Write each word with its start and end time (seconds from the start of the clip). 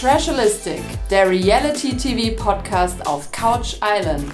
Trashalistic, 0.00 0.80
der 1.10 1.28
Reality-TV-Podcast 1.28 3.06
auf 3.06 3.30
Couch 3.32 3.76
Island. 3.84 4.24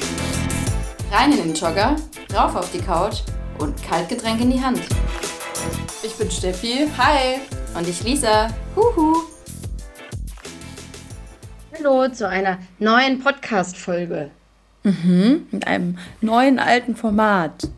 Rein 1.11 1.33
in 1.33 1.39
den 1.39 1.55
Jogger, 1.55 1.97
rauf 2.33 2.55
auf 2.55 2.71
die 2.71 2.79
Couch 2.79 3.23
und 3.59 3.75
Kaltgetränk 3.83 4.41
in 4.41 4.53
die 4.53 4.63
Hand. 4.63 4.81
Ich 6.05 6.15
bin 6.15 6.31
Steffi, 6.31 6.87
hi. 6.97 7.41
Und 7.77 7.89
ich 7.89 8.01
Lisa, 8.05 8.49
huhu. 8.77 9.25
Hallo 11.77 12.11
zu 12.11 12.29
einer 12.29 12.59
neuen 12.79 13.19
Podcast-Folge. 13.19 14.31
Mhm, 14.85 15.49
mit 15.51 15.67
einem 15.67 15.99
neuen 16.21 16.61
alten 16.61 16.95
Format. 16.95 17.69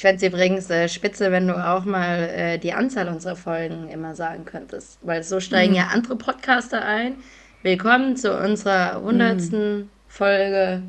Ich 0.00 0.02
fände 0.02 0.16
es 0.16 0.32
übrigens 0.32 0.70
äh, 0.70 0.88
spitze, 0.88 1.30
wenn 1.30 1.46
du 1.46 1.54
auch 1.62 1.84
mal 1.84 2.20
äh, 2.30 2.58
die 2.58 2.72
Anzahl 2.72 3.06
unserer 3.08 3.36
Folgen 3.36 3.90
immer 3.90 4.14
sagen 4.14 4.46
könntest, 4.46 4.98
weil 5.02 5.22
so 5.22 5.40
steigen 5.40 5.72
mhm. 5.72 5.76
ja 5.76 5.88
andere 5.92 6.16
Podcaster 6.16 6.82
ein. 6.82 7.16
Willkommen 7.62 8.16
zu 8.16 8.34
unserer 8.34 9.02
hundertsten 9.02 9.76
mhm. 9.76 9.90
Folge 10.08 10.80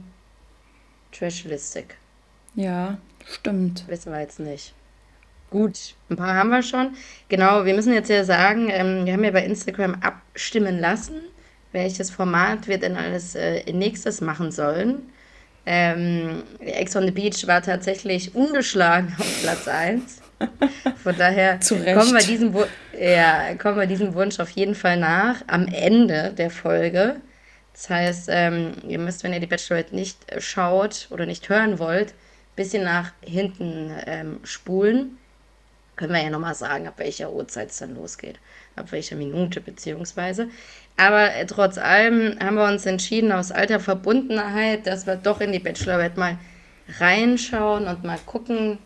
Trashlistic. 1.12 1.98
Ja, 2.56 3.00
stimmt. 3.28 3.84
Wissen 3.90 4.14
wir 4.14 4.22
jetzt 4.22 4.40
nicht. 4.40 4.74
Gut, 5.50 5.96
ein 6.10 6.16
paar 6.16 6.36
haben 6.36 6.50
wir 6.50 6.64
schon. 6.64 6.96
Genau, 7.28 7.66
wir 7.66 7.74
müssen 7.74 7.94
jetzt 7.94 8.10
ja 8.10 8.24
sagen, 8.24 8.70
ähm, 8.70 9.06
wir 9.06 9.12
haben 9.12 9.26
ja 9.26 9.32
bei 9.32 9.44
Instagram 9.44 9.98
abstimmen 10.00 10.80
lassen, 10.80 11.20
welches 11.74 12.12
Format 12.12 12.70
wir 12.70 12.78
denn 12.78 12.96
alles 12.96 13.36
äh, 13.36 13.70
nächstes 13.74 14.22
machen 14.22 14.54
sollen. 14.54 15.12
Ähm, 15.66 16.44
Ex 16.60 16.96
on 16.96 17.06
the 17.06 17.12
Beach 17.12 17.46
war 17.48 17.62
tatsächlich 17.62 18.34
ungeschlagen 18.34 19.16
auf 19.18 19.42
Platz 19.42 19.68
1. 19.68 20.22
Von 21.04 21.18
daher 21.18 21.60
kommen 21.70 22.14
wir, 22.14 22.24
diesem 22.26 22.56
ja, 23.00 23.54
kommen 23.56 23.78
wir 23.78 23.86
diesem 23.86 24.14
Wunsch 24.16 24.40
auf 24.40 24.50
jeden 24.52 24.76
Fall 24.76 24.98
nach 24.98 25.44
am 25.48 25.68
Ende 25.68 26.34
der 26.36 26.50
Folge. 26.50 27.18
Das 27.74 27.90
heißt, 27.90 28.30
ähm, 28.32 28.74
ihr 28.88 29.00
müsst, 29.00 29.24
wenn 29.24 29.34
ihr 29.34 29.40
die 29.40 29.48
Bachelorette 29.48 29.96
nicht 29.96 30.18
schaut 30.40 31.08
oder 31.10 31.26
nicht 31.26 31.48
hören 31.50 31.80
wollt, 31.80 32.10
ein 32.10 32.56
bisschen 32.56 32.84
nach 32.84 33.14
hinten 33.22 33.92
ähm, 34.06 34.40
spulen. 34.44 35.18
Können 35.96 36.14
wir 36.14 36.24
ja 36.24 36.30
nochmal 36.30 36.56
sagen, 36.56 36.88
ab 36.88 36.96
welcher 36.98 37.32
Uhrzeit 37.32 37.70
es 37.70 37.78
dann 37.78 37.96
losgeht. 37.96 38.40
Ab 38.76 38.92
welcher 38.92 39.16
Minute 39.16 39.62
beziehungsweise. 39.62 40.50
Aber 41.02 41.34
äh, 41.34 41.48
trotz 41.48 41.80
allem 41.80 42.38
haben 42.40 42.58
wir 42.58 42.66
uns 42.66 42.86
entschieden, 42.86 43.32
aus 43.32 43.52
alter 43.52 43.80
Verbundenheit, 43.80 44.86
dass 44.86 45.08
wir 45.08 45.16
doch 45.16 45.42
in 45.42 45.52
die 45.52 45.58
Bachelorette 45.58 46.20
mal 46.20 46.38
reinschauen 47.00 47.88
und 47.88 48.04
mal 48.04 48.20
gucken, 48.28 48.78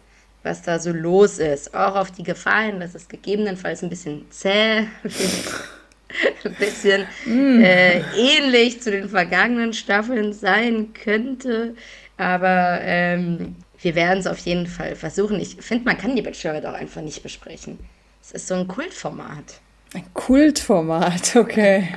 was 0.42 0.62
da 0.62 0.80
so 0.80 0.94
los 0.94 1.40
ist. 1.40 1.76
Auch 1.76 1.96
auf 1.96 2.12
die 2.12 2.24
Gefahren, 2.24 2.80
dass 2.80 2.96
es 2.96 3.10
gegebenenfalls 3.10 3.84
ein 3.84 3.90
bisschen 3.90 4.32
zäh 4.32 4.88
ein 6.46 6.56
bisschen 6.58 7.06
mm. 7.26 7.62
äh, 7.62 8.00
ähnlich 8.18 8.82
zu 8.82 8.92
den 8.92 9.10
vergangenen 9.10 9.74
Staffeln 9.74 10.32
sein 10.32 10.94
könnte. 10.94 11.76
Aber 12.16 12.80
ähm, 12.82 13.58
wir 13.82 13.94
werden 13.94 14.20
es 14.20 14.28
auf 14.28 14.38
jeden 14.38 14.68
Fall 14.68 14.96
versuchen. 14.96 15.38
Ich 15.42 15.58
finde, 15.60 15.84
man 15.84 15.98
kann 15.98 16.16
die 16.16 16.22
Bachelorette 16.22 16.70
auch 16.70 16.76
einfach 16.76 17.02
nicht 17.02 17.22
besprechen. 17.24 17.78
Es 18.22 18.32
ist 18.32 18.48
so 18.48 18.56
ein 18.56 18.70
Kultformat. 18.70 19.60
Ein 19.96 20.14
Kultformat, 20.14 21.38
okay. 21.38 21.88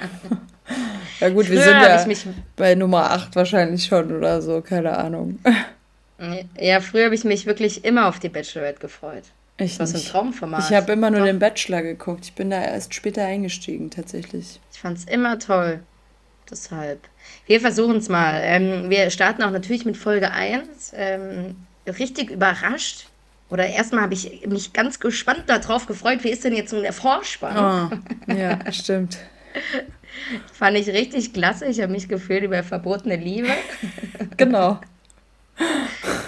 ja 1.21 1.29
gut, 1.31 1.47
Früher 1.47 1.57
wir 1.57 2.07
sind 2.07 2.27
ja 2.27 2.33
bei 2.55 2.77
Nummer 2.77 3.11
8 3.11 3.35
wahrscheinlich 3.35 3.87
schon 3.87 4.17
oder 4.17 4.41
so, 4.41 4.61
keine 4.61 4.97
Ahnung. 4.97 5.39
Ja, 6.59 6.81
früher 6.81 7.05
habe 7.05 7.15
ich 7.15 7.23
mich 7.23 7.47
wirklich 7.47 7.85
immer 7.85 8.09
auf 8.09 8.19
die 8.19 8.29
Bachelorette 8.29 8.81
gefreut. 8.81 9.23
Ich 9.57 9.79
das 9.79 9.95
ist 9.95 10.07
ein 10.07 10.11
Traumformat. 10.11 10.69
Ich 10.69 10.77
habe 10.77 10.91
immer 10.91 11.11
nur 11.11 11.21
Doch. 11.21 11.27
den 11.27 11.39
Bachelor 11.39 11.83
geguckt. 11.83 12.25
Ich 12.25 12.33
bin 12.33 12.51
da 12.51 12.61
erst 12.61 12.93
später 12.93 13.25
eingestiegen, 13.25 13.89
tatsächlich. 13.91 14.59
Ich 14.73 14.81
fand 14.81 14.99
es 14.99 15.05
immer 15.05 15.39
toll. 15.39 15.79
Deshalb. 16.51 17.01
Wir 17.47 17.61
versuchen 17.61 17.99
es 17.99 18.09
mal. 18.09 18.41
Ähm, 18.43 18.91
wir 18.91 19.11
starten 19.11 19.45
auch 19.45 19.53
natürlich 19.53 19.85
mit 19.85 19.97
Folge 19.97 20.33
1. 20.33 20.93
Ähm, 20.97 21.55
richtig 21.87 22.31
überrascht 22.31 23.08
oder 23.51 23.67
erstmal 23.67 24.03
habe 24.03 24.15
ich 24.15 24.47
mich 24.47 24.73
ganz 24.73 25.01
gespannt 25.01 25.45
darauf 25.47 25.87
gefreut, 25.87 26.23
wie 26.23 26.31
ist 26.31 26.45
denn 26.45 26.55
jetzt 26.55 26.71
so 26.71 26.81
der 26.81 26.93
Vorspann? 26.93 27.91
Oh, 28.29 28.33
ja, 28.33 28.59
stimmt. 28.73 29.19
Fand 30.53 30.77
ich 30.77 30.89
richtig 30.89 31.33
klasse. 31.33 31.67
Ich 31.67 31.81
habe 31.81 31.93
mich 31.93 32.09
gefühlt 32.09 32.43
über 32.43 32.63
verbotene 32.63 33.17
Liebe. 33.17 33.49
Genau. 34.37 34.79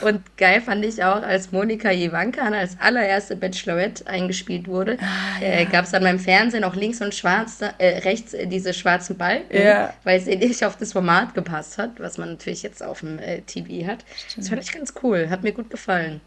Und 0.01 0.37
geil 0.37 0.61
fand 0.61 0.85
ich 0.85 1.05
auch, 1.05 1.23
als 1.23 1.53
Monika 1.53 1.93
Ivanka 1.93 2.43
als 2.43 2.77
allererste 2.81 3.37
Bachelorette 3.37 4.07
eingespielt 4.07 4.67
wurde, 4.67 4.99
ah, 5.01 5.41
äh, 5.41 5.49
ja. 5.49 5.61
äh, 5.61 5.65
gab 5.67 5.85
es 5.85 5.95
an 5.95 6.03
meinem 6.03 6.19
Fernsehen 6.19 6.65
auch 6.65 6.75
links 6.75 7.01
und 7.01 7.15
schwarz, 7.15 7.61
äh, 7.61 7.99
rechts 7.99 8.35
äh, 8.35 8.47
diese 8.47 8.75
schwarzen 8.75 9.17
Balken, 9.17 9.63
ja. 9.63 9.95
weil 10.03 10.21
sie 10.21 10.35
nicht 10.37 10.65
auf 10.65 10.77
das 10.77 10.93
Format 10.93 11.35
gepasst 11.35 11.79
hat, 11.79 12.01
was 12.01 12.19
man 12.19 12.31
natürlich 12.31 12.63
jetzt 12.63 12.83
auf 12.83 13.01
dem 13.01 13.19
äh, 13.21 13.43
TV 13.43 13.87
hat. 13.87 14.05
Stimmt. 14.17 14.39
Das 14.39 14.49
fand 14.49 14.63
ich 14.63 14.73
ganz 14.73 14.95
cool, 15.03 15.29
hat 15.31 15.43
mir 15.43 15.53
gut 15.53 15.71
gefallen. 15.71 16.21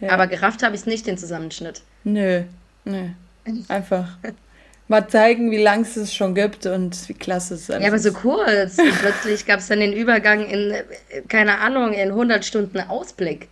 Ja. 0.00 0.10
Aber 0.10 0.26
gerafft 0.26 0.62
habe 0.62 0.74
ich 0.74 0.82
es 0.82 0.86
nicht, 0.86 1.06
den 1.06 1.18
Zusammenschnitt. 1.18 1.82
Nö, 2.04 2.42
nö. 2.84 3.08
Einfach 3.68 4.18
mal 4.88 5.08
zeigen, 5.08 5.50
wie 5.50 5.62
lang 5.62 5.82
es 5.82 5.96
es 5.96 6.14
schon 6.14 6.34
gibt 6.34 6.66
und 6.66 7.08
wie 7.08 7.14
klasse 7.14 7.54
es 7.54 7.68
ist. 7.68 7.80
Ja, 7.80 7.88
aber 7.88 7.98
so 7.98 8.12
kurz. 8.12 8.78
Und 8.78 8.98
plötzlich 9.00 9.46
gab 9.46 9.60
es 9.60 9.68
dann 9.68 9.80
den 9.80 9.92
Übergang 9.92 10.46
in, 10.46 10.74
keine 11.28 11.58
Ahnung, 11.58 11.92
in 11.92 12.10
100 12.10 12.44
Stunden 12.44 12.80
Ausblick. 12.80 13.48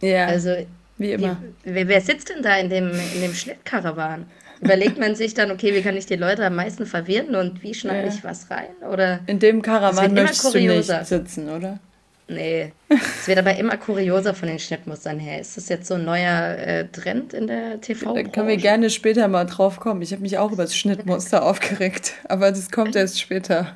Ja, 0.00 0.26
also, 0.26 0.56
wie 0.98 1.12
immer. 1.12 1.36
Wie, 1.64 1.88
wer 1.88 2.00
sitzt 2.00 2.30
denn 2.30 2.42
da 2.42 2.56
in 2.56 2.70
dem, 2.70 2.90
in 3.14 3.22
dem 3.22 3.34
Schnittkarawan? 3.34 4.26
Überlegt 4.60 4.98
man 4.98 5.14
sich 5.14 5.32
dann, 5.32 5.50
okay, 5.50 5.74
wie 5.74 5.80
kann 5.80 5.96
ich 5.96 6.04
die 6.04 6.16
Leute 6.16 6.44
am 6.44 6.56
meisten 6.56 6.84
verwirren 6.84 7.34
und 7.34 7.62
wie 7.62 7.72
schneide 7.72 8.08
ja. 8.08 8.12
ich 8.12 8.22
was 8.24 8.50
rein? 8.50 8.68
Oder 8.90 9.20
in 9.26 9.38
dem 9.38 9.62
Karawan 9.62 10.12
möchtest 10.12 10.54
du 10.54 10.58
nicht 10.58 11.06
sitzen, 11.06 11.48
oder? 11.48 11.78
Nee. 12.30 12.72
Es 12.88 13.26
wird 13.26 13.38
aber 13.38 13.56
immer 13.56 13.76
kurioser 13.76 14.34
von 14.34 14.46
den 14.46 14.60
Schnittmustern 14.60 15.18
her. 15.18 15.40
Ist 15.40 15.56
das 15.56 15.68
jetzt 15.68 15.88
so 15.88 15.94
ein 15.94 16.04
neuer 16.04 16.56
äh, 16.58 16.86
Trend 16.86 17.34
in 17.34 17.48
der 17.48 17.80
tv 17.80 18.14
Da 18.14 18.22
können 18.22 18.46
wir 18.46 18.56
gerne 18.56 18.88
später 18.88 19.26
mal 19.26 19.46
drauf 19.46 19.80
kommen. 19.80 20.00
Ich 20.00 20.12
habe 20.12 20.22
mich 20.22 20.38
auch 20.38 20.52
über 20.52 20.62
das 20.62 20.76
Schnittmuster 20.76 21.42
aufgeregt, 21.46 22.14
aber 22.28 22.50
das 22.50 22.70
kommt 22.70 22.94
erst 22.94 23.20
später. 23.20 23.74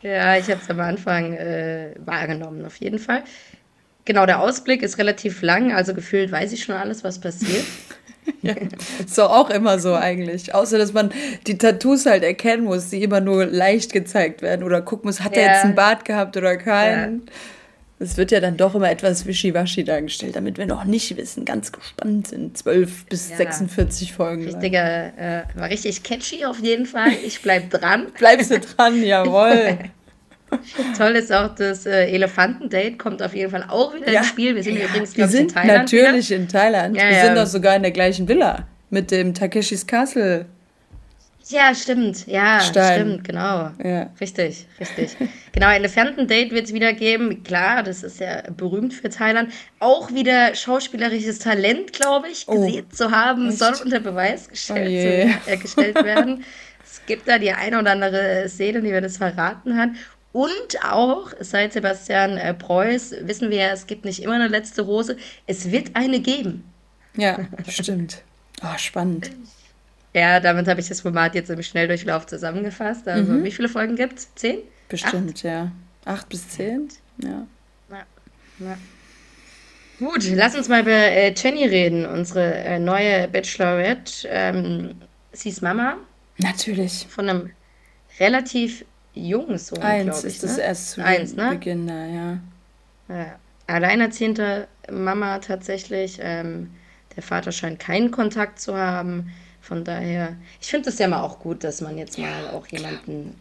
Ja, 0.00 0.38
ich 0.38 0.48
habe 0.50 0.60
es 0.62 0.70
am 0.70 0.80
Anfang 0.80 1.34
äh, 1.34 1.90
wahrgenommen, 1.98 2.64
auf 2.64 2.76
jeden 2.76 2.98
Fall. 2.98 3.22
Genau, 4.06 4.24
der 4.24 4.40
Ausblick 4.40 4.82
ist 4.82 4.96
relativ 4.96 5.42
lang, 5.42 5.74
also 5.74 5.92
gefühlt 5.92 6.32
weiß 6.32 6.52
ich 6.52 6.64
schon 6.64 6.74
alles, 6.74 7.04
was 7.04 7.20
passiert. 7.20 7.64
ja, 8.42 8.54
ist 9.04 9.18
doch 9.18 9.30
auch 9.30 9.50
immer 9.50 9.78
so 9.78 9.94
eigentlich. 9.94 10.54
Außer, 10.54 10.78
dass 10.78 10.94
man 10.94 11.10
die 11.46 11.58
Tattoos 11.58 12.06
halt 12.06 12.22
erkennen 12.22 12.64
muss, 12.64 12.88
die 12.88 13.02
immer 13.02 13.20
nur 13.20 13.44
leicht 13.44 13.92
gezeigt 13.92 14.40
werden. 14.40 14.62
Oder 14.62 14.80
gucken 14.80 15.08
muss, 15.08 15.20
hat 15.20 15.36
ja. 15.36 15.42
er 15.42 15.52
jetzt 15.52 15.64
einen 15.64 15.74
Bart 15.74 16.06
gehabt 16.06 16.38
oder 16.38 16.56
keinen. 16.56 17.26
Ja. 17.26 17.32
Es 18.00 18.16
wird 18.16 18.30
ja 18.30 18.38
dann 18.38 18.56
doch 18.56 18.76
immer 18.76 18.90
etwas 18.90 19.26
wischiwaschi 19.26 19.82
dargestellt, 19.82 20.36
damit 20.36 20.56
wir 20.56 20.66
noch 20.66 20.84
nicht 20.84 21.16
wissen, 21.16 21.44
ganz 21.44 21.72
gespannt 21.72 22.28
sind. 22.28 22.56
12 22.56 23.06
bis 23.06 23.30
ja. 23.30 23.36
46 23.36 24.12
Folgen. 24.12 24.44
Richtiger, 24.44 25.12
äh, 25.18 25.42
war 25.56 25.68
richtig 25.68 26.04
catchy 26.04 26.44
auf 26.44 26.60
jeden 26.60 26.86
Fall. 26.86 27.10
Ich 27.26 27.42
bleib 27.42 27.70
dran. 27.70 28.06
Bleibst 28.18 28.52
du 28.52 28.60
dran, 28.60 29.02
jawohl. 29.02 29.78
Toll 30.96 31.16
ist 31.16 31.32
auch 31.32 31.54
das 31.56 31.86
äh, 31.86 32.06
Elefantendate, 32.06 32.96
kommt 32.96 33.22
auf 33.22 33.34
jeden 33.34 33.50
Fall 33.50 33.64
auch 33.68 33.94
wieder 33.94 34.10
ja. 34.10 34.20
ins 34.20 34.28
Spiel. 34.28 34.54
Wir 34.54 34.62
sind 34.62 34.78
ja. 34.78 34.86
übrigens, 34.86 35.12
glaube 35.14 35.32
ich, 35.32 35.40
in 35.40 35.48
Thailand. 35.48 35.78
Natürlich 35.78 36.30
wieder. 36.30 36.40
in 36.40 36.48
Thailand. 36.48 36.96
Wir 36.96 37.20
sind 37.24 37.36
doch 37.36 37.46
sogar 37.46 37.76
in 37.76 37.82
der 37.82 37.90
gleichen 37.90 38.28
Villa 38.28 38.66
mit 38.90 39.10
dem 39.10 39.34
Takeshis 39.34 39.86
Castle 39.86 40.46
ja, 41.48 41.74
stimmt. 41.74 42.26
Ja, 42.26 42.60
Stein. 42.60 43.00
stimmt, 43.00 43.24
genau. 43.24 43.70
Ja. 43.82 44.10
Richtig, 44.20 44.66
richtig. 44.78 45.16
genau, 45.52 45.70
Elefantendate 45.70 46.50
wird 46.50 46.66
es 46.66 46.72
wieder 46.72 46.92
geben. 46.92 47.42
Klar, 47.42 47.82
das 47.82 48.02
ist 48.02 48.20
ja 48.20 48.42
berühmt 48.50 48.92
für 48.92 49.08
Thailand. 49.08 49.52
Auch 49.78 50.12
wieder 50.12 50.54
schauspielerisches 50.54 51.38
Talent, 51.38 51.92
glaube 51.92 52.28
ich, 52.28 52.44
oh. 52.48 52.66
gesehen 52.66 52.90
zu 52.90 53.10
haben, 53.10 53.48
Echt? 53.48 53.58
soll 53.58 53.74
unter 53.82 54.00
Beweis 54.00 54.48
gestellt, 54.48 54.88
oh 54.88 55.46
zu, 55.46 55.50
äh, 55.52 55.56
gestellt 55.56 55.94
werden. 56.04 56.44
es 56.84 57.00
gibt 57.06 57.26
da 57.28 57.38
die 57.38 57.52
eine 57.52 57.78
oder 57.78 57.92
andere 57.92 58.48
Szene, 58.48 58.82
die 58.82 58.90
mir 58.90 59.00
das 59.00 59.16
verraten 59.16 59.76
hat. 59.76 59.90
Und 60.32 60.84
auch 60.84 61.32
seit 61.40 61.72
Sebastian 61.72 62.36
äh, 62.36 62.52
Preuß 62.52 63.14
wissen 63.22 63.50
wir 63.50 63.58
ja, 63.58 63.68
es 63.68 63.86
gibt 63.86 64.04
nicht 64.04 64.22
immer 64.22 64.34
eine 64.34 64.48
letzte 64.48 64.82
Rose. 64.82 65.16
Es 65.46 65.70
wird 65.70 65.96
eine 65.96 66.20
geben. 66.20 66.64
Ja, 67.16 67.38
stimmt. 67.66 68.22
Oh, 68.62 68.76
spannend. 68.76 69.30
Ja, 70.18 70.40
damit 70.40 70.68
habe 70.68 70.80
ich 70.80 70.88
das 70.88 71.00
Format 71.00 71.34
jetzt 71.34 71.50
im 71.50 71.62
Schnelldurchlauf 71.62 72.26
zusammengefasst. 72.26 73.06
Also, 73.08 73.32
mhm. 73.32 73.44
wie 73.44 73.50
viele 73.50 73.68
Folgen 73.68 73.96
gibt 73.96 74.18
es? 74.18 74.34
Zehn? 74.34 74.58
Bestimmt, 74.88 75.36
Acht? 75.36 75.42
ja. 75.42 75.72
Acht 76.04 76.28
bis 76.28 76.48
zehn? 76.48 76.88
Ja. 77.22 77.46
ja. 77.90 78.04
ja. 78.60 78.78
Gut, 79.98 80.24
lass 80.34 80.54
uns 80.54 80.68
mal 80.68 80.82
über 80.82 80.92
äh, 80.92 81.34
Jenny 81.36 81.66
reden, 81.66 82.06
unsere 82.06 82.54
äh, 82.54 82.78
neue 82.78 83.28
Bachelorette. 83.28 84.28
Ähm, 84.28 84.94
sie 85.32 85.48
ist 85.50 85.60
Mama. 85.60 85.96
Natürlich. 86.38 87.06
Von 87.08 87.28
einem 87.28 87.50
relativ 88.20 88.84
jungen 89.12 89.58
Sohn, 89.58 89.82
Eins 89.82 90.20
ich, 90.20 90.34
ist 90.34 90.42
ne? 90.42 90.48
das 90.48 90.58
erst 90.58 90.90
zu 90.92 91.04
Eins, 91.04 91.34
ne? 91.34 91.50
Beginn 91.50 91.86
da, 91.86 92.06
ja. 92.06 92.38
ja. 93.08 93.38
Alleinerziehende 93.66 94.68
Mama 94.90 95.38
tatsächlich. 95.40 96.18
Ähm, 96.22 96.70
der 97.16 97.22
Vater 97.22 97.50
scheint 97.50 97.80
keinen 97.80 98.12
Kontakt 98.12 98.60
zu 98.60 98.76
haben. 98.76 99.32
Von 99.68 99.84
daher, 99.84 100.34
ich 100.62 100.68
finde 100.68 100.88
es 100.88 100.98
ja 100.98 101.08
mal 101.08 101.20
auch 101.20 101.40
gut, 101.40 101.62
dass 101.62 101.82
man 101.82 101.98
jetzt 101.98 102.18
mal 102.18 102.48
auch 102.54 102.66
jemanden 102.68 103.38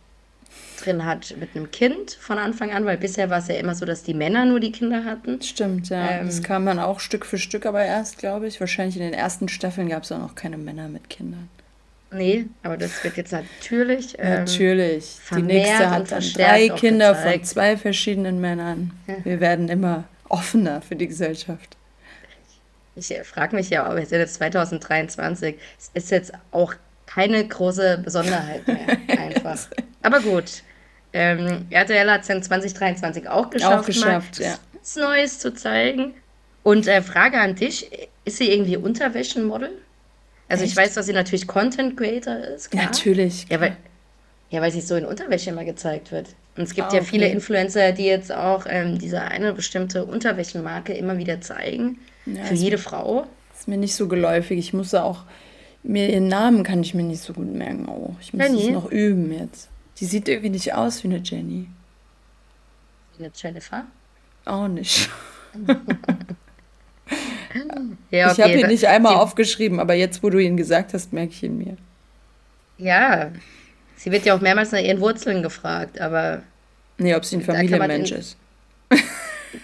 drin 0.84 1.06
hat 1.06 1.34
mit 1.40 1.56
einem 1.56 1.72
Kind 1.72 2.12
von 2.12 2.38
Anfang 2.38 2.72
an, 2.72 2.84
weil 2.84 2.98
bisher 2.98 3.30
war 3.30 3.38
es 3.38 3.48
ja 3.48 3.56
immer 3.56 3.76
so, 3.76 3.86
dass 3.86 4.04
die 4.04 4.14
Männer 4.14 4.44
nur 4.44 4.60
die 4.60 4.74
Kinder 4.74 5.06
hatten. 5.06 5.42
Stimmt, 5.42 5.88
ja. 5.88 6.20
Ähm, 6.20 6.26
das 6.26 6.44
kam 6.44 6.66
dann 6.66 6.80
auch 6.80 7.00
Stück 7.00 7.26
für 7.26 7.38
Stück 7.38 7.66
aber 7.66 7.82
erst, 7.86 8.18
glaube 8.18 8.46
ich. 8.46 8.60
Wahrscheinlich 8.60 8.98
in 8.98 9.04
den 9.04 9.14
ersten 9.14 9.48
Staffeln 9.48 9.88
gab 9.88 10.04
es 10.04 10.12
auch 10.12 10.20
noch 10.20 10.36
keine 10.36 10.58
Männer 10.58 10.90
mit 10.90 11.10
Kindern. 11.10 11.48
Nee, 12.12 12.48
aber 12.62 12.76
das 12.76 13.02
wird 13.06 13.16
jetzt 13.16 13.32
natürlich. 13.32 14.16
Ähm, 14.20 14.40
natürlich. 14.40 15.20
Die 15.34 15.42
nächste 15.44 15.90
hat 15.90 16.12
dann 16.12 16.24
drei 16.34 16.68
Kinder 16.68 17.16
von 17.16 17.42
zwei 17.46 17.78
verschiedenen 17.78 18.42
Männern. 18.42 18.92
Ja. 19.08 19.16
Wir 19.24 19.40
werden 19.40 19.70
immer 19.70 20.04
offener 20.28 20.82
für 20.82 20.98
die 20.98 21.08
Gesellschaft. 21.08 21.77
Ich 22.98 23.14
frage 23.24 23.56
mich 23.56 23.70
ja, 23.70 23.84
aber 23.84 23.98
wir 23.98 24.06
sind 24.06 24.20
jetzt 24.20 24.36
2023. 24.36 25.56
Es 25.78 25.92
ist 25.94 26.12
jetzt 26.12 26.32
auch 26.52 26.74
keine 27.06 27.48
große 27.48 28.02
Besonderheit 28.04 28.68
mehr. 28.68 28.98
Einfach. 29.20 29.68
aber 30.02 30.20
gut. 30.20 30.64
Ähm, 31.14 31.68
RTL 31.70 32.12
hat 32.12 32.24
es 32.24 32.30
in 32.30 32.44
2023 32.44 33.30
auch 33.30 33.50
geschafft, 33.50 33.80
auch 33.80 33.86
geschafft 33.86 34.40
ja. 34.40 34.58
was 34.80 34.96
Neues 34.96 35.40
zu 35.40 35.54
zeigen. 35.54 36.14
Und 36.64 36.88
äh, 36.88 37.02
Frage 37.02 37.40
an 37.40 37.56
dich: 37.56 37.90
Ist 38.26 38.38
sie 38.38 38.52
irgendwie 38.52 38.78
Unterwäschenmodel? 38.78 39.72
Also 40.50 40.64
Echt? 40.64 40.74
ich 40.74 40.78
weiß, 40.78 40.94
dass 40.96 41.06
sie 41.06 41.14
natürlich 41.14 41.48
Content 41.48 41.98
Creator 41.98 42.38
ist. 42.38 42.72
Klar. 42.72 42.86
Natürlich. 42.86 43.48
Ja 43.50 43.62
weil, 43.62 43.78
ja, 44.50 44.62
weil 44.62 44.72
sie 44.72 44.82
so 44.82 44.96
in 44.96 45.06
Unterwäsche 45.06 45.50
immer 45.50 45.66
gezeigt 45.66 46.12
wird. 46.12 46.28
Und 46.56 46.64
es 46.64 46.74
gibt 46.74 46.88
ah, 46.88 46.96
ja 46.96 47.02
okay. 47.02 47.10
viele 47.10 47.28
Influencer, 47.30 47.92
die 47.92 48.06
jetzt 48.06 48.32
auch 48.32 48.66
ähm, 48.68 48.98
diese 48.98 49.22
eine 49.22 49.54
bestimmte 49.54 50.06
Unterwäschenmarke 50.06 50.94
immer 50.94 51.18
wieder 51.18 51.40
zeigen. 51.42 52.00
Ja, 52.26 52.46
für 52.46 52.56
jede 52.56 52.78
Frau. 52.78 53.28
Ist 53.54 53.68
mir 53.68 53.78
nicht 53.78 53.96
so 53.96 54.08
geläufig. 54.08 54.58
Ich 54.58 54.74
muss 54.74 54.94
auch, 54.94 55.24
mir 55.84 56.10
ihren 56.10 56.28
Namen 56.28 56.64
kann 56.64 56.82
ich 56.82 56.94
mir 56.94 57.04
nicht 57.04 57.22
so 57.22 57.34
gut 57.34 57.54
merken. 57.54 57.88
Oh, 57.88 58.16
ich 58.20 58.34
muss 58.34 58.44
Jenny? 58.48 58.64
es 58.64 58.70
noch 58.70 58.92
üben 58.92 59.32
jetzt. 59.32 59.70
Die 60.00 60.06
sieht 60.06 60.28
irgendwie 60.28 60.50
nicht 60.50 60.74
aus 60.74 61.04
wie 61.04 61.08
eine 61.10 61.18
Jenny. 61.18 61.68
Wie 63.18 63.24
eine 63.24 63.34
Jennifer? 63.36 63.86
Auch 64.46 64.68
nicht. 64.68 65.10
Ja, 68.12 68.32
okay. 68.32 68.42
Ich 68.42 68.44
habe 68.44 68.60
ihn 68.60 68.68
nicht 68.68 68.86
einmal 68.86 69.14
sie, 69.14 69.20
aufgeschrieben, 69.20 69.80
aber 69.80 69.94
jetzt, 69.94 70.24
wo 70.24 70.30
du 70.30 70.38
ihn 70.40 70.58
gesagt 70.58 70.94
hast, 70.94 71.14
merke 71.14 71.32
ich 71.32 71.44
ihn 71.44 71.58
mir. 71.58 71.78
Ja, 72.78 73.32
sie 73.98 74.12
wird 74.12 74.26
ja 74.26 74.36
auch 74.36 74.42
mehrmals 74.42 74.72
nach 74.72 74.80
ihren 74.80 75.02
Wurzeln 75.02 75.44
gefragt, 75.44 76.00
aber. 76.00 76.44
Nee, 76.98 77.14
ob 77.16 77.26
sie 77.26 77.38
ein 77.38 77.42
Familienmensch 77.42 78.12
ist. 78.12 78.38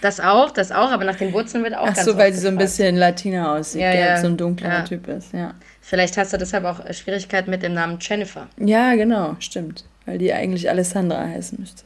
Das 0.00 0.18
auch, 0.18 0.50
das 0.50 0.72
auch, 0.72 0.90
aber 0.90 1.04
nach 1.04 1.16
den 1.16 1.32
Wurzeln 1.32 1.62
wird 1.62 1.74
auch 1.74 1.88
Ach 1.88 1.96
so, 1.96 2.16
weil 2.16 2.32
sie 2.32 2.40
so 2.40 2.48
ein 2.48 2.56
bisschen 2.56 2.96
Latina 2.96 3.56
aussieht, 3.56 3.82
ja, 3.82 3.94
ja. 3.94 4.20
so 4.20 4.26
ein 4.26 4.36
dunkler 4.36 4.68
ja. 4.68 4.82
Typ 4.82 5.08
ist, 5.08 5.32
ja. 5.32 5.54
Vielleicht 5.80 6.16
hast 6.16 6.32
du 6.32 6.38
deshalb 6.38 6.64
auch 6.64 6.80
Schwierigkeiten 6.92 7.50
mit 7.50 7.62
dem 7.62 7.74
Namen 7.74 7.98
Jennifer. 8.00 8.48
Ja, 8.58 8.94
genau, 8.94 9.36
stimmt. 9.38 9.84
Weil 10.06 10.18
die 10.18 10.32
eigentlich 10.32 10.68
Alessandra 10.68 11.20
heißen 11.26 11.58
müsste. 11.60 11.84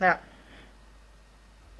Ja. 0.00 0.18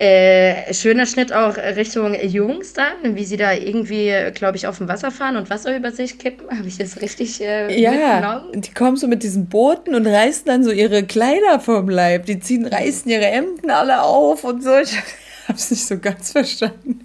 Äh, 0.01 0.73
schöner 0.73 1.05
Schnitt 1.05 1.31
auch 1.31 1.59
Richtung 1.59 2.15
Jungs 2.15 2.73
dann, 2.73 3.17
wie 3.17 3.25
sie 3.27 3.37
da 3.37 3.53
irgendwie, 3.53 4.11
glaube 4.33 4.57
ich, 4.57 4.67
auf 4.67 4.79
dem 4.79 4.89
Wasser 4.89 5.11
fahren 5.11 5.37
und 5.37 5.51
Wasser 5.51 5.77
über 5.77 5.93
sich 5.93 6.19
kippen. 6.19 6.49
Habe 6.59 6.69
ich 6.69 6.79
das 6.79 7.03
richtig 7.03 7.39
äh, 7.43 7.79
Ja, 7.79 8.47
die 8.55 8.73
kommen 8.73 8.97
so 8.97 9.07
mit 9.09 9.23
diesen 9.23 9.51
Booten 9.51 9.95
und 9.95 10.07
reißen 10.07 10.47
dann 10.47 10.65
so 10.65 10.71
ihre 10.71 11.03
Kleider 11.05 11.61
vom 11.61 11.91
Leib. 11.91 12.25
Die 12.25 12.41
ziehen, 12.41 12.65
reißen 12.65 13.11
ihre 13.11 13.27
Hemden 13.27 13.71
alle 13.71 14.01
auf 14.01 14.43
und 14.45 14.65
so. 14.65 14.75
Ich 14.79 14.97
habe 15.49 15.59
es 15.59 15.71
nicht 15.71 15.85
so 15.85 15.99
ganz 15.99 16.33
verstanden. 16.33 17.05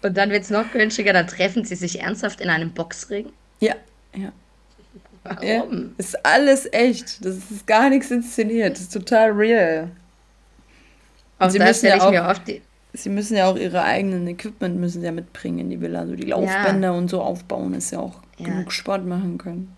Und 0.00 0.16
dann 0.16 0.30
wird 0.30 0.44
es 0.44 0.50
noch 0.50 0.70
günstiger, 0.70 1.12
dann 1.12 1.26
treffen 1.26 1.64
sie 1.64 1.74
sich 1.74 2.00
ernsthaft 2.00 2.40
in 2.40 2.48
einem 2.48 2.70
Boxring. 2.70 3.26
Ja, 3.58 3.74
ja. 4.14 4.30
Warum? 5.24 5.42
Ja, 5.46 5.90
ist 5.98 6.24
alles 6.24 6.72
echt. 6.72 7.24
Das 7.24 7.34
ist 7.50 7.66
gar 7.66 7.90
nichts 7.90 8.08
inszeniert. 8.12 8.74
Das 8.74 8.82
ist 8.82 8.92
total 8.92 9.32
real. 9.32 9.90
Auch 11.40 11.50
sie 11.50 11.58
müssen 11.58 11.86
ja 11.86 12.00
auch, 12.00 12.10
mir 12.10 12.26
oft 12.26 12.46
die 12.46 12.62
Sie 12.92 13.08
müssen 13.08 13.36
ja 13.36 13.46
auch 13.46 13.56
ihre 13.56 13.82
eigenen 13.82 14.26
Equipment 14.26 14.78
müssen 14.78 15.02
ja 15.02 15.12
mitbringen 15.12 15.60
in 15.60 15.70
die 15.70 15.80
Villa. 15.80 16.06
So 16.06 16.16
die 16.16 16.26
Laufbänder 16.26 16.88
ja. 16.88 16.94
und 16.94 17.08
so 17.08 17.22
aufbauen, 17.22 17.72
dass 17.72 17.90
sie 17.90 17.96
auch 17.96 18.20
ja. 18.38 18.46
genug 18.46 18.72
Sport 18.72 19.06
machen 19.06 19.38
können. 19.38 19.76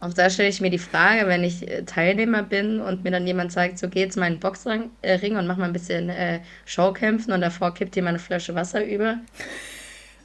Auch 0.00 0.14
da 0.14 0.30
stelle 0.30 0.48
ich 0.48 0.60
mir 0.60 0.70
die 0.70 0.78
Frage, 0.78 1.26
wenn 1.26 1.42
ich 1.42 1.68
äh, 1.68 1.82
Teilnehmer 1.82 2.44
bin 2.44 2.80
und 2.80 3.02
mir 3.02 3.10
dann 3.10 3.26
jemand 3.26 3.50
sagt, 3.50 3.80
so 3.80 3.88
geht's 3.88 4.14
mal 4.14 4.28
in 4.28 4.34
den 4.34 4.40
Boxring 4.40 4.90
äh, 5.02 5.18
und 5.30 5.46
mach 5.48 5.56
mal 5.56 5.64
ein 5.64 5.72
bisschen 5.72 6.08
äh, 6.08 6.38
Showkämpfen 6.66 7.32
und 7.32 7.40
davor 7.40 7.74
kippt 7.74 7.96
jemand 7.96 8.14
eine 8.14 8.18
Flasche 8.20 8.54
Wasser 8.54 8.84
über. 8.84 9.18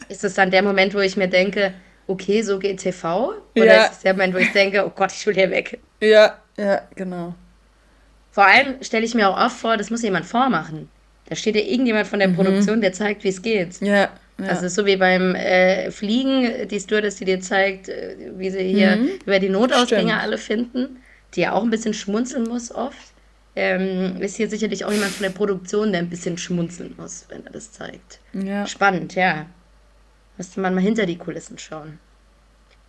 Ist 0.09 0.23
es 0.23 0.35
dann 0.35 0.51
der 0.51 0.61
Moment, 0.61 0.93
wo 0.93 0.99
ich 0.99 1.17
mir 1.17 1.27
denke, 1.27 1.73
okay, 2.05 2.43
so 2.43 2.59
geht 2.59 2.81
TV? 2.81 3.33
Oder 3.55 3.65
ja. 3.65 3.83
ist 3.85 3.93
es 3.93 3.99
der 4.01 4.13
Moment, 4.13 4.35
wo 4.35 4.37
ich 4.37 4.51
denke, 4.51 4.85
oh 4.85 4.91
Gott, 4.93 5.11
ich 5.11 5.25
will 5.25 5.33
hier 5.33 5.49
weg? 5.49 5.79
Ja, 6.01 6.37
ja, 6.55 6.81
genau. 6.93 7.33
Vor 8.33 8.45
allem 8.45 8.81
stelle 8.81 9.05
ich 9.05 9.13
mir 9.13 9.29
auch 9.29 9.37
oft 9.37 9.57
vor, 9.57 9.77
das 9.77 9.91
muss 9.91 10.01
jemand 10.01 10.25
vormachen. 10.25 10.89
Da 11.29 11.35
steht 11.35 11.55
ja 11.55 11.61
irgendjemand 11.61 12.07
von 12.07 12.17
der 12.17 12.29
mhm. 12.29 12.35
Produktion, 12.35 12.81
der 12.81 12.91
zeigt, 12.91 13.23
wie 13.23 13.29
es 13.29 13.41
geht. 13.41 13.79
Ja. 13.79 14.09
Ja. 14.39 14.47
Also 14.47 14.67
so 14.67 14.87
wie 14.87 14.97
beim 14.97 15.35
äh, 15.35 15.91
Fliegen, 15.91 16.67
die 16.67 16.79
Stewardess, 16.79 17.17
die 17.17 17.25
dir 17.25 17.39
zeigt, 17.39 17.89
äh, 17.89 18.15
wie 18.35 18.49
sie 18.49 18.63
hier 18.63 18.95
mhm. 18.95 19.09
über 19.23 19.37
die 19.37 19.49
Notausgänge 19.49 20.19
alle 20.19 20.39
finden, 20.39 20.97
die 21.35 21.41
ja 21.41 21.51
auch 21.51 21.61
ein 21.61 21.69
bisschen 21.69 21.93
schmunzeln 21.93 22.45
muss 22.45 22.73
oft, 22.73 23.13
ähm, 23.55 24.19
ist 24.19 24.37
hier 24.37 24.49
sicherlich 24.49 24.83
auch 24.83 24.91
jemand 24.91 25.11
von 25.11 25.23
der 25.23 25.29
Produktion, 25.29 25.91
der 25.91 26.01
ein 26.01 26.09
bisschen 26.09 26.39
schmunzeln 26.39 26.95
muss, 26.97 27.27
wenn 27.29 27.45
er 27.45 27.51
das 27.51 27.71
zeigt. 27.71 28.19
Ja. 28.33 28.65
Spannend, 28.65 29.13
ja. 29.13 29.45
Müsste 30.37 30.59
man 30.59 30.73
mal 30.73 30.81
hinter 30.81 31.05
die 31.05 31.19
Kulissen 31.19 31.59
schauen. 31.59 31.99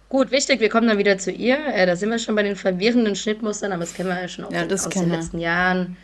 Gut, 0.08 0.30
wichtig, 0.30 0.60
wir 0.60 0.68
kommen 0.68 0.86
dann 0.86 0.98
wieder 0.98 1.18
zu 1.18 1.30
ihr. 1.30 1.58
Äh, 1.74 1.86
da 1.86 1.96
sind 1.96 2.10
wir 2.10 2.18
schon 2.18 2.34
bei 2.34 2.42
den 2.42 2.56
verwirrenden 2.56 3.16
Schnittmustern, 3.16 3.72
aber 3.72 3.80
das 3.80 3.94
kennen 3.94 4.10
wir 4.10 4.20
ja 4.20 4.28
schon 4.28 4.44
auch 4.44 4.52
ja, 4.52 4.66
aus 4.66 4.88
den 4.88 5.10
letzten 5.10 5.38
Jahren. 5.38 5.96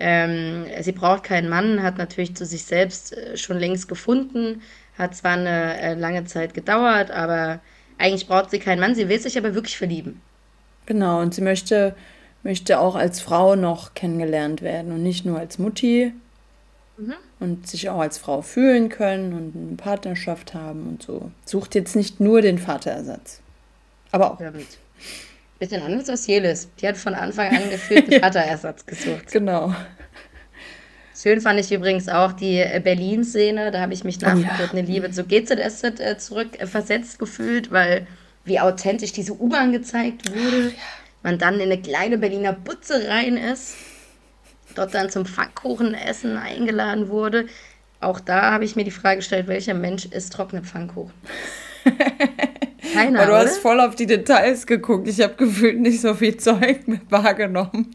Ähm, 0.00 0.64
sie 0.80 0.92
braucht 0.92 1.24
keinen 1.24 1.48
Mann, 1.48 1.82
hat 1.82 1.98
natürlich 1.98 2.36
zu 2.36 2.46
sich 2.46 2.64
selbst 2.64 3.12
äh, 3.16 3.36
schon 3.36 3.58
längst 3.58 3.88
gefunden, 3.88 4.62
hat 4.96 5.16
zwar 5.16 5.32
eine 5.32 5.80
äh, 5.80 5.94
lange 5.94 6.24
Zeit 6.24 6.54
gedauert, 6.54 7.10
aber 7.10 7.60
eigentlich 7.98 8.28
braucht 8.28 8.50
sie 8.50 8.60
keinen 8.60 8.78
Mann, 8.80 8.94
sie 8.94 9.08
will 9.08 9.18
sich 9.18 9.36
aber 9.36 9.54
wirklich 9.54 9.76
verlieben. 9.76 10.20
Genau, 10.86 11.20
und 11.20 11.34
sie 11.34 11.42
möchte, 11.42 11.96
möchte 12.44 12.78
auch 12.78 12.94
als 12.94 13.20
Frau 13.20 13.56
noch 13.56 13.94
kennengelernt 13.94 14.62
werden 14.62 14.92
und 14.92 15.02
nicht 15.02 15.26
nur 15.26 15.38
als 15.38 15.58
Mutti. 15.58 16.12
Mhm. 16.96 17.14
Und 17.40 17.68
sich 17.68 17.88
auch 17.88 18.00
als 18.00 18.18
Frau 18.18 18.42
fühlen 18.42 18.88
können 18.88 19.32
und 19.32 19.54
eine 19.54 19.76
Partnerschaft 19.76 20.54
haben 20.54 20.88
und 20.88 21.02
so. 21.02 21.30
Sucht 21.44 21.76
jetzt 21.76 21.94
nicht 21.94 22.18
nur 22.18 22.40
den 22.40 22.58
Vaterersatz. 22.58 23.40
Aber 24.10 24.32
auch. 24.32 24.40
Ja, 24.40 24.50
gut. 24.50 24.66
Bisschen 25.58 25.82
anders 25.82 26.08
als 26.08 26.26
Jelis. 26.26 26.68
Die 26.80 26.86
hat 26.86 26.96
von 26.96 27.14
Anfang 27.14 27.48
an 27.48 27.70
gefühlt 27.70 28.10
einen 28.12 28.22
Vaterersatz 28.22 28.86
gesucht. 28.86 29.32
Genau. 29.32 29.74
Schön 31.20 31.40
fand 31.40 31.58
ich 31.58 31.72
übrigens 31.72 32.08
auch 32.08 32.32
die 32.32 32.58
äh, 32.58 32.80
Berlin-Szene. 32.82 33.72
Da 33.72 33.80
habe 33.80 33.92
ich 33.92 34.04
mich 34.04 34.20
nach 34.20 34.36
oh, 34.36 34.38
ja. 34.38 34.70
eine 34.70 34.82
Liebe 34.82 35.10
zu 35.10 35.24
GZS 35.24 35.82
äh, 35.82 36.16
zurück 36.16 36.60
äh, 36.60 37.00
gefühlt, 37.18 37.72
weil 37.72 38.06
wie 38.44 38.60
authentisch 38.60 39.12
diese 39.12 39.32
U-Bahn 39.32 39.72
gezeigt 39.72 40.30
wurde. 40.30 40.72
Man 41.24 41.38
dann 41.38 41.56
in 41.56 41.62
eine 41.62 41.82
kleine 41.82 42.18
Berliner 42.18 42.52
Butze 42.52 43.08
rein 43.08 43.36
ist, 43.36 43.74
dort 44.76 44.94
dann 44.94 45.10
zum 45.10 45.26
Pfannkuchenessen 45.26 46.36
eingeladen 46.36 47.08
wurde. 47.08 47.46
Auch 48.00 48.20
da 48.20 48.52
habe 48.52 48.64
ich 48.64 48.76
mir 48.76 48.84
die 48.84 48.92
Frage 48.92 49.16
gestellt, 49.16 49.48
welcher 49.48 49.74
Mensch 49.74 50.06
isst 50.06 50.32
trockene 50.32 50.62
Pfannkuchen? 50.62 51.12
Keiner, 52.92 53.20
Aber 53.20 53.26
du 53.26 53.32
oder? 53.32 53.42
hast 53.42 53.58
voll 53.58 53.80
auf 53.80 53.94
die 53.94 54.06
Details 54.06 54.66
geguckt. 54.66 55.08
Ich 55.08 55.20
habe 55.20 55.34
gefühlt 55.34 55.80
nicht 55.80 56.00
so 56.00 56.14
viel 56.14 56.36
Zeug 56.38 56.80
wahrgenommen. 57.08 57.94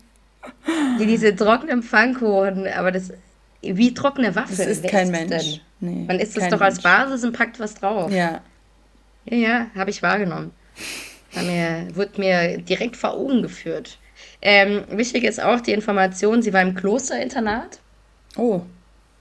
Wie 0.98 1.06
diese 1.06 1.36
trockenen 1.36 1.84
Pfannkuchen, 1.84 2.68
aber 2.68 2.92
das 2.92 3.12
wie 3.62 3.94
trockene 3.94 4.36
Waffeln. 4.36 4.58
Das 4.58 4.68
ist 4.68 4.88
kein 4.88 5.10
Mensch. 5.10 5.62
Nee, 5.80 6.06
Man 6.06 6.20
isst 6.20 6.38
es 6.38 6.50
doch 6.50 6.62
als 6.62 6.82
Basis 6.82 7.24
und 7.24 7.34
packt 7.34 7.60
was 7.60 7.76
drauf. 7.76 8.12
Ja. 8.12 8.42
Ja, 9.26 9.38
ja, 9.38 9.68
habe 9.76 9.90
ich 9.90 10.04
wahrgenommen. 10.04 10.52
Mir, 11.36 11.88
wurde 11.94 12.20
mir 12.20 12.58
direkt 12.58 12.98
vor 12.98 13.14
Augen 13.14 13.42
geführt. 13.42 13.98
Ähm, 14.42 14.84
wichtig 14.90 15.24
ist 15.24 15.42
auch 15.42 15.62
die 15.62 15.72
Information, 15.72 16.42
sie 16.42 16.52
war 16.54 16.62
im 16.62 16.76
Klosterinternat. 16.76 17.80
Oh, 18.36 18.62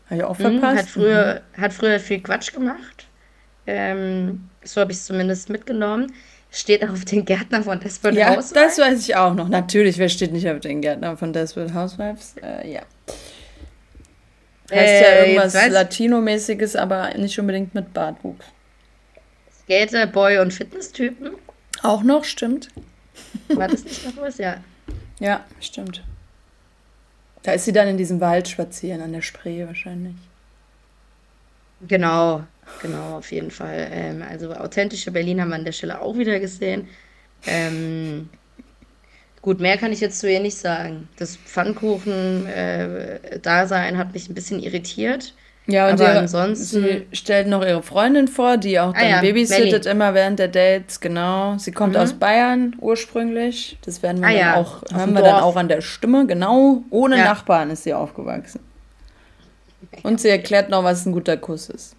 habe 0.07 0.17
ich 0.17 0.25
auch 0.25 0.39
mhm, 0.39 0.43
verpasst. 0.43 0.75
Mhm, 0.75 0.79
hat, 0.79 0.89
früher, 0.89 1.43
mhm. 1.57 1.63
hat 1.63 1.73
früher 1.73 2.01
viel 2.01 2.21
Quatsch 2.21 2.53
gemacht. 2.53 3.07
Ähm, 3.67 4.49
so 4.65 4.81
habe 4.81 4.93
ich 4.93 4.99
es 4.99 5.07
zumindest 5.07 5.49
mitgenommen. 5.49 6.13
Steht 6.51 6.83
auf 6.89 7.05
den 7.05 7.25
Gärtner 7.25 7.63
von 7.63 7.81
Desperate 7.81 8.19
ja, 8.19 8.31
Housewives. 8.31 8.53
Das 8.53 8.79
weiß 8.79 9.01
ich 9.01 9.17
auch 9.17 9.35
noch. 9.35 9.49
Natürlich, 9.49 9.99
wer 9.99 10.09
steht 10.09 10.33
nicht 10.33 10.49
auf 10.49 10.61
den 10.61 10.81
Gärtner 10.81 11.17
von 11.17 11.33
Desperate 11.33 11.75
Housewives? 11.75 12.35
Äh, 12.43 12.73
ja. 12.73 12.83
Heißt 14.71 14.73
äh, 14.73 15.03
ja 15.03 15.25
irgendwas 15.25 15.71
Latino-mäßiges, 15.71 16.77
aber 16.77 17.15
nicht 17.15 17.39
unbedingt 17.39 17.75
mit 17.75 17.93
Bartwuchs. 17.93 18.45
Skater, 19.63 20.07
Boy 20.07 20.39
und 20.39 20.53
Fitness-Typen. 20.53 21.33
Auch 21.83 22.03
noch, 22.03 22.25
stimmt. 22.25 22.69
War 23.49 23.69
das 23.69 23.85
nicht 23.85 24.05
noch 24.05 24.23
was? 24.23 24.39
Ja. 24.39 24.57
Ja, 25.21 25.45
stimmt. 25.61 26.03
Da 27.45 27.53
ist 27.53 27.65
sie 27.65 27.73
dann 27.73 27.87
in 27.87 27.97
diesem 27.97 28.21
Wald 28.21 28.49
spazieren, 28.49 29.01
an 29.01 29.13
der 29.13 29.23
Spree 29.23 29.65
wahrscheinlich. 29.65 30.17
Genau, 31.87 32.43
genau, 32.81 33.19
auf 33.19 33.31
jeden 33.33 33.51
Fall. 33.51 33.89
Ähm, 33.91 34.23
also 34.29 34.53
authentische 34.53 35.11
Berlin 35.11 35.41
haben 35.41 35.49
wir 35.51 35.57
an 35.57 35.65
der 35.65 35.73
Stelle 35.73 36.01
auch 36.01 36.17
wieder 36.17 36.39
gesehen. 36.41 36.89
Ähm, 37.47 38.29
gut, 39.41 39.61
mehr 39.61 39.79
kann 39.79 39.93
ich 39.93 40.01
jetzt 40.01 40.19
zu 40.21 40.31
ihr 40.31 40.41
nicht 40.41 40.59
sagen. 40.59 41.09
Das 41.17 41.37
Pfannkuchen-Dasein 41.37 43.95
äh, 43.95 43.99
hat 43.99 44.13
mich 44.13 44.29
ein 44.29 44.35
bisschen 44.35 44.61
irritiert. 44.61 45.35
Ja, 45.67 45.87
und 45.87 45.95
aber 45.95 46.11
ihre, 46.11 46.19
ansonsten. 46.21 46.83
Sie 46.83 47.07
stellt 47.13 47.47
noch 47.47 47.65
ihre 47.65 47.85
Freundin 47.85 48.27
vor, 48.27 48.57
die 48.57 48.81
auch 48.81 48.93
dann 48.93 49.03
ah, 49.03 49.09
ja, 49.09 49.21
babysittet 49.21 49.85
Melli. 49.85 49.91
immer 49.91 50.15
während 50.15 50.41
der 50.41 50.49
Dates, 50.49 50.99
genau. 51.01 51.57
Sie 51.59 51.71
kommt 51.71 51.95
mhm. 51.95 52.01
aus 52.01 52.15
Bayern 52.15 52.75
ursprünglich. 52.81 53.79
Das 53.85 54.03
werden 54.03 54.21
wir 54.21 54.29
ah, 54.29 54.33
dann 54.33 54.41
ja. 54.41 54.57
auch, 54.57 54.83
hören 54.93 55.15
wir 55.15 55.23
dann 55.23 55.41
auch 55.41 55.55
an 55.55 55.69
der 55.69 55.81
Stimme, 55.81 56.27
genau. 56.27 56.83
Ohne 56.91 57.17
ja. 57.17 57.25
Nachbarn 57.25 57.71
ist 57.71 57.85
sie 57.85 57.95
aufgewachsen. 57.95 58.61
Und 60.03 60.21
sie 60.21 60.31
erklärt 60.31 60.69
noch, 60.69 60.83
was 60.83 61.07
ein 61.07 61.13
guter 61.13 61.37
Kuss 61.37 61.69
ist. 61.69 61.95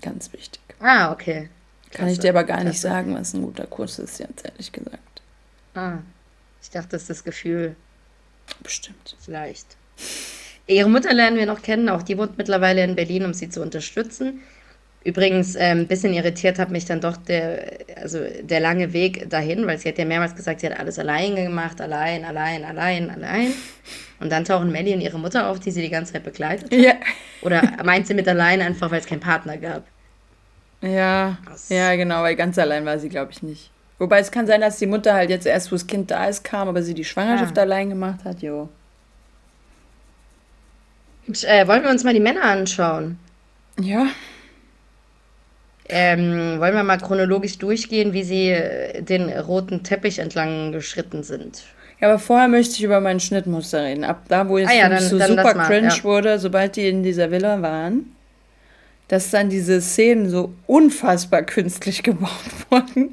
Ganz 0.00 0.32
wichtig. 0.32 0.60
Ah, 0.80 1.12
okay. 1.12 1.48
Klasse. 1.90 1.98
Kann 1.98 2.08
ich 2.08 2.18
dir 2.18 2.30
aber 2.30 2.44
gar 2.44 2.58
nicht 2.58 2.80
Klasse. 2.80 2.88
sagen, 2.88 3.14
was 3.14 3.34
ein 3.34 3.42
guter 3.42 3.66
Kuss 3.66 3.98
ist, 3.98 4.18
jetzt 4.18 4.44
ehrlich 4.44 4.72
gesagt. 4.72 5.22
Ah, 5.74 5.98
ich 6.62 6.70
dachte, 6.70 6.90
das 6.90 7.02
ist 7.02 7.10
das 7.10 7.24
Gefühl. 7.24 7.76
Bestimmt. 8.62 9.16
Vielleicht. 9.20 9.76
Ihre 10.66 10.88
Mutter 10.88 11.12
lernen 11.14 11.36
wir 11.36 11.46
noch 11.46 11.62
kennen, 11.62 11.88
auch 11.88 12.02
die 12.02 12.18
wohnt 12.18 12.36
mittlerweile 12.36 12.84
in 12.84 12.94
Berlin, 12.94 13.24
um 13.24 13.34
sie 13.34 13.48
zu 13.48 13.62
unterstützen. 13.62 14.42
Übrigens, 15.04 15.56
ein 15.56 15.86
bisschen 15.86 16.12
irritiert 16.12 16.58
hat 16.58 16.70
mich 16.70 16.84
dann 16.84 17.00
doch 17.00 17.16
der, 17.16 17.78
also 17.96 18.18
der 18.42 18.60
lange 18.60 18.92
Weg 18.92 19.30
dahin, 19.30 19.66
weil 19.66 19.78
sie 19.78 19.88
hat 19.88 19.98
ja 19.98 20.04
mehrmals 20.04 20.34
gesagt, 20.34 20.60
sie 20.60 20.66
hat 20.66 20.78
alles 20.78 20.98
allein 20.98 21.36
gemacht, 21.36 21.80
allein, 21.80 22.24
allein, 22.24 22.64
allein, 22.64 23.10
allein. 23.10 23.52
Und 24.20 24.30
dann 24.30 24.44
tauchen 24.44 24.72
Melly 24.72 24.94
und 24.94 25.00
ihre 25.00 25.18
Mutter 25.18 25.48
auf, 25.48 25.60
die 25.60 25.70
sie 25.70 25.82
die 25.82 25.88
ganze 25.88 26.14
Zeit 26.14 26.24
begleitet 26.24 26.72
hat. 26.72 26.78
Ja. 26.78 26.94
Oder 27.42 27.62
meint 27.84 28.06
sie 28.06 28.14
mit 28.14 28.26
allein 28.26 28.60
einfach, 28.60 28.90
weil 28.90 29.00
es 29.00 29.06
keinen 29.06 29.20
Partner 29.20 29.56
gab? 29.56 29.84
Ja, 30.80 31.38
ja, 31.68 31.96
genau, 31.96 32.22
weil 32.22 32.36
ganz 32.36 32.58
allein 32.58 32.84
war 32.84 32.98
sie, 32.98 33.08
glaube 33.08 33.32
ich, 33.32 33.42
nicht. 33.42 33.70
Wobei 33.98 34.20
es 34.20 34.30
kann 34.30 34.46
sein, 34.46 34.60
dass 34.60 34.78
die 34.78 34.86
Mutter 34.86 35.14
halt 35.14 35.30
jetzt 35.30 35.46
erst, 35.46 35.72
wo 35.72 35.76
das 35.76 35.86
Kind 35.86 36.10
da 36.10 36.26
ist, 36.26 36.44
kam, 36.44 36.68
aber 36.68 36.82
sie 36.82 36.94
die 36.94 37.04
Schwangerschaft 37.04 37.56
ja. 37.56 37.62
allein 37.62 37.88
gemacht 37.88 38.24
hat, 38.24 38.42
jo. 38.42 38.68
Äh, 41.42 41.66
wollen 41.66 41.82
wir 41.82 41.90
uns 41.90 42.04
mal 42.04 42.14
die 42.14 42.20
Männer 42.20 42.44
anschauen? 42.44 43.18
Ja. 43.80 44.06
Ähm, 45.90 46.60
wollen 46.60 46.74
wir 46.74 46.82
mal 46.82 46.98
chronologisch 46.98 47.58
durchgehen, 47.58 48.12
wie 48.12 48.22
sie 48.22 48.50
äh, 48.50 49.02
den 49.02 49.30
roten 49.30 49.82
Teppich 49.82 50.18
entlang 50.18 50.72
geschritten 50.72 51.22
sind? 51.22 51.64
Ja, 52.00 52.08
aber 52.08 52.18
vorher 52.18 52.48
möchte 52.48 52.74
ich 52.74 52.84
über 52.84 53.00
mein 53.00 53.20
Schnittmuster 53.20 53.82
reden. 53.82 54.04
Ab 54.04 54.22
da, 54.28 54.48
wo 54.48 54.58
es 54.58 54.68
ah, 54.68 54.74
ja, 54.74 54.88
dann, 54.88 55.02
so 55.02 55.18
dann 55.18 55.30
super 55.30 55.54
mal, 55.54 55.66
cringe 55.66 55.88
ja. 55.88 56.04
wurde, 56.04 56.38
sobald 56.38 56.76
die 56.76 56.88
in 56.88 57.02
dieser 57.02 57.30
Villa 57.30 57.60
waren, 57.62 58.14
dass 59.08 59.30
dann 59.30 59.48
diese 59.48 59.80
Szenen 59.80 60.28
so 60.28 60.52
unfassbar 60.66 61.42
künstlich 61.42 62.02
gebaut 62.04 62.30
wurden. 62.70 63.12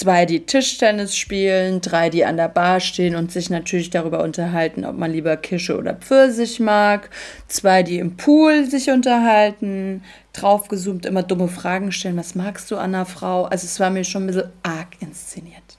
Zwei, 0.00 0.24
die 0.24 0.46
Tischtennis 0.46 1.14
spielen, 1.14 1.82
drei, 1.82 2.08
die 2.08 2.24
an 2.24 2.38
der 2.38 2.48
Bar 2.48 2.80
stehen 2.80 3.16
und 3.16 3.30
sich 3.30 3.50
natürlich 3.50 3.90
darüber 3.90 4.22
unterhalten, 4.22 4.86
ob 4.86 4.96
man 4.96 5.12
lieber 5.12 5.36
Kische 5.36 5.76
oder 5.76 5.92
Pfirsich 5.92 6.58
mag. 6.58 7.10
Zwei, 7.48 7.82
die 7.82 7.98
im 7.98 8.16
Pool 8.16 8.64
sich 8.64 8.88
unterhalten, 8.88 10.02
draufgezoomt, 10.32 11.04
immer 11.04 11.22
dumme 11.22 11.48
Fragen 11.48 11.92
stellen. 11.92 12.16
Was 12.16 12.34
magst 12.34 12.70
du 12.70 12.76
an 12.76 12.94
einer 12.94 13.04
Frau? 13.04 13.44
Also 13.44 13.66
es 13.66 13.78
war 13.78 13.90
mir 13.90 14.04
schon 14.04 14.22
ein 14.22 14.26
bisschen 14.28 14.50
arg 14.62 14.88
inszeniert. 15.00 15.76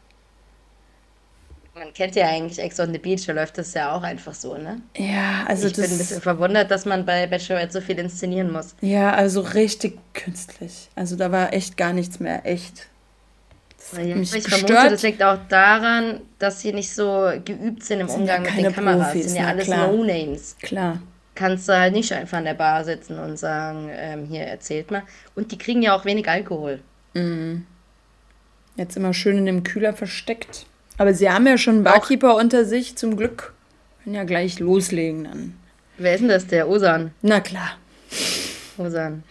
Man 1.73 1.91
kennt 1.91 2.13
ja 2.13 2.27
eigentlich 2.27 2.59
Ex 2.59 2.79
on 2.79 2.93
the 2.93 2.99
Beach, 2.99 3.25
da 3.25 3.33
läuft 3.33 3.57
das 3.57 3.73
ja 3.73 3.91
auch 3.91 4.03
einfach 4.03 4.35
so, 4.35 4.55
ne? 4.55 4.83
Ja, 4.97 5.45
also 5.47 5.65
ich 5.65 5.73
das... 5.73 5.85
bin 5.87 5.95
ein 5.95 5.97
bisschen 5.97 6.21
verwundert, 6.21 6.69
dass 6.69 6.85
man 6.85 7.07
bei 7.07 7.25
Bachelorette 7.25 7.73
so 7.73 7.81
viel 7.81 7.97
inszenieren 7.97 8.51
muss. 8.51 8.75
Ja, 8.81 9.13
also 9.13 9.41
richtig 9.41 9.97
künstlich. 10.13 10.91
Also 10.93 11.15
da 11.15 11.31
war 11.31 11.53
echt 11.53 11.75
gar 11.75 11.91
nichts 11.91 12.19
mehr 12.19 12.45
echt. 12.45 12.90
Ja, 13.93 14.15
ich 14.15 14.31
gestört. 14.31 14.67
vermute, 14.67 14.89
das 14.89 15.01
liegt 15.03 15.21
auch 15.23 15.37
daran, 15.49 16.21
dass 16.39 16.61
sie 16.61 16.73
nicht 16.73 16.93
so 16.93 17.31
geübt 17.43 17.83
sind 17.83 18.01
im 18.01 18.07
sind 18.07 18.21
Umgang 18.21 18.45
ja 18.45 18.51
mit 18.51 18.65
den 18.65 18.73
Kameras. 18.73 19.07
Profis, 19.07 19.23
das 19.23 19.31
sind 19.33 19.41
ja 19.41 19.47
alles 19.47 19.67
No-Names. 19.67 20.55
Klar. 20.61 21.01
Kannst 21.35 21.69
du 21.69 21.77
halt 21.77 21.93
nicht 21.93 22.11
einfach 22.11 22.37
an 22.37 22.45
der 22.45 22.53
Bar 22.53 22.83
sitzen 22.83 23.17
und 23.17 23.37
sagen, 23.37 23.89
ähm, 23.91 24.25
hier, 24.25 24.41
erzählt 24.41 24.91
mal. 24.91 25.03
Und 25.35 25.51
die 25.51 25.57
kriegen 25.57 25.81
ja 25.81 25.95
auch 25.95 26.05
wenig 26.05 26.27
Alkohol. 26.29 26.81
Mhm. 27.13 27.65
Jetzt 28.75 28.95
immer 28.97 29.13
schön 29.13 29.37
in 29.37 29.45
dem 29.45 29.63
Kühler 29.63 29.93
versteckt. 29.93 30.65
Aber 30.97 31.13
sie 31.13 31.29
haben 31.29 31.47
ja 31.47 31.57
schon 31.57 31.75
einen 31.75 31.83
Barkeeper 31.83 32.33
auch. 32.35 32.39
unter 32.39 32.65
sich, 32.65 32.95
zum 32.95 33.17
Glück. 33.17 33.53
Können 34.03 34.15
ja 34.15 34.23
gleich 34.23 34.59
loslegen 34.59 35.23
dann. 35.25 35.53
Wer 35.97 36.15
ist 36.15 36.21
denn 36.21 36.29
das, 36.29 36.47
der 36.47 36.67
Osan? 36.67 37.11
Na 37.21 37.39
klar. 37.39 37.77
Osan. 38.77 39.23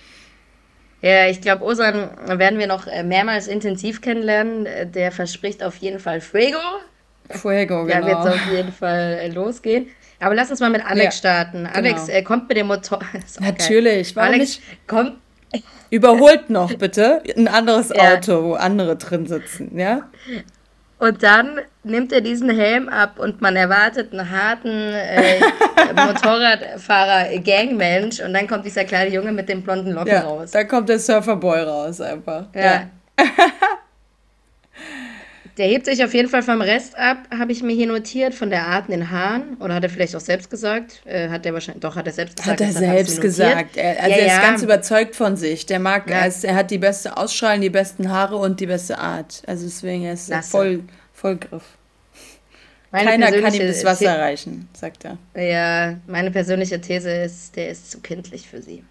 Ja, 1.02 1.28
ich 1.28 1.40
glaube, 1.40 1.64
Osan 1.64 2.11
werden 2.26 2.59
wir 2.59 2.66
noch 2.66 2.87
äh, 2.87 3.02
mehrmals 3.02 3.49
intensiv 3.49 4.00
kennenlernen. 4.00 4.66
Der 4.92 5.12
verspricht 5.12 5.62
auf 5.62 5.76
jeden 5.76 5.99
Fall 5.99 6.21
Fuego. 6.21 6.59
Fuego, 7.30 7.85
genau. 7.85 8.00
Da 8.00 8.07
wird 8.07 8.19
es 8.19 8.26
auf 8.26 8.52
jeden 8.52 8.73
Fall 8.73 9.19
äh, 9.21 9.28
losgehen. 9.28 9.87
Aber 10.19 10.35
lass 10.35 10.50
uns 10.50 10.61
mal 10.61 10.71
mit 10.71 10.85
Alex 10.85 11.04
ja, 11.04 11.11
starten. 11.12 11.64
Genau. 11.64 11.75
Alex 11.75 12.09
äh, 12.09 12.23
kommt 12.23 12.49
mit 12.49 12.59
dem 12.59 12.66
Motor. 12.66 13.00
Natürlich, 13.40 14.14
warum 14.14 14.35
Alex 14.35 14.59
nicht? 14.59 14.88
kommt. 14.88 15.14
Überholt 15.90 16.50
noch 16.50 16.73
bitte 16.75 17.23
ein 17.37 17.49
anderes 17.49 17.88
ja. 17.88 18.14
Auto, 18.14 18.45
wo 18.45 18.54
andere 18.54 18.97
drin 18.97 19.26
sitzen, 19.26 19.76
ja? 19.76 20.09
Und 21.00 21.23
dann 21.23 21.61
nimmt 21.83 22.12
er 22.12 22.21
diesen 22.21 22.50
Helm 22.50 22.90
ab 22.90 23.19
und 23.19 23.40
man 23.40 23.57
erwartet 23.57 24.12
einen 24.12 24.30
harten 24.30 24.69
äh, 24.69 25.40
Motorradfahrer-Gangmensch 25.97 28.21
und 28.21 28.35
dann 28.35 28.47
kommt 28.47 28.66
dieser 28.66 28.85
kleine 28.85 29.11
Junge 29.11 29.33
mit 29.33 29.49
den 29.49 29.62
blonden 29.62 29.92
Locken 29.92 30.12
ja, 30.12 30.21
raus. 30.21 30.50
Da 30.50 30.64
kommt 30.64 30.90
der 30.90 30.99
Surferboy 30.99 31.62
raus 31.62 32.02
einfach. 32.02 32.49
Ja. 32.54 32.61
ja. 32.61 32.83
der 35.60 35.68
hebt 35.68 35.84
sich 35.84 36.02
auf 36.02 36.14
jeden 36.14 36.30
Fall 36.30 36.42
vom 36.42 36.62
Rest 36.62 36.96
ab, 36.96 37.18
habe 37.38 37.52
ich 37.52 37.62
mir 37.62 37.74
hier 37.74 37.86
notiert, 37.86 38.32
von 38.32 38.48
der 38.48 38.66
Art 38.66 38.88
in 38.88 38.92
den 38.92 39.10
Haaren. 39.10 39.58
Oder 39.60 39.74
hat 39.74 39.82
er 39.82 39.90
vielleicht 39.90 40.16
auch 40.16 40.20
selbst 40.20 40.48
gesagt? 40.48 41.02
Äh, 41.04 41.28
hat 41.28 41.44
er 41.44 41.52
wahrscheinlich, 41.52 41.82
doch, 41.82 41.96
hat 41.96 42.06
er 42.06 42.14
selbst 42.14 42.38
gesagt. 42.38 42.60
Hat 42.62 42.66
er 42.66 42.72
selbst 42.72 43.20
gesagt. 43.20 43.76
Er, 43.76 44.02
also 44.02 44.10
ja, 44.10 44.16
er 44.16 44.26
ist 44.26 44.42
ganz 44.42 44.62
überzeugt 44.62 45.14
von 45.14 45.36
sich. 45.36 45.66
Der 45.66 45.78
mag, 45.78 46.10
er, 46.10 46.26
ist, 46.26 46.46
er, 46.46 46.54
hat 46.54 46.70
die 46.70 46.78
beste 46.78 47.14
Ausstrahlung, 47.14 47.60
die 47.60 47.68
besten 47.68 48.10
Haare 48.10 48.36
und 48.36 48.58
die 48.58 48.64
beste 48.64 48.96
Art. 48.96 49.42
Also 49.46 49.66
deswegen 49.66 50.06
ist 50.06 50.30
er 50.30 50.42
voll, 50.42 50.82
voll 51.12 51.36
Griff. 51.36 51.64
Meine 52.90 53.10
Keiner 53.10 53.30
kann 53.30 53.52
ihm 53.52 53.66
das 53.66 53.84
Wasser 53.84 54.14
The 54.14 54.18
reichen, 54.18 54.66
sagt 54.72 55.04
er. 55.04 55.18
Ja, 55.38 55.98
meine 56.06 56.30
persönliche 56.30 56.80
These 56.80 57.10
ist, 57.10 57.54
der 57.54 57.68
ist 57.68 57.90
zu 57.90 58.00
kindlich 58.00 58.48
für 58.48 58.62
sie. 58.62 58.82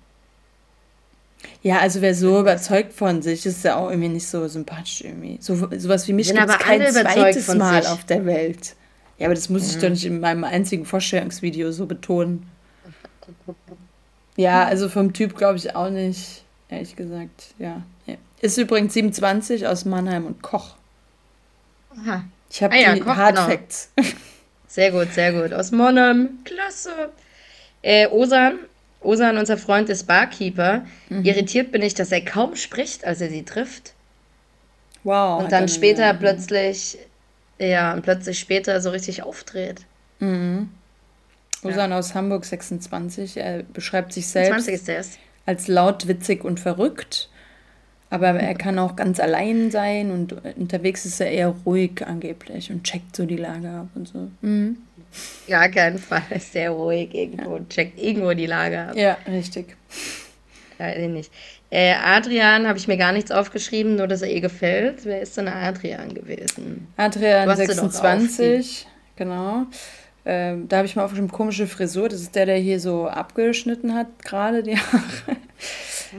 Ja, 1.62 1.80
also 1.80 2.02
wer 2.02 2.16
so 2.16 2.40
überzeugt 2.40 2.94
von 2.94 3.22
sich, 3.22 3.46
ist 3.46 3.64
ja 3.64 3.76
auch 3.78 3.90
irgendwie 3.90 4.10
nicht 4.10 4.28
so 4.28 4.48
sympathisch 4.48 5.02
irgendwie. 5.02 5.38
So, 5.42 5.56
sowas 5.78 6.08
wie 6.08 6.14
mich 6.14 6.34
gibt 6.34 6.50
es 6.50 6.58
kein 6.58 6.86
zweites 6.92 7.54
Mal 7.56 7.84
sich. 7.84 7.92
auf 7.92 8.06
der 8.06 8.26
Welt. 8.26 8.76
Ja, 9.18 9.28
aber 9.28 9.36
das 9.36 9.50
muss 9.50 9.64
mhm. 9.64 9.70
ich 9.70 9.78
doch 9.80 9.90
nicht 9.90 10.06
in 10.06 10.20
meinem 10.20 10.44
einzigen 10.44 10.86
Vorstellungsvideo 10.86 11.72
so 11.72 11.86
betonen. 11.86 12.50
Ja, 14.38 14.66
also 14.66 14.88
vom 14.88 15.12
Typ 15.12 15.36
glaube 15.36 15.58
ich 15.58 15.76
auch 15.76 15.90
nicht, 15.90 16.44
ehrlich 16.70 16.96
gesagt. 16.96 17.54
Ja. 17.58 17.84
Ist 18.42 18.58
übrigens 18.58 18.94
27 18.94 19.68
aus 19.68 19.84
Mannheim 19.84 20.26
und 20.26 20.42
Koch. 20.42 20.76
Aha. 21.92 22.24
Ich 22.50 22.64
habe 22.64 22.74
ah, 22.74 22.78
ja, 22.78 22.94
die 22.94 23.02
Koch, 23.02 23.16
Hard 23.16 23.36
genau. 23.36 23.48
Facts. 23.48 23.92
Sehr 24.68 24.92
gut, 24.92 25.12
sehr 25.14 25.34
gut. 25.34 25.52
Aus 25.52 25.72
Monum. 25.72 26.40
Klasse. 26.46 27.10
Äh, 27.82 28.08
Osan, 28.08 28.60
Osan, 29.02 29.38
unser 29.38 29.58
Freund, 29.58 29.90
ist 29.90 30.06
Barkeeper. 30.06 30.86
Mhm. 31.10 31.24
Irritiert 31.24 31.72
bin 31.72 31.82
ich, 31.82 31.94
dass 31.94 32.12
er 32.12 32.22
kaum 32.22 32.56
spricht, 32.56 33.06
als 33.06 33.22
er 33.22 33.30
sie 33.30 33.44
trifft. 33.44 33.94
Wow. 35.04 35.42
Und 35.44 35.52
dann 35.52 35.70
später 35.70 36.06
ja. 36.06 36.14
plötzlich, 36.14 36.98
ja, 37.58 37.94
und 37.94 38.02
plötzlich 38.02 38.40
später 38.40 38.82
so 38.82 38.90
richtig 38.90 39.24
aufdreht. 39.24 39.82
Mhm. 40.20 40.70
Osan 41.64 41.92
ja. 41.92 41.98
aus 41.98 42.16
Hamburg 42.16 42.46
26. 42.46 43.38
Er 43.38 43.64
beschreibt 43.64 44.14
sich 44.14 44.28
selbst 44.28 44.70
als 45.46 45.68
laut, 45.68 46.08
witzig 46.08 46.44
und 46.44 46.60
verrückt. 46.60 47.30
Aber 48.12 48.28
er 48.30 48.56
kann 48.56 48.80
auch 48.80 48.96
ganz 48.96 49.20
allein 49.20 49.70
sein 49.70 50.12
und 50.12 50.34
unterwegs 50.58 51.06
ist 51.06 51.22
er 51.22 51.30
eher 51.30 51.50
ruhig 51.66 52.06
angeblich 52.06 52.72
und 52.72 52.84
checkt 52.84 53.16
so 53.16 53.26
die 53.26 53.38
Lage 53.38 53.70
ab 53.70 53.90
und 53.94 54.08
so. 54.08 54.30
Mhm. 54.42 54.78
Gar 55.48 55.70
keinen 55.70 55.98
Fall 55.98 56.24
ist 56.30 56.56
er 56.56 56.72
ruhig 56.72 57.14
irgendwo 57.14 57.56
und 57.56 57.70
checkt 57.70 58.00
irgendwo 58.00 58.34
die 58.34 58.46
Lage 58.46 58.80
ab. 58.80 58.96
Ja, 58.96 59.18
richtig. 59.28 59.76
Ja, 60.78 61.08
nicht. 61.08 61.32
Äh, 61.72 61.94
Adrian 61.94 62.68
habe 62.68 62.80
ich 62.80 62.88
mir 62.88 62.98
gar 62.98 63.12
nichts 63.12 63.32
aufgeschrieben, 63.32 63.96
nur 63.96 64.08
dass 64.08 64.22
er 64.22 64.30
ihr 64.30 64.42
gefällt. 64.42 65.06
Wer 65.06 65.22
ist 65.22 65.38
denn 65.38 65.48
Adrian 65.48 66.14
gewesen? 66.14 66.88
Adrian 66.98 67.56
26, 67.56 68.88
genau. 69.16 69.66
Ähm, 70.26 70.68
da 70.68 70.78
habe 70.78 70.86
ich 70.86 70.96
mal 70.96 71.04
aufgeschrieben, 71.04 71.32
komische 71.32 71.68
Frisur. 71.68 72.10
Das 72.10 72.22
ist 72.22 72.36
der, 72.36 72.46
der 72.46 72.58
hier 72.58 72.80
so 72.80 73.08
abgeschnitten 73.08 73.94
hat, 73.94 74.08
gerade 74.24 74.64
die 74.64 74.78
Haare. 74.78 75.38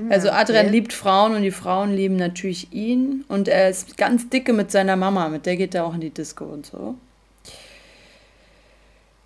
Also 0.09 0.31
Adrian 0.31 0.67
okay. 0.67 0.73
liebt 0.73 0.93
Frauen 0.93 1.35
und 1.35 1.43
die 1.43 1.51
Frauen 1.51 1.93
lieben 1.95 2.17
natürlich 2.17 2.73
ihn. 2.73 3.25
Und 3.29 3.49
er 3.49 3.71
ist 3.71 3.97
ganz 3.97 4.29
dicke 4.29 4.53
mit 4.53 4.71
seiner 4.71 4.97
Mama, 4.97 5.29
mit 5.29 5.47
der 5.47 5.57
geht 5.57 5.75
er 5.75 5.85
auch 5.85 5.95
in 5.95 6.01
die 6.01 6.11
Disco 6.11 6.45
und 6.45 6.67
so. 6.67 6.95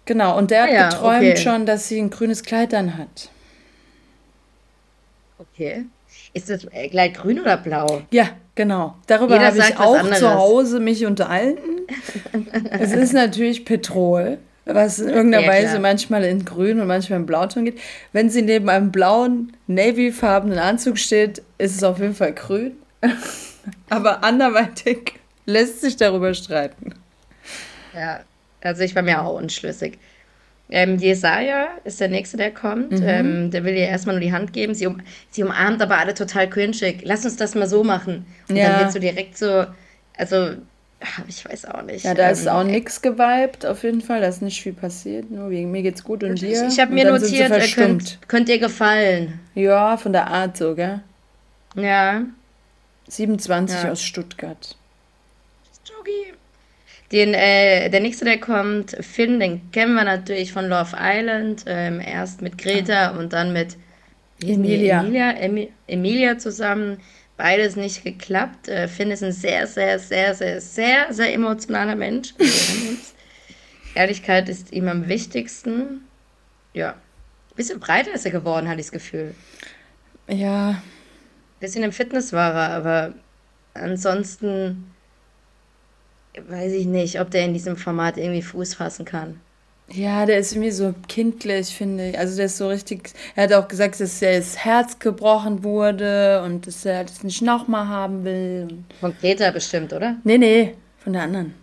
Genau, 0.05 0.37
und 0.37 0.51
der 0.51 0.65
hat 0.65 0.71
ja, 0.71 0.89
geträumt 0.89 1.19
okay. 1.19 1.37
schon, 1.37 1.67
dass 1.67 1.89
sie 1.89 1.99
ein 1.99 2.11
grünes 2.11 2.43
Kleid 2.43 2.73
dann 2.73 2.99
hat. 2.99 3.31
Okay. 5.39 5.87
Ist 6.33 6.51
das 6.51 6.67
äh, 6.73 6.89
gleich 6.89 7.15
grün 7.15 7.41
oder 7.41 7.57
blau? 7.57 8.03
Ja, 8.11 8.29
genau. 8.55 8.97
Darüber 9.07 9.39
habe 9.41 9.59
ich 9.59 9.79
auch 9.79 10.11
zu 10.13 10.35
Hause 10.35 10.81
mich 10.81 11.07
unterhalten. 11.07 11.87
es 12.71 12.93
ist 12.93 13.13
natürlich 13.15 13.65
Petrol, 13.65 14.39
was 14.65 14.99
in 14.99 15.09
irgendeiner 15.09 15.45
ja, 15.45 15.53
Weise 15.53 15.79
manchmal 15.79 16.25
in 16.25 16.45
grün 16.45 16.81
und 16.81 16.87
manchmal 16.87 17.21
in 17.21 17.27
Blauton 17.27 17.65
geht. 17.65 17.81
Wenn 18.13 18.31
sie 18.31 18.43
neben 18.43 18.69
einem 18.69 18.91
blauen, 18.91 19.57
navy-farbenen 19.67 20.59
Anzug 20.59 20.99
steht, 20.99 21.43
ist 21.59 21.77
es 21.77 21.85
auf 21.85 21.99
jeden 21.99 22.15
Fall 22.15 22.33
grün. 22.33 22.77
Aber 23.91 24.25
anderweitig 24.25 25.15
lässt 25.47 25.81
sich 25.81 25.97
darüber 25.97 26.35
streiten. 26.35 26.95
Ja, 27.95 28.21
also 28.65 28.83
ich 28.83 28.95
war 28.95 29.03
mir 29.03 29.23
auch 29.23 29.39
unschlüssig. 29.39 29.99
Ähm, 30.71 30.97
Jesaja 30.99 31.69
ist 31.85 32.01
der 32.01 32.09
Nächste, 32.09 32.37
der 32.37 32.51
kommt. 32.51 32.93
Mhm. 32.93 33.07
Ähm, 33.07 33.51
der 33.51 33.65
will 33.65 33.75
ihr 33.75 33.87
erstmal 33.87 34.17
nur 34.17 34.23
die 34.23 34.33
Hand 34.33 34.53
geben. 34.53 34.75
Sie, 34.75 34.87
um, 34.87 35.01
sie 35.31 35.43
umarmt 35.43 35.81
aber 35.83 35.99
alle 35.99 36.15
total 36.15 36.49
cringig. 36.49 37.03
Lass 37.05 37.25
uns 37.25 37.37
das 37.37 37.55
mal 37.55 37.69
so 37.69 37.85
machen. 37.85 38.27
Und 38.49 38.57
ja. 38.57 38.71
dann 38.71 38.81
wird 38.81 38.93
so 38.93 38.99
direkt 38.99 39.37
so, 39.37 39.67
also, 40.17 40.55
ich 41.29 41.45
weiß 41.45 41.67
auch 41.67 41.83
nicht. 41.83 42.05
Ja, 42.05 42.15
da 42.15 42.29
ähm, 42.29 42.33
ist 42.33 42.49
auch 42.49 42.65
nichts 42.65 43.03
geweibt, 43.03 43.67
auf 43.67 43.83
jeden 43.83 44.01
Fall. 44.01 44.23
Da 44.23 44.29
ist 44.29 44.41
nicht 44.41 44.63
viel 44.63 44.73
passiert. 44.73 45.31
Nur 45.31 45.51
wegen 45.51 45.71
mir 45.71 45.83
geht's 45.83 46.03
gut 46.03 46.25
und 46.25 46.41
dir. 46.41 46.67
Ich, 46.67 46.75
ich 46.75 46.81
habe 46.81 46.95
mir 46.95 47.11
notiert, 47.11 47.51
äh, 47.51 47.69
könnt, 47.69 48.19
könnt 48.27 48.49
ihr 48.49 48.59
gefallen. 48.59 49.41
Ja, 49.55 49.99
von 49.99 50.15
der 50.15 50.29
Art 50.29 50.57
so, 50.57 50.75
gell? 50.75 51.01
Ja. 51.77 52.23
27 53.09 53.83
ja. 53.83 53.93
aus 53.93 54.03
Stuttgart. 54.03 54.77
Jogi. 55.85 56.33
Den, 57.13 57.35
äh, 57.35 57.91
der 57.91 58.01
nächste, 58.01 58.25
der 58.25 58.39
kommt, 58.39 58.97
Finn, 59.01 59.39
den 59.39 59.71
kennen 59.71 59.95
wir 59.95 60.05
natürlich 60.05 60.53
von 60.53 60.67
Love 60.67 60.97
Island. 60.99 61.65
Ähm, 61.67 62.01
erst 62.01 62.43
mit 62.43 62.59
Greta 62.59 63.11
ah. 63.11 63.19
und 63.19 63.33
dann 63.33 63.53
mit 63.53 63.77
Emilia. 64.43 65.01
Emilia, 65.01 65.33
Emi 65.33 65.73
Emilia 65.87 66.39
zusammen. 66.39 66.99
Beides 67.37 67.77
nicht 67.77 68.05
geklappt. 68.05 68.69
Äh, 68.69 68.89
Finn 68.89 69.11
ist 69.11 69.23
ein 69.23 69.33
sehr, 69.33 69.67
sehr, 69.67 69.99
sehr, 69.99 70.35
sehr, 70.35 70.61
sehr, 70.61 71.13
sehr 71.13 71.35
emotionaler 71.35 71.97
Mensch. 71.97 72.35
Ehrlichkeit 73.95 74.49
ist 74.49 74.73
ihm 74.73 74.89
am 74.89 75.09
wichtigsten. 75.09 76.03
Ja. 76.73 76.91
Ein 76.91 77.57
bisschen 77.57 77.81
breiter 77.81 78.13
ist 78.13 78.25
er 78.25 78.33
geworden, 78.33 78.69
hatte 78.69 78.81
ich 78.81 78.87
das 78.87 78.93
Gefühl. 78.93 79.35
Ja. 80.29 80.71
Ein 80.71 80.83
bisschen 81.61 81.85
im 81.85 81.93
Fitness 81.93 82.33
war 82.33 82.55
er, 82.55 82.71
aber 82.71 83.15
ansonsten 83.75 84.94
weiß 86.49 86.73
ich 86.73 86.87
nicht, 86.87 87.21
ob 87.21 87.31
der 87.31 87.45
in 87.45 87.53
diesem 87.53 87.77
Format 87.77 88.17
irgendwie 88.17 88.43
Fuß 88.43 88.75
fassen 88.75 89.05
kann. 89.05 89.41
Ja, 89.89 90.25
der 90.25 90.39
ist 90.39 90.53
irgendwie 90.53 90.71
so 90.71 90.95
kindlich, 91.09 91.69
finde 91.69 92.11
ich. 92.11 92.19
Also 92.19 92.37
der 92.37 92.47
ist 92.47 92.57
so 92.57 92.69
richtig. 92.69 93.13
Er 93.37 93.45
hat 93.45 93.53
auch 93.53 93.69
gesagt, 93.69 94.01
dass 94.01 94.23
er 94.23 94.39
das 94.39 94.57
Herz 94.65 94.99
gebrochen 94.99 95.63
wurde 95.63 96.43
und 96.43 96.67
dass 96.67 96.87
er 96.87 97.05
das 97.05 97.23
nicht 97.23 97.43
nochmal 97.43 97.87
haben 97.89 98.25
will. 98.25 98.79
Von 99.01 99.15
Greta 99.21 99.51
bestimmt, 99.51 99.93
oder? 99.93 100.17
Nee, 100.25 100.39
nee, 100.39 100.75
von 100.99 101.13
der 101.13 101.23
anderen. 101.23 101.55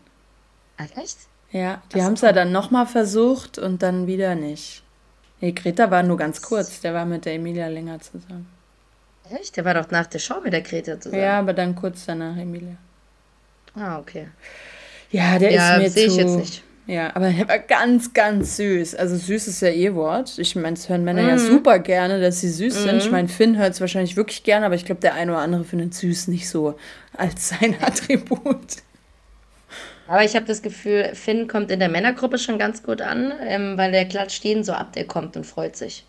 Ah, 0.77 0.85
echt? 1.01 1.17
Ja, 1.51 1.81
die 1.93 2.01
haben 2.01 2.13
es 2.13 2.21
ja 2.21 2.31
dann 2.31 2.51
nochmal 2.51 2.85
versucht 2.85 3.57
und 3.57 3.81
dann 3.81 4.07
wieder 4.07 4.35
nicht. 4.35 4.83
Nee, 5.41 5.51
Greta 5.51 5.89
war 5.89 6.03
nur 6.03 6.17
ganz 6.17 6.41
kurz. 6.41 6.79
Der 6.81 6.93
war 6.93 7.05
mit 7.05 7.25
der 7.25 7.33
Emilia 7.33 7.67
länger 7.67 7.99
zusammen. 7.99 8.47
Echt? 9.31 9.57
Der 9.57 9.65
war 9.65 9.73
doch 9.73 9.89
nach 9.89 10.05
der 10.05 10.19
Show 10.19 10.39
mit 10.43 10.53
der 10.53 10.61
Greta 10.61 10.99
zusammen. 10.99 11.21
Ja, 11.21 11.39
aber 11.39 11.53
dann 11.53 11.75
kurz 11.75 12.05
danach 12.05 12.37
Emilia. 12.37 12.77
Ah, 13.75 13.99
okay. 13.99 14.27
Ja, 15.11 15.39
der 15.39 15.51
ja, 15.51 15.75
ist 15.75 15.81
mir 15.81 15.89
sehe 15.89 16.07
ich 16.07 16.15
jetzt 16.15 16.35
nicht. 16.35 16.63
Ja, 16.87 17.15
aber 17.15 17.27
er 17.27 17.47
war 17.47 17.59
ganz, 17.59 18.13
ganz 18.13 18.57
süß. 18.57 18.95
Also 18.95 19.15
süß 19.15 19.47
ist 19.47 19.61
ja 19.61 19.69
ihr 19.69 19.95
Wort. 19.95 20.37
Ich 20.39 20.55
meine, 20.55 20.75
das 20.75 20.89
hören 20.89 21.03
Männer 21.03 21.23
mm. 21.23 21.27
ja 21.27 21.35
mhm. 21.35 21.47
super 21.47 21.79
gerne, 21.79 22.19
dass 22.19 22.41
sie 22.41 22.49
süß 22.49 22.73
mm. 22.73 22.83
sind. 22.83 22.97
Ich 22.97 23.05
mhm. 23.05 23.11
meine, 23.11 23.27
Finn 23.27 23.57
hört 23.57 23.73
es 23.73 23.81
wahrscheinlich 23.81 24.17
wirklich 24.17 24.43
gerne, 24.43 24.65
aber 24.65 24.75
ich 24.75 24.83
glaube, 24.83 24.99
der 24.99 25.13
eine 25.13 25.31
oder 25.31 25.41
andere 25.41 25.63
findet 25.63 25.93
süß 25.93 26.27
nicht 26.27 26.49
so 26.49 26.75
als 27.15 27.49
sein 27.49 27.75
Attribut. 27.81 28.77
Aber 30.07 30.25
ich 30.25 30.35
habe 30.35 30.45
das 30.45 30.61
Gefühl, 30.61 31.11
Finn 31.13 31.47
kommt 31.47 31.71
in 31.71 31.79
der 31.79 31.87
Männergruppe 31.87 32.37
schon 32.37 32.59
ganz 32.59 32.83
gut 32.83 33.01
an, 33.01 33.31
ähm, 33.47 33.77
weil 33.77 33.91
der 33.93 34.05
klatscht 34.05 34.43
jeden 34.43 34.63
so 34.65 34.73
ab, 34.73 34.91
der 34.91 35.05
kommt 35.05 35.37
und 35.37 35.45
freut 35.45 35.77
sich. 35.77 36.05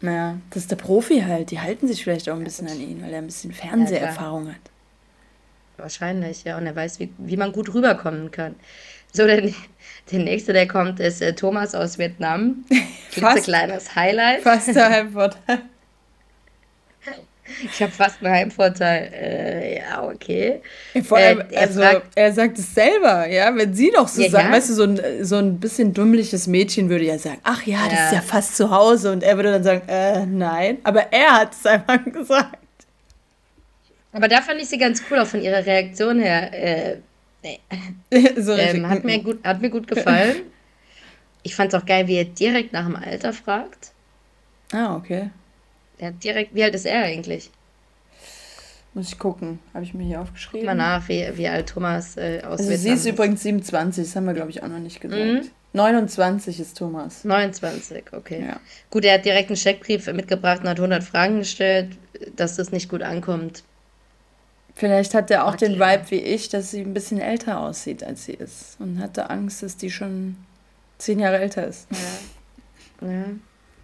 Naja, 0.00 0.38
das 0.50 0.62
ist 0.62 0.70
der 0.70 0.76
Profi 0.76 1.20
halt. 1.20 1.50
Die 1.50 1.60
halten 1.60 1.86
sich 1.86 2.02
vielleicht 2.02 2.30
auch 2.30 2.36
ein 2.36 2.44
bisschen 2.44 2.68
an 2.68 2.80
ihn, 2.80 3.02
weil 3.02 3.12
er 3.12 3.18
ein 3.18 3.26
bisschen 3.26 3.52
Fernseherfahrung 3.52 4.46
ja, 4.46 4.52
hat. 4.52 4.71
Wahrscheinlich, 5.82 6.44
ja. 6.44 6.56
Und 6.56 6.66
er 6.66 6.76
weiß, 6.76 7.00
wie, 7.00 7.12
wie 7.18 7.36
man 7.36 7.52
gut 7.52 7.74
rüberkommen 7.74 8.30
kann. 8.30 8.54
So, 9.12 9.26
der, 9.26 9.42
der 10.10 10.18
nächste, 10.18 10.52
der 10.52 10.66
kommt, 10.66 11.00
ist 11.00 11.20
äh, 11.20 11.34
Thomas 11.34 11.74
aus 11.74 11.98
Vietnam. 11.98 12.64
Fast, 13.10 13.44
kleines 13.44 13.94
Highlight. 13.94 14.42
Fast 14.42 14.68
ein 14.70 14.92
Heimvorteil. 14.92 15.58
Ich 17.64 17.82
habe 17.82 17.92
fast 17.92 18.22
einen 18.22 18.32
Heimvorteil. 18.32 19.10
Äh, 19.12 19.78
ja, 19.80 20.04
okay. 20.04 20.62
Vor 21.04 21.18
allem, 21.18 21.40
äh, 21.40 21.44
er, 21.50 21.62
also, 21.62 21.80
fragt, 21.80 22.06
er 22.14 22.32
sagt 22.32 22.58
es 22.58 22.74
selber, 22.74 23.28
ja. 23.28 23.54
Wenn 23.54 23.74
sie 23.74 23.90
doch 23.90 24.08
so 24.08 24.22
ja, 24.22 24.30
sagt, 24.30 24.44
ja. 24.44 24.52
weißt 24.52 24.70
du, 24.70 24.74
so 24.74 24.82
ein, 24.84 25.24
so 25.24 25.36
ein 25.36 25.58
bisschen 25.58 25.92
dummliches 25.92 26.46
Mädchen 26.46 26.88
würde 26.88 27.04
ja 27.04 27.18
sagen, 27.18 27.40
ach 27.42 27.62
ja, 27.64 27.80
das 27.90 28.06
ist 28.06 28.12
ja 28.12 28.20
fast 28.22 28.56
zu 28.56 28.70
Hause. 28.70 29.12
Und 29.12 29.22
er 29.22 29.36
würde 29.36 29.52
dann 29.52 29.64
sagen, 29.64 29.82
äh, 29.88 30.24
nein. 30.24 30.78
Aber 30.84 31.12
er 31.12 31.40
hat 31.40 31.52
es 31.52 31.66
einfach 31.66 31.98
gesagt. 32.12 32.61
Aber 34.12 34.28
da 34.28 34.42
fand 34.42 34.60
ich 34.60 34.68
sie 34.68 34.78
ganz 34.78 35.02
cool, 35.10 35.18
auch 35.18 35.26
von 35.26 35.42
ihrer 35.42 35.64
Reaktion 35.64 36.20
her. 36.20 36.52
Äh, 36.52 36.96
nee. 37.42 37.60
so 38.40 38.52
ähm, 38.52 38.88
hat, 38.88 39.04
mir 39.04 39.22
gut, 39.22 39.42
hat 39.44 39.60
mir 39.60 39.70
gut 39.70 39.86
gefallen. 39.86 40.42
Ich 41.42 41.54
fand 41.54 41.72
es 41.72 41.80
auch 41.80 41.86
geil, 41.86 42.06
wie 42.06 42.16
er 42.16 42.24
direkt 42.24 42.72
nach 42.72 42.84
dem 42.84 42.96
Alter 42.96 43.32
fragt. 43.32 43.92
Ah, 44.72 44.94
okay. 44.96 45.30
Hat 46.00 46.22
direkt, 46.22 46.54
wie 46.54 46.62
alt 46.62 46.74
ist 46.74 46.86
er 46.86 47.02
eigentlich? 47.04 47.50
Muss 48.94 49.08
ich 49.08 49.18
gucken. 49.18 49.58
Habe 49.72 49.84
ich 49.84 49.94
mir 49.94 50.04
hier 50.04 50.20
aufgeschrieben. 50.20 50.66
Guck 50.66 50.66
mal 50.66 50.74
nach, 50.74 51.08
wie, 51.08 51.26
wie 51.36 51.48
alt 51.48 51.68
Thomas 51.68 52.16
äh, 52.16 52.42
aus 52.44 52.60
Also 52.60 52.76
sie 52.76 52.90
ist 52.90 53.06
übrigens 53.06 53.42
27, 53.42 54.04
das 54.04 54.16
haben 54.16 54.26
wir, 54.26 54.34
glaube 54.34 54.50
ich, 54.50 54.62
auch 54.62 54.68
noch 54.68 54.78
nicht 54.78 55.00
gesagt. 55.00 55.22
Mhm. 55.22 55.50
29 55.72 56.60
ist 56.60 56.76
Thomas. 56.76 57.24
29, 57.24 58.04
okay. 58.12 58.44
Ja. 58.46 58.60
Gut, 58.90 59.06
er 59.06 59.14
hat 59.14 59.24
direkt 59.24 59.48
einen 59.48 59.56
Scheckbrief 59.56 60.06
mitgebracht 60.12 60.60
und 60.62 60.68
hat 60.68 60.78
100 60.78 61.02
Fragen 61.02 61.38
gestellt, 61.38 61.96
dass 62.36 62.56
das 62.56 62.72
nicht 62.72 62.90
gut 62.90 63.02
ankommt. 63.02 63.64
Vielleicht 64.74 65.14
hat 65.14 65.30
er 65.30 65.46
auch 65.46 65.54
okay. 65.54 65.68
den 65.68 65.78
Vibe 65.78 66.10
wie 66.10 66.20
ich, 66.20 66.48
dass 66.48 66.70
sie 66.70 66.80
ein 66.80 66.94
bisschen 66.94 67.20
älter 67.20 67.60
aussieht, 67.60 68.02
als 68.02 68.24
sie 68.24 68.32
ist. 68.32 68.76
Und 68.78 68.98
hatte 68.98 69.30
Angst, 69.30 69.62
dass 69.62 69.76
die 69.76 69.90
schon 69.90 70.36
zehn 70.98 71.18
Jahre 71.18 71.38
älter 71.38 71.66
ist. 71.66 71.88
Ja, 73.00 73.08
ja. 73.08 73.24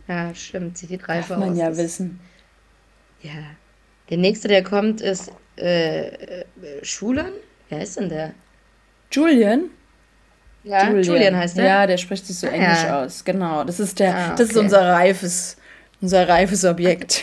ja 0.09 0.35
stimmt. 0.35 0.79
Sie 0.79 0.87
sieht 0.87 1.09
reifer 1.09 1.37
aus. 1.37 1.45
Man 1.45 1.57
ja 1.57 1.77
wissen. 1.77 2.21
Ja. 3.23 3.31
Der 4.11 4.17
nächste, 4.17 4.49
der 4.49 4.63
kommt, 4.63 5.01
ist 5.01 5.31
äh, 5.57 6.45
Schulan. 6.83 7.33
Wer 7.69 7.83
ist 7.83 7.99
denn 7.99 8.09
der? 8.09 8.33
Julian? 9.11 9.71
Ja, 10.65 10.89
Julian, 10.89 11.05
Julian 11.05 11.37
heißt 11.37 11.57
der. 11.57 11.65
Ja, 11.65 11.87
der 11.87 11.99
spricht 11.99 12.27
sich 12.27 12.39
so 12.39 12.47
ah, 12.47 12.51
englisch 12.51 12.83
ja. 12.83 13.03
aus. 13.03 13.25
Genau. 13.25 13.65
Das 13.65 13.81
ist 13.81 13.99
der, 13.99 14.15
ah, 14.15 14.27
okay. 14.27 14.35
das 14.39 14.51
ist 14.51 14.57
unser 14.57 14.89
reifes, 14.89 15.57
unser 16.01 16.29
reifes 16.29 16.65
Objekt. 16.65 17.23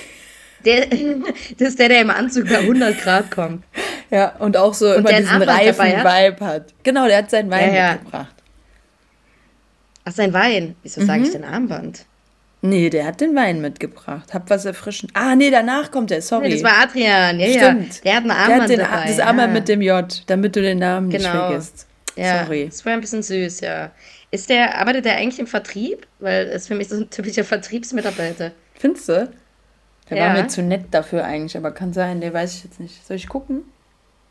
Der, 0.64 0.86
das 1.58 1.70
ist 1.70 1.80
der, 1.80 1.90
der 1.90 2.02
im 2.02 2.10
Anzug 2.10 2.48
bei 2.48 2.60
100 2.60 3.02
Grad 3.02 3.32
kommt. 3.32 3.64
Ja, 4.12 4.36
und 4.40 4.56
auch 4.58 4.74
so 4.74 4.90
und 4.90 4.98
immer 4.98 5.14
diesen 5.14 5.42
reifen 5.42 5.86
Vibe 5.86 6.46
hat. 6.46 6.74
Genau, 6.84 7.08
der 7.08 7.18
hat 7.18 7.30
seinen 7.30 7.50
Wein 7.52 7.74
ja, 7.74 7.76
ja. 7.76 7.92
mitgebracht. 7.94 8.36
Ach, 10.06 10.12
sein 10.12 10.34
Wein. 10.34 10.76
Wieso 10.84 11.02
mhm. 11.02 11.06
sage 11.08 11.24
ich 11.24 11.32
denn 11.32 11.44
Armband? 11.44 12.06
Nee, 12.62 12.90
der 12.90 13.06
hat 13.06 13.22
den 13.22 13.36
Wein 13.36 13.62
mitgebracht. 13.62 14.34
Hab 14.34 14.50
was 14.50 14.66
erfrischen. 14.66 15.10
Ah, 15.14 15.36
nee, 15.36 15.52
danach 15.52 15.92
kommt 15.92 16.10
der, 16.10 16.22
sorry. 16.22 16.48
Nee, 16.48 16.54
das 16.56 16.64
war 16.64 16.84
Adrian, 16.84 17.40
ja, 17.40 17.48
Stimmt. 17.48 17.96
ja. 17.96 18.02
Der 18.04 18.16
hat 18.16 18.24
ein 18.24 18.32
Armband 18.32 18.50
der 18.50 18.62
hat 18.62 18.70
den, 18.70 18.80
dabei. 18.80 19.08
Das 19.08 19.20
Armband 19.20 19.48
ja. 19.50 19.54
mit 19.54 19.68
dem 19.68 19.82
J, 19.82 20.24
damit 20.28 20.56
du 20.56 20.62
den 20.62 20.80
Namen 20.80 21.10
genau. 21.10 21.24
nicht 21.24 21.32
vergisst. 21.32 21.88
Ja, 22.16 22.44
sorry. 22.44 22.68
Das 22.68 22.86
war 22.86 22.94
ein 22.94 23.02
bisschen 23.02 23.22
süß, 23.22 23.60
ja. 23.60 23.92
Ist 24.32 24.50
der, 24.50 24.80
arbeitet 24.80 25.06
der 25.06 25.18
eigentlich 25.18 25.40
im 25.40 25.48
Vertrieb? 25.48 26.08
Weil 26.20 26.46
das 26.46 26.64
ist 26.64 26.68
für 26.68 26.76
mich 26.76 26.88
so 26.88 26.96
ein 26.96 27.10
typischer 27.10 27.44
Vertriebsmitarbeiter. 27.44 28.52
Findest 28.74 29.10
du? 29.10 29.30
Der 30.10 30.18
ja. 30.18 30.28
war 30.28 30.34
mir 30.34 30.48
zu 30.48 30.62
nett 30.62 30.86
dafür 30.92 31.24
eigentlich, 31.24 31.58
aber 31.58 31.72
kann 31.72 31.94
sein, 31.94 32.22
der 32.22 32.34
weiß 32.34 32.56
ich 32.56 32.64
jetzt 32.64 32.80
nicht. 32.80 33.06
Soll 33.06 33.18
ich 33.18 33.28
gucken? 33.28 33.64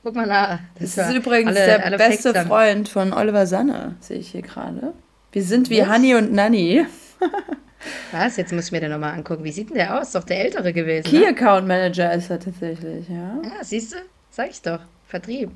Guck 0.04 0.14
mal 0.14 0.26
nach. 0.26 0.60
Das, 0.78 0.94
das 0.94 1.08
ist 1.08 1.16
übrigens 1.16 1.56
alle, 1.56 1.66
der 1.66 1.84
alle 1.84 1.96
beste 1.96 2.32
Facts 2.32 2.48
Freund 2.48 2.88
von 2.88 3.12
Oliver 3.12 3.46
Sanne, 3.46 3.96
sehe 4.00 4.18
ich 4.18 4.30
hier 4.30 4.42
gerade. 4.42 4.92
Wir 5.32 5.42
sind 5.42 5.70
wie 5.70 5.84
Honey 5.84 6.14
und 6.14 6.32
Nanny. 6.32 6.86
Was? 8.12 8.36
Jetzt 8.36 8.52
muss 8.52 8.66
ich 8.66 8.72
mir 8.72 8.80
den 8.80 8.90
nochmal 8.90 9.14
angucken. 9.14 9.44
Wie 9.44 9.52
sieht 9.52 9.70
denn 9.70 9.76
der 9.76 9.98
aus? 9.98 10.08
Ist 10.08 10.14
doch 10.14 10.24
der 10.24 10.40
ältere 10.44 10.72
gewesen. 10.72 11.08
Key 11.08 11.20
ne? 11.20 11.28
Account 11.28 11.66
Manager 11.66 12.12
ist 12.12 12.30
er 12.30 12.38
tatsächlich, 12.38 13.08
ja. 13.08 13.40
Ja, 13.42 13.62
siehst 13.62 13.92
du? 13.92 13.96
Sag 14.30 14.50
ich 14.50 14.62
doch. 14.62 14.80
Vertrieb. 15.06 15.50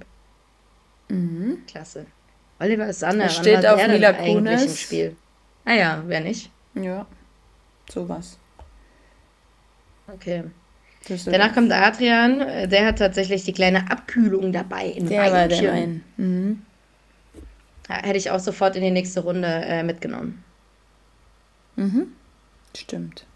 Mhm. 1.08 1.62
Klasse. 1.66 2.06
Oliver 2.58 2.92
Sanne. 2.92 3.24
Er 3.24 3.28
steht 3.28 3.66
auf 3.66 3.86
Mila 3.86 4.12
Kunis. 4.12 4.64
im 4.64 4.76
Spiel? 4.76 5.16
Ah 5.64 5.74
ja, 5.74 6.02
wer 6.06 6.20
nicht? 6.20 6.50
Ja, 6.74 7.06
sowas. 7.90 8.38
Okay. 10.12 10.44
Danach 11.26 11.54
kommt 11.54 11.72
Adrian, 11.72 12.38
der 12.68 12.86
hat 12.86 12.98
tatsächlich 12.98 13.44
die 13.44 13.52
kleine 13.52 13.90
Abkühlung 13.90 14.52
dabei 14.52 14.86
in 14.86 15.08
Der 15.08 15.32
war 15.32 15.48
der 15.48 15.72
Wein. 15.72 16.04
Mhm. 16.16 16.62
hätte 17.88 18.18
ich 18.18 18.30
auch 18.30 18.40
sofort 18.40 18.76
in 18.76 18.82
die 18.82 18.90
nächste 18.90 19.20
Runde 19.20 19.48
äh, 19.48 19.82
mitgenommen. 19.82 20.42
Mhm. 21.76 22.08
Stimmt. 22.76 23.27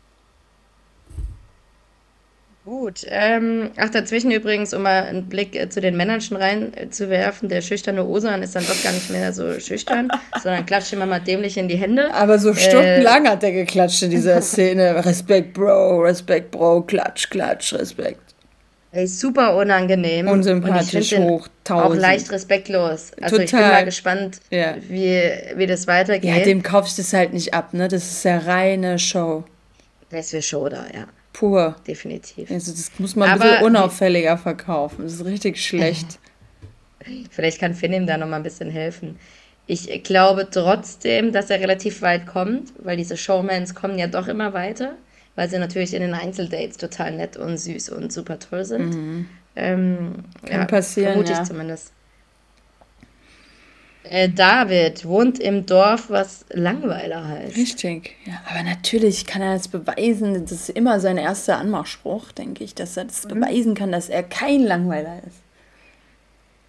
Gut. 2.65 3.05
Ähm, 3.09 3.73
ach, 3.77 3.91
dazwischen 3.91 4.31
übrigens, 4.31 4.73
um 4.73 4.83
mal 4.83 5.03
einen 5.03 5.29
Blick 5.29 5.57
äh, 5.57 5.69
zu 5.69 5.81
den 5.81 5.97
Männern 5.97 6.21
schon 6.21 6.37
reinzuwerfen, 6.37 7.49
der 7.49 7.61
schüchterne 7.61 8.05
Osan 8.05 8.45
ist 8.45 8.55
dann 8.55 8.65
doch 8.65 8.81
gar 8.85 8.93
nicht 8.93 9.11
mehr 9.11 9.33
so 9.33 9.59
schüchtern, 9.59 10.09
sondern 10.43 10.65
klatscht 10.65 10.93
immer 10.93 11.07
mal 11.07 11.19
dämlich 11.19 11.59
in 11.59 11.67
die 11.67 11.77
Hände. 11.77 12.15
Aber 12.15 12.39
so 12.39 12.55
stundenlang 12.55 13.25
äh, 13.25 13.31
hat 13.31 13.43
er 13.43 13.51
geklatscht 13.51 14.03
in 14.03 14.11
dieser 14.11 14.41
Szene. 14.43 14.95
Respekt, 15.05 15.55
Bro, 15.55 16.03
Respekt, 16.03 16.53
Bro, 16.53 16.83
klatsch, 16.83 17.31
klatsch, 17.31 17.73
Respekt. 17.73 18.21
Ey, 18.93 19.09
super 19.09 19.57
unangenehm. 19.57 20.29
Unsympathisch 20.29 21.17
hoch, 21.17 21.49
tausend. 21.65 21.91
Auch 21.91 22.01
leicht 22.01 22.31
respektlos. 22.31 23.11
Also 23.21 23.39
Total. 23.39 23.45
ich 23.45 23.51
bin 23.51 23.61
mal 23.61 23.85
gespannt, 23.87 24.41
ja. 24.51 24.77
wie, 24.89 25.21
wie 25.57 25.67
das 25.67 25.89
weitergeht. 25.89 26.31
Ja, 26.31 26.45
dem 26.45 26.63
kaufst 26.63 26.99
du 26.99 27.03
es 27.03 27.13
halt 27.13 27.33
nicht 27.33 27.55
ab, 27.55 27.75
ne? 27.75 27.89
Das 27.89 28.05
ist 28.05 28.25
ja 28.25 28.39
reine 28.39 29.01
Show. 29.01 29.43
Das 30.11 30.33
ist 30.33 30.47
Show 30.47 30.69
da, 30.69 30.85
ja. 30.95 31.07
Pur. 31.33 31.77
Definitiv. 31.87 32.51
Also 32.51 32.73
das 32.73 32.91
muss 32.99 33.17
man 33.17 33.31
ein 33.31 33.39
bisschen 33.39 33.65
unauffälliger 33.65 34.37
verkaufen. 34.37 35.05
Das 35.05 35.15
ist 35.15 35.25
richtig 35.25 35.63
schlecht. 35.65 36.19
Vielleicht 37.31 37.59
kann 37.59 37.75
Finn 37.75 37.93
ihm 37.93 38.07
da 38.07 38.17
noch 38.17 38.29
mal 38.29 38.37
ein 38.37 38.43
bisschen 38.43 38.71
helfen. 38.71 39.19
Ich 39.67 40.03
glaube 40.03 40.49
trotzdem, 40.51 41.33
dass 41.33 41.51
er 41.51 41.61
relativ 41.61 42.03
weit 42.03 42.27
kommt, 42.27 42.73
weil 42.79 42.97
diese 42.97 43.17
Showmans 43.17 43.75
kommen 43.75 43.99
ja 43.99 44.07
doch 44.07 44.29
immer 44.29 44.53
weiter, 44.53 44.95
weil 45.35 45.49
sie 45.49 45.59
natürlich 45.59 45.95
in 45.95 46.03
den 46.03 46.15
Einzeldates 46.15 46.77
total 46.77 47.13
nett 47.13 47.37
und 47.37 47.57
süß 47.57 47.91
und 47.91 48.13
super 48.13 48.39
toll 48.39 48.65
sind. 48.65 48.95
Mhm. 48.95 49.29
Ähm, 49.55 50.15
kann 50.47 50.61
ja, 50.61 50.65
passieren, 50.67 51.13
vermute 51.13 51.33
ich 51.33 51.39
ja. 51.39 51.45
zumindest. 51.45 51.93
Äh, 54.13 54.29
David 54.29 55.07
wohnt 55.07 55.39
im 55.39 55.65
Dorf, 55.65 56.11
was 56.11 56.45
Langweiler 56.51 57.27
heißt. 57.27 57.57
Richtig, 57.57 58.15
ja. 58.27 58.43
Aber 58.47 58.63
natürlich 58.63 59.25
kann 59.25 59.41
er 59.41 59.55
das 59.55 59.69
beweisen. 59.69 60.35
Das 60.43 60.53
ist 60.53 60.69
immer 60.69 61.01
sein 61.01 61.17
erster 61.17 61.57
Anmachspruch, 61.57 62.31
denke 62.33 62.63
ich, 62.63 62.75
dass 62.75 62.95
er 62.99 63.07
das 63.07 63.25
mhm. 63.25 63.41
beweisen 63.41 63.75
kann, 63.75 63.91
dass 63.91 64.11
er 64.11 64.23
kein 64.23 64.65
Langweiler 64.65 65.17
ist. 65.27 65.39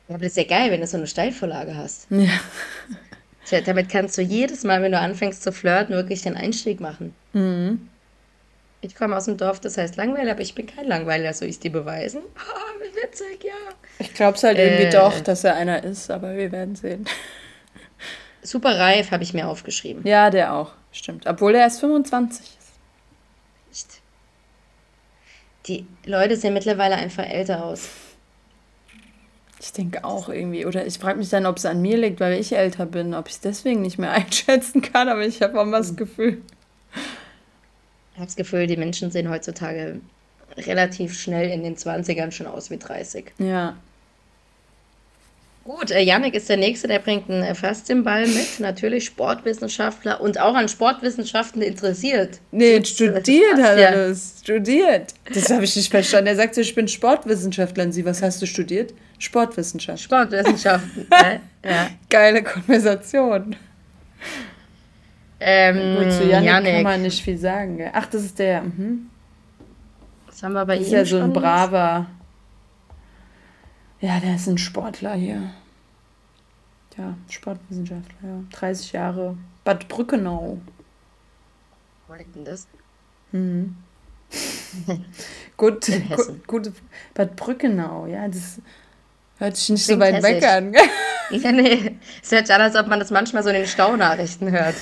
Ja, 0.07 0.15
aber 0.15 0.23
das 0.23 0.37
ist 0.37 0.37
ja 0.37 0.45
geil, 0.45 0.71
wenn 0.71 0.79
du 0.79 0.87
so 0.87 0.95
eine 0.95 1.05
Steilvorlage 1.05 1.75
hast. 1.75 2.07
Ja. 2.11 2.29
Tja, 3.45 3.59
damit 3.59 3.89
kannst 3.89 4.17
du 4.17 4.21
jedes 4.21 4.63
Mal, 4.63 4.81
wenn 4.81 4.93
du 4.93 4.99
anfängst 4.99 5.43
zu 5.43 5.51
flirten, 5.51 5.93
wirklich 5.95 6.21
den 6.21 6.37
Einstieg 6.37 6.79
machen. 6.79 7.13
Mhm. 7.33 7.89
Ich 8.79 8.95
komme 8.95 9.17
aus 9.17 9.25
dem 9.25 9.35
Dorf, 9.35 9.59
das 9.59 9.77
heißt 9.77 9.97
Langweiler, 9.97 10.31
aber 10.31 10.41
ich 10.41 10.55
bin 10.55 10.65
kein 10.65 10.87
Langweiler, 10.87 11.33
soll 11.33 11.49
ich 11.49 11.55
es 11.55 11.59
dir 11.59 11.73
beweisen? 11.73 12.21
Witzig, 13.03 13.43
ja. 13.43 13.51
Ich 13.99 14.13
glaube 14.13 14.37
es 14.37 14.43
halt 14.43 14.57
irgendwie 14.57 14.83
äh, 14.83 14.89
doch, 14.89 15.19
dass 15.19 15.43
er 15.43 15.55
einer 15.55 15.83
ist, 15.83 16.09
aber 16.09 16.35
wir 16.37 16.51
werden 16.51 16.75
sehen. 16.75 17.05
Super 18.41 18.79
reif 18.79 19.11
habe 19.11 19.23
ich 19.23 19.33
mir 19.33 19.47
aufgeschrieben. 19.47 20.05
Ja, 20.05 20.29
der 20.29 20.53
auch, 20.53 20.71
stimmt. 20.91 21.27
Obwohl 21.27 21.55
er 21.55 21.61
erst 21.61 21.81
25 21.81 22.45
ist. 22.45 22.57
Echt? 23.71 24.01
Die 25.67 25.85
Leute 26.05 26.37
sehen 26.37 26.53
mittlerweile 26.53 26.95
einfach 26.95 27.27
älter 27.27 27.65
aus. 27.65 27.89
Ich 29.59 29.73
denke 29.73 30.03
auch 30.03 30.29
irgendwie. 30.29 30.65
Oder 30.65 30.85
ich 30.85 30.97
frage 30.97 31.19
mich 31.19 31.29
dann, 31.29 31.45
ob 31.45 31.57
es 31.57 31.65
an 31.65 31.81
mir 31.81 31.97
liegt, 31.97 32.19
weil 32.19 32.39
ich 32.39 32.53
älter 32.53 32.85
bin, 32.85 33.13
ob 33.13 33.27
ich 33.27 33.35
es 33.35 33.39
deswegen 33.41 33.81
nicht 33.81 33.97
mehr 33.97 34.11
einschätzen 34.13 34.81
kann, 34.81 35.09
aber 35.09 35.25
ich 35.25 35.41
habe 35.41 35.59
auch 35.59 35.65
mal 35.65 35.79
das 35.79 35.89
hm. 35.89 35.95
Gefühl. 35.97 36.41
Ich 38.13 38.17
habe 38.17 38.27
das 38.27 38.35
Gefühl, 38.35 38.67
die 38.67 38.77
Menschen 38.77 39.11
sehen 39.11 39.29
heutzutage 39.29 39.99
relativ 40.57 41.19
schnell 41.19 41.49
in 41.49 41.63
den 41.63 41.75
20ern 41.75 42.31
schon 42.31 42.47
aus 42.47 42.69
wie 42.69 42.77
30. 42.77 43.33
Ja. 43.39 43.75
Gut, 45.65 45.91
äh, 45.91 46.01
Yannick 46.01 46.33
ist 46.33 46.49
der 46.49 46.57
Nächste, 46.57 46.89
der 46.89 46.99
bringt 46.99 47.29
einen 47.29 47.41
äh, 47.41 47.55
fast 47.55 47.87
den 47.87 48.03
Ball 48.03 48.27
mit. 48.27 48.59
Natürlich 48.59 49.05
Sportwissenschaftler 49.05 50.19
und 50.19 50.37
auch 50.37 50.55
an 50.55 50.67
Sportwissenschaften 50.67 51.61
interessiert. 51.61 52.39
Nee, 52.51 52.79
das, 52.79 52.89
studiert 52.89 53.61
hat 53.61 53.77
er 53.77 54.09
das. 54.09 54.41
Studiert. 54.43 55.13
Das 55.33 55.49
habe 55.49 55.63
ich 55.63 55.73
nicht 55.73 55.89
verstanden. 55.89 56.27
Er 56.27 56.35
sagt 56.35 56.55
so, 56.55 56.61
ich 56.61 56.75
bin 56.75 56.89
Sportwissenschaftler. 56.89 57.85
Und 57.85 57.93
sie, 57.93 58.03
was 58.03 58.21
hast 58.21 58.41
du 58.41 58.45
studiert? 58.45 58.93
Sportwissenschaften. 59.19 60.03
Sportwissenschaften, 60.03 61.07
äh, 61.11 61.69
ja. 61.69 61.89
Geile 62.09 62.43
Konversation. 62.43 63.55
Ähm, 65.39 65.97
Gut, 65.97 66.11
zu 66.11 66.25
Yannick, 66.25 66.49
Yannick, 66.49 66.73
kann 66.73 66.83
man 66.83 67.01
nicht 67.03 67.23
viel 67.23 67.37
sagen. 67.37 67.77
Gell? 67.77 67.91
Ach, 67.93 68.07
das 68.07 68.23
ist 68.23 68.37
der. 68.37 68.63
Mhm. 68.63 69.09
Was 70.33 70.41
haben 70.41 70.53
wir 70.53 70.65
bei 70.65 70.77
das 70.79 70.87
ihm? 70.87 70.93
Ist 70.95 71.11
ja 71.11 71.19
so 71.19 71.23
ein 71.23 71.31
braver. 71.31 72.07
Ja, 74.01 74.19
der 74.19 74.35
ist 74.35 74.47
ein 74.47 74.57
Sportler 74.57 75.13
hier. 75.13 75.51
Ja, 76.97 77.15
Sportwissenschaftler, 77.29 78.29
ja. 78.29 78.43
30 78.51 78.91
Jahre. 78.93 79.37
Bad 79.63 79.87
Brückenau. 79.87 80.57
Wo 82.07 82.13
liegt 82.15 82.35
denn 82.35 82.45
das? 82.45 82.67
Mhm. 83.31 83.77
gut, 85.57 85.85
gut, 86.15 86.47
gut, 86.47 86.71
Bad 87.13 87.35
Brückenau, 87.35 88.07
ja, 88.07 88.27
das 88.27 88.59
hört 89.37 89.55
sich 89.55 89.69
nicht 89.69 89.85
Klingt 89.85 90.01
so 90.01 90.05
weit 90.05 90.15
hessisch. 90.15 90.31
weg 90.31 90.43
an. 90.43 90.73
ja, 91.29 91.51
nee, 91.51 91.99
es 92.21 92.31
hört 92.31 92.47
sich 92.47 92.55
an, 92.55 92.61
als 92.61 92.75
ob 92.75 92.87
man 92.87 92.99
das 92.99 93.11
manchmal 93.11 93.43
so 93.43 93.49
in 93.49 93.55
den 93.55 93.67
Staunachrichten 93.67 94.51
hört. 94.51 94.75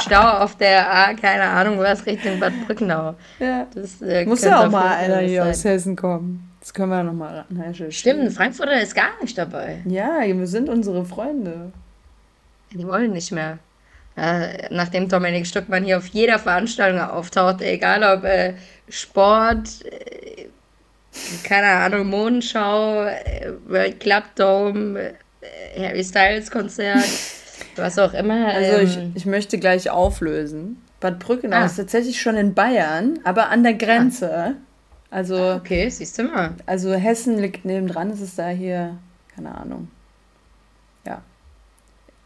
Stau 0.00 0.42
auf 0.42 0.56
der 0.56 0.90
A, 0.90 1.14
keine 1.14 1.44
Ahnung 1.44 1.78
was, 1.78 2.04
Richtung 2.06 2.38
Bad 2.40 2.52
Brückenau. 2.66 3.14
Ja. 3.38 3.66
Das, 3.74 4.00
äh, 4.02 4.24
Muss 4.24 4.42
ja 4.42 4.64
auch 4.66 4.70
mal 4.70 4.96
einer 4.96 5.18
hier 5.18 5.42
sein. 5.42 5.50
aus 5.50 5.64
Hessen 5.64 5.96
kommen. 5.96 6.50
Das 6.60 6.74
können 6.74 6.90
wir 6.90 7.02
nochmal 7.02 7.44
recherchieren. 7.50 7.92
Stimmt, 7.92 8.32
Frankfurter 8.32 8.80
ist 8.80 8.94
gar 8.94 9.10
nicht 9.22 9.38
dabei. 9.38 9.80
Ja, 9.86 10.20
wir 10.22 10.46
sind 10.46 10.68
unsere 10.68 11.04
Freunde. 11.04 11.72
Die 12.72 12.86
wollen 12.86 13.12
nicht 13.12 13.32
mehr. 13.32 13.58
Äh, 14.16 14.66
nachdem 14.70 15.08
Dominik 15.08 15.46
Stuckmann 15.46 15.84
hier 15.84 15.96
auf 15.98 16.06
jeder 16.08 16.38
Veranstaltung 16.38 17.00
auftaucht, 17.00 17.62
egal 17.62 18.02
ob 18.02 18.24
äh, 18.24 18.54
Sport, 18.88 19.68
äh, 19.84 20.46
keine 21.44 21.68
Ahnung, 21.68 22.08
Mondschau, 22.08 23.04
äh, 23.04 23.52
World 23.66 24.00
Club 24.00 24.24
Dome, 24.34 25.14
äh, 25.40 25.80
Harry 25.80 26.02
Styles 26.04 26.50
Konzert. 26.50 26.98
Was 27.78 27.98
auch 27.98 28.14
immer. 28.14 28.46
Also 28.46 28.78
ich, 28.78 28.96
ähm, 28.96 29.12
ich 29.14 29.26
möchte 29.26 29.58
gleich 29.58 29.90
auflösen. 29.90 30.82
Bad 31.00 31.18
Brückenau 31.18 31.58
ah. 31.58 31.66
ist 31.66 31.76
tatsächlich 31.76 32.20
schon 32.20 32.36
in 32.36 32.54
Bayern, 32.54 33.20
aber 33.24 33.50
an 33.50 33.62
der 33.62 33.74
Grenze. 33.74 34.36
Ah. 34.36 34.54
Also. 35.10 35.36
Ah, 35.36 35.56
okay, 35.56 35.88
siehst 35.88 36.18
du 36.18 36.24
mal. 36.24 36.54
Also 36.66 36.92
Hessen 36.92 37.38
liegt 37.38 37.64
nebendran, 37.64 38.10
ist 38.10 38.20
es 38.20 38.34
da 38.34 38.48
hier, 38.48 38.98
keine 39.34 39.56
Ahnung. 39.56 39.88
Ja. 41.06 41.22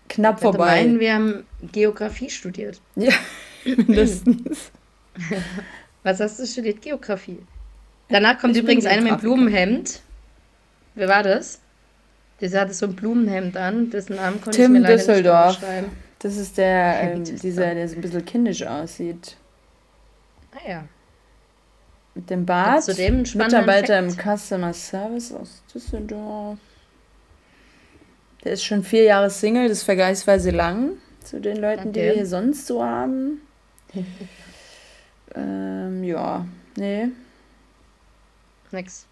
Knapp 0.09 0.37
ich 0.37 0.43
vorbei. 0.43 0.83
Meinen, 0.83 1.01
wir 1.01 1.15
haben 1.15 1.47
Geografie 1.73 2.31
studiert. 2.31 2.81
Ja, 2.97 3.13
mindestens. 3.65 4.73
Was 6.03 6.21
hast 6.21 6.41
du 6.41 6.47
studiert? 6.47 6.83
Geografie. 6.83 7.39
Danach 8.09 8.39
kommt 8.39 8.57
ich 8.57 8.63
übrigens 8.63 8.87
einer 8.87 9.03
mit 9.03 9.21
Blumenhemd. 9.21 10.01
Wer 10.95 11.09
war 11.09 11.23
das? 11.23 11.62
Der 12.43 12.61
hatte 12.61 12.75
so 12.75 12.87
ein 12.87 12.97
Blumenhemd 12.97 13.57
an, 13.57 13.91
dessen 13.91 14.17
Namen 14.17 14.41
konnte 14.41 14.57
Tim 14.57 14.75
ich 14.75 14.81
mir 14.81 14.89
leider 14.89 14.97
Düsseldorf. 14.97 15.61
nicht. 15.61 15.89
Das 16.19 16.37
ist 16.37 16.59
der, 16.59 17.01
ähm, 17.15 17.25
dieser, 17.25 17.75
der 17.75 17.89
so 17.89 17.95
ein 17.95 18.01
bisschen 18.01 18.25
kindisch 18.25 18.63
aussieht. 18.65 19.37
Ah 20.53 20.69
ja. 20.69 20.85
Mit 22.15 22.29
dem 22.29 22.45
Bart. 22.45 22.87
Mitarbeiter 22.89 23.95
Effekt? 23.95 24.27
im 24.27 24.37
Customer 24.37 24.73
Service 24.73 25.33
aus 25.33 25.63
Düsseldorf. 25.73 26.59
Der 28.45 28.53
ist 28.53 28.65
schon 28.65 28.83
vier 28.83 29.05
Jahre 29.05 29.31
Single, 29.31 29.69
das 29.69 29.79
ist 29.79 29.85
vergleichsweise 29.85 30.51
lang 30.51 30.97
zu 31.23 31.41
den 31.41 31.59
Leuten, 31.59 31.91
okay. 31.91 31.93
die 31.93 32.01
wir 32.01 32.13
hier 32.13 32.27
sonst 32.27 32.67
so 32.67 32.83
haben. 32.83 33.41
ähm, 35.37 36.03
ja, 36.03 36.45
nee. 36.77 37.09
Nix. 38.73 39.07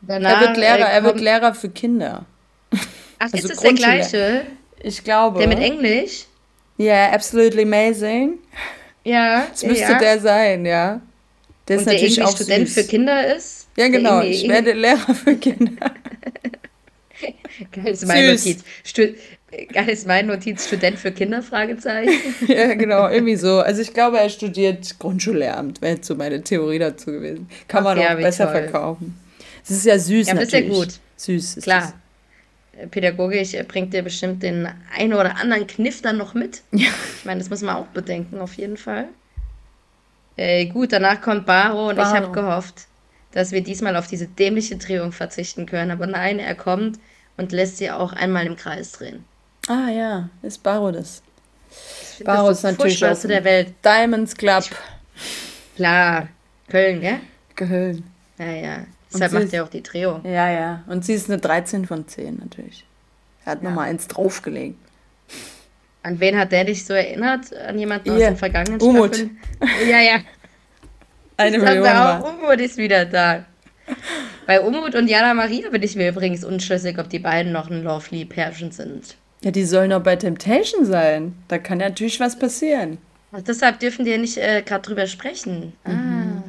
Danach, 0.00 0.40
er 0.40 0.48
wird 0.48 0.56
Lehrer, 0.56 0.88
äh, 0.90 0.94
er 0.94 1.04
wird 1.04 1.20
Lehrer 1.20 1.54
für 1.54 1.68
Kinder. 1.68 2.24
Ach, 2.70 2.78
also 3.18 3.36
ist 3.36 3.50
es 3.50 3.60
der 3.60 3.72
gleiche? 3.72 4.42
Ich 4.82 5.02
glaube. 5.02 5.40
Der 5.40 5.48
mit 5.48 5.58
Englisch? 5.58 6.26
Ja, 6.76 6.86
yeah, 6.86 7.12
absolutely 7.12 7.62
amazing. 7.62 8.38
Ja. 9.04 9.46
Das 9.50 9.64
müsste 9.64 9.92
ja. 9.92 9.98
der 9.98 10.20
sein, 10.20 10.64
ja. 10.64 11.00
Der 11.66 11.76
ist 11.76 11.86
Und 11.86 11.92
natürlich 11.92 12.14
der 12.14 12.26
auch 12.26 12.36
Student 12.36 12.68
süß. 12.68 12.74
für 12.74 12.88
Kinder 12.88 13.36
ist? 13.36 13.66
Ja, 13.76 13.88
genau. 13.88 14.20
Ich 14.22 14.48
werde 14.48 14.72
Lehrer 14.72 15.14
für 15.14 15.34
Kinder. 15.36 15.90
Geil 17.72 17.88
ist 17.88 18.06
meine 18.06 18.30
Notiz. 18.30 18.64
Stu 18.84 19.08
Geil 19.72 19.88
ist 19.88 20.06
meine 20.06 20.28
Notiz, 20.28 20.66
Student 20.66 20.98
für 20.98 21.10
Kinder, 21.10 21.42
Fragezeichen. 21.42 22.12
ja, 22.48 22.74
genau, 22.74 23.08
irgendwie 23.08 23.36
so. 23.36 23.60
Also 23.60 23.80
ich 23.80 23.94
glaube, 23.94 24.18
er 24.18 24.28
studiert 24.28 24.98
Grundschullehramt, 24.98 25.80
wäre 25.80 25.94
jetzt 25.94 26.06
so 26.06 26.14
meine 26.16 26.42
Theorie 26.42 26.78
dazu 26.78 27.12
gewesen. 27.12 27.48
Kann 27.66 27.80
Ach, 27.80 27.94
man 27.94 27.98
ja, 27.98 28.14
auch 28.14 28.20
besser 28.20 28.44
toll. 28.44 28.62
verkaufen. 28.62 29.18
Es 29.68 29.76
ist 29.76 29.86
ja 29.86 29.98
süß 29.98 30.28
ja, 30.28 30.34
natürlich. 30.34 30.52
Ja, 30.52 30.58
ist 30.60 30.68
ja 30.68 30.74
gut. 30.74 31.00
Süß 31.16 31.56
ist 31.58 31.64
Klar. 31.64 31.92
Das. 32.72 32.90
Pädagogisch 32.90 33.56
bringt 33.66 33.92
dir 33.92 34.02
bestimmt 34.02 34.42
den 34.42 34.68
einen 34.96 35.12
oder 35.12 35.36
anderen 35.36 35.66
Kniff 35.66 36.00
dann 36.00 36.16
noch 36.16 36.34
mit. 36.34 36.62
Ja. 36.72 36.88
Ich 37.18 37.24
meine, 37.24 37.40
das 37.40 37.50
muss 37.50 37.60
man 37.62 37.76
auch 37.76 37.86
bedenken, 37.86 38.38
auf 38.38 38.54
jeden 38.54 38.76
Fall. 38.76 39.08
Äh, 40.36 40.66
gut, 40.66 40.92
danach 40.92 41.20
kommt 41.20 41.46
Baro 41.46 41.90
und 41.90 41.96
Baro. 41.96 42.08
ich 42.08 42.16
habe 42.20 42.32
gehofft, 42.32 42.86
dass 43.32 43.50
wir 43.50 43.60
diesmal 43.60 43.96
auf 43.96 44.06
diese 44.06 44.28
dämliche 44.28 44.76
Drehung 44.76 45.10
verzichten 45.10 45.66
können. 45.66 45.90
Aber 45.90 46.06
nein, 46.06 46.38
er 46.38 46.54
kommt 46.54 46.98
und 47.36 47.50
lässt 47.52 47.78
sie 47.78 47.90
auch 47.90 48.12
einmal 48.12 48.46
im 48.46 48.56
Kreis 48.56 48.92
drehen. 48.92 49.24
Ah 49.66 49.90
ja, 49.90 50.30
ist 50.42 50.62
Baro 50.62 50.92
das. 50.92 51.22
Baro 52.24 52.48
das 52.48 52.58
ist 52.58 52.62
natürlich 52.64 53.04
aus 53.04 53.22
der 53.22 53.44
Welt. 53.44 53.74
Diamonds 53.84 54.36
Club. 54.36 54.64
Klar, 55.76 56.28
Köln, 56.68 57.00
gell? 57.00 57.20
Köln. 57.56 58.04
Ja, 58.38 58.46
ja. 58.46 58.86
Deshalb 59.12 59.32
macht 59.32 59.52
er 59.52 59.64
auch 59.64 59.68
die 59.68 59.82
Trio. 59.82 60.20
Ja, 60.24 60.50
ja. 60.50 60.84
Und 60.86 61.04
sie 61.04 61.14
ist 61.14 61.30
eine 61.30 61.38
13 61.38 61.86
von 61.86 62.06
10 62.06 62.36
natürlich. 62.36 62.84
Er 63.44 63.52
hat 63.52 63.62
ja. 63.62 63.68
nochmal 63.68 63.88
eins 63.88 64.06
draufgelegt. 64.08 64.76
An 66.02 66.20
wen 66.20 66.38
hat 66.38 66.52
der 66.52 66.64
dich 66.64 66.84
so 66.84 66.94
erinnert? 66.94 67.54
An 67.54 67.78
jemanden 67.78 68.10
aus 68.10 68.18
den 68.18 68.36
vergangenen 68.36 68.80
Umut. 68.80 69.16
Staffeln? 69.16 69.38
Ja, 69.88 70.00
ja. 70.00 70.18
Eine 71.36 71.58
Million 71.58 71.86
auch, 71.86 72.34
Umut 72.34 72.60
ist 72.60 72.76
wieder 72.76 73.04
da. 73.04 73.44
Bei 74.46 74.60
Umut 74.60 74.94
und 74.94 75.08
Jana 75.08 75.34
Maria 75.34 75.70
bin 75.70 75.82
ich 75.82 75.94
mir 75.94 76.08
übrigens 76.08 76.44
unschlüssig, 76.44 76.98
ob 76.98 77.08
die 77.08 77.18
beiden 77.18 77.52
noch 77.52 77.70
ein 77.70 77.82
Lovely 77.82 78.24
Pärchen 78.24 78.72
sind. 78.72 79.16
Ja, 79.42 79.50
die 79.50 79.64
sollen 79.64 79.90
doch 79.90 80.02
bei 80.02 80.16
Temptation 80.16 80.84
sein. 80.84 81.34
Da 81.46 81.58
kann 81.58 81.80
ja 81.80 81.88
natürlich 81.88 82.18
was 82.18 82.38
passieren. 82.38 82.98
Ach, 83.30 83.42
deshalb 83.42 83.78
dürfen 83.78 84.04
die 84.04 84.10
ja 84.10 84.18
nicht 84.18 84.36
äh, 84.36 84.62
gerade 84.62 84.82
drüber 84.82 85.06
sprechen. 85.06 85.74
Ah. 85.84 86.42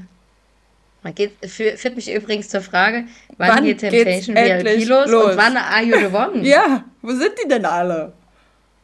Man 1.01 1.15
geht, 1.15 1.31
führt 1.45 1.95
mich 1.95 2.13
übrigens 2.13 2.49
zur 2.49 2.61
Frage, 2.61 3.05
wann, 3.37 3.49
wann 3.49 3.63
geht 3.63 3.79
Temptation 3.79 4.35
VIP 4.35 4.87
los, 4.87 5.09
los 5.09 5.25
und 5.31 5.37
wann 5.37 5.55
Are 5.55 5.81
You 5.81 5.97
the 5.97 6.13
One? 6.13 6.41
ja, 6.47 6.83
wo 7.01 7.11
sind 7.11 7.31
die 7.41 7.47
denn 7.47 7.65
alle? 7.65 8.13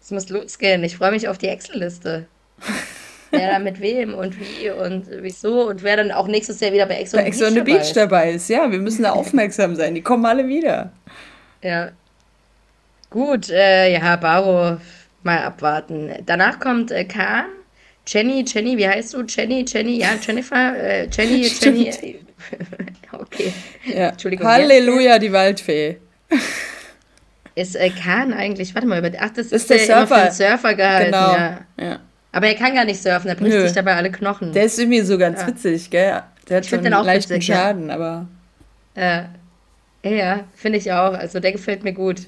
Es 0.01 0.11
muss 0.11 0.29
losgehen. 0.29 0.83
Ich 0.83 0.97
freue 0.97 1.11
mich 1.11 1.27
auf 1.27 1.37
die 1.37 1.47
Excel-Liste. 1.47 2.27
wer 3.31 3.51
da 3.51 3.59
mit 3.59 3.79
wem 3.81 4.13
und 4.13 4.35
wie 4.39 4.69
und 4.69 5.07
wieso 5.21 5.67
und 5.67 5.83
wer 5.83 5.97
dann 5.97 6.11
auch 6.11 6.27
nächstes 6.27 6.59
Jahr 6.59 6.71
wieder 6.71 6.85
bei 6.85 6.95
Ex 6.95 7.13
on, 7.13 7.19
bei 7.19 7.27
Ex 7.27 7.41
on 7.41 7.53
the 7.53 7.61
Beach, 7.61 7.79
Beach 7.79 7.93
dabei 7.93 8.31
ist. 8.31 8.49
Ja, 8.49 8.71
wir 8.71 8.79
müssen 8.79 9.03
da 9.03 9.11
aufmerksam 9.13 9.75
sein. 9.75 9.95
Die 9.95 10.01
kommen 10.01 10.25
alle 10.25 10.47
wieder. 10.47 10.91
Ja. 11.61 11.91
Gut, 13.09 13.49
äh, 13.49 13.93
ja, 13.93 14.15
Baro, 14.15 14.77
mal 15.23 15.39
abwarten. 15.39 16.11
Danach 16.25 16.59
kommt 16.59 16.91
äh, 16.91 17.05
Kahn. 17.05 17.45
Jenny, 18.07 18.45
Jenny, 18.47 18.77
wie 18.77 18.87
heißt 18.87 19.13
du? 19.13 19.23
Jenny, 19.23 19.65
Jenny, 19.67 19.97
ja, 19.97 20.09
Jennifer, 20.21 20.77
äh, 20.77 21.09
Jenny, 21.09 21.41
Jenny. 21.61 22.19
okay. 23.11 23.53
Ja. 23.85 24.09
Entschuldigung. 24.09 24.47
Halleluja, 24.47 25.19
die 25.19 25.31
Waldfee. 25.31 25.97
Ist 27.55 27.75
äh, 27.75 27.89
Kahn 27.89 28.33
eigentlich, 28.33 28.75
warte 28.75 28.87
mal, 28.87 29.01
ach, 29.19 29.29
das, 29.29 29.49
das 29.49 29.61
ist 29.61 29.69
der, 29.69 29.77
der 29.77 29.85
Surfer. 29.85 30.31
Surfer 30.31 30.75
gehalten, 30.75 31.11
genau. 31.11 31.33
ja. 31.33 31.59
ja. 31.79 31.99
Aber 32.31 32.47
er 32.47 32.55
kann 32.55 32.75
gar 32.75 32.83
nicht 32.83 33.01
surfen, 33.01 33.29
er 33.29 33.35
bricht 33.35 33.55
Nö. 33.55 33.61
sich 33.61 33.71
dabei 33.71 33.95
alle 33.95 34.11
Knochen. 34.11 34.51
Der 34.51 34.65
ist 34.65 34.77
irgendwie 34.77 34.99
so 35.01 35.17
ganz 35.17 35.39
ja. 35.39 35.47
witzig, 35.47 35.89
gell? 35.89 36.21
Der 36.49 36.57
hat 36.57 36.65
ich 36.65 36.69
schon 36.69 36.85
einen 36.85 37.05
leichten 37.05 37.35
witzig, 37.35 37.45
Schaden, 37.45 37.87
ja. 37.87 37.95
aber. 37.95 38.27
Äh, 38.93 39.23
ja, 40.03 40.43
finde 40.53 40.77
ich 40.77 40.91
auch. 40.91 41.13
Also 41.13 41.39
der 41.39 41.53
gefällt 41.53 41.83
mir 41.85 41.93
gut. 41.93 42.23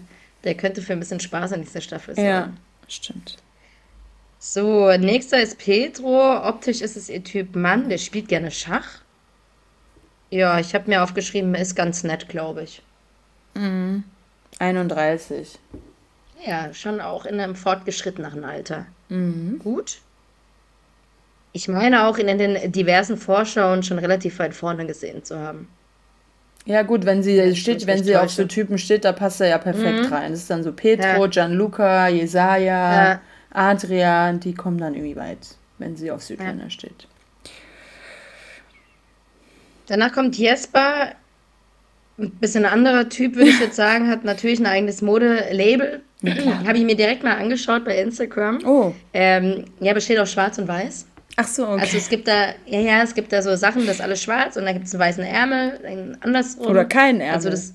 Der 0.45 0.55
könnte 0.55 0.81
für 0.81 0.93
ein 0.93 0.99
bisschen 0.99 1.19
Spaß 1.19 1.51
in 1.51 1.63
dieser 1.63 1.81
Staffel 1.81 2.15
sein. 2.15 2.25
Ja, 2.25 2.53
stimmt. 2.87 3.37
So, 4.39 4.91
nächster 4.97 5.41
ist 5.41 5.57
Pedro. 5.57 6.47
Optisch 6.47 6.81
ist 6.81 6.95
es 6.95 7.09
ihr 7.09 7.23
Typ 7.23 7.55
Mann, 7.55 7.89
der 7.89 7.97
spielt 7.97 8.27
gerne 8.27 8.51
Schach. 8.51 9.01
Ja, 10.29 10.59
ich 10.59 10.75
habe 10.75 10.89
mir 10.89 11.03
aufgeschrieben, 11.03 11.55
er 11.55 11.61
ist 11.61 11.75
ganz 11.75 12.03
nett, 12.03 12.27
glaube 12.29 12.63
ich. 12.63 12.81
Mhm. 13.55 14.03
31. 14.59 15.57
Ja, 16.45 16.73
schon 16.73 17.01
auch 17.01 17.25
in 17.25 17.39
einem 17.39 17.55
fortgeschrittenen 17.55 18.43
Alter. 18.43 18.85
Mhm. 19.09 19.59
Gut. 19.59 19.99
Ich 21.53 21.67
meine 21.67 22.05
auch 22.05 22.17
in 22.17 22.37
den 22.37 22.71
diversen 22.71 23.17
Vorschauen 23.17 23.81
schon 23.81 23.97
relativ 23.97 24.37
weit 24.39 24.53
vorne 24.53 24.85
gesehen 24.85 25.23
zu 25.23 25.39
haben. 25.39 25.67
Ja, 26.65 26.83
gut, 26.83 27.05
wenn 27.05 27.23
sie 27.23 27.37
ja, 27.37 27.55
steht, 27.55 27.87
wenn 27.87 28.03
sie 28.03 28.17
auf 28.17 28.29
so 28.29 28.43
Typen 28.43 28.77
steht, 28.77 29.05
da 29.05 29.13
passt 29.13 29.39
er 29.39 29.47
ja 29.47 29.57
perfekt 29.57 30.07
mhm. 30.07 30.13
rein. 30.13 30.31
Das 30.31 30.41
ist 30.41 30.49
dann 30.49 30.63
so 30.63 30.73
Petro, 30.73 31.23
ja. 31.23 31.27
Gianluca, 31.27 32.09
Jesaja, 32.09 33.11
ja. 33.13 33.21
Adrian, 33.57 34.39
die 34.39 34.53
kommen 34.53 34.77
dann 34.77 34.93
irgendwie 34.93 35.15
weit, 35.15 35.39
wenn 35.79 35.95
sie 35.97 36.11
auf 36.11 36.21
Südländer 36.21 36.65
ja. 36.65 36.69
steht. 36.69 37.07
Danach 39.87 40.13
kommt 40.13 40.37
Jesper, 40.37 41.13
ein 42.19 42.31
bisschen 42.31 42.65
anderer 42.65 43.09
Typ, 43.09 43.35
würde 43.35 43.49
ich 43.49 43.59
jetzt 43.61 43.75
sagen, 43.75 44.09
hat 44.09 44.23
natürlich 44.23 44.59
ein 44.59 44.67
eigenes 44.67 45.01
Modelabel. 45.01 46.01
Ja, 46.21 46.35
Habe 46.67 46.77
ich 46.77 46.83
mir 46.83 46.95
direkt 46.95 47.23
mal 47.23 47.35
angeschaut 47.35 47.83
bei 47.83 47.99
Instagram. 47.99 48.59
Oh. 48.63 48.93
Ähm, 49.13 49.65
ja, 49.79 49.93
besteht 49.93 50.19
aus 50.19 50.31
Schwarz 50.31 50.59
und 50.59 50.67
Weiß. 50.67 51.07
Ach 51.37 51.47
so, 51.47 51.67
okay. 51.67 51.81
Also 51.81 51.97
es 51.97 52.09
gibt 52.09 52.27
da, 52.27 52.49
ja, 52.65 52.79
ja, 52.79 53.01
es 53.01 53.13
gibt 53.13 53.31
da 53.31 53.41
so 53.41 53.55
Sachen, 53.55 53.85
das 53.87 53.95
ist 53.95 54.01
alles 54.01 54.21
schwarz 54.21 54.57
und 54.57 54.65
dann 54.65 54.73
gibt 54.73 54.87
es 54.87 54.93
einen 54.93 55.01
weißen 55.01 55.23
Ärmel, 55.23 55.79
einen 55.83 56.17
andersrum. 56.21 56.67
Oder 56.67 56.85
keinen 56.85 57.21
Ärmel. 57.21 57.35
Also 57.35 57.49
das, 57.49 57.73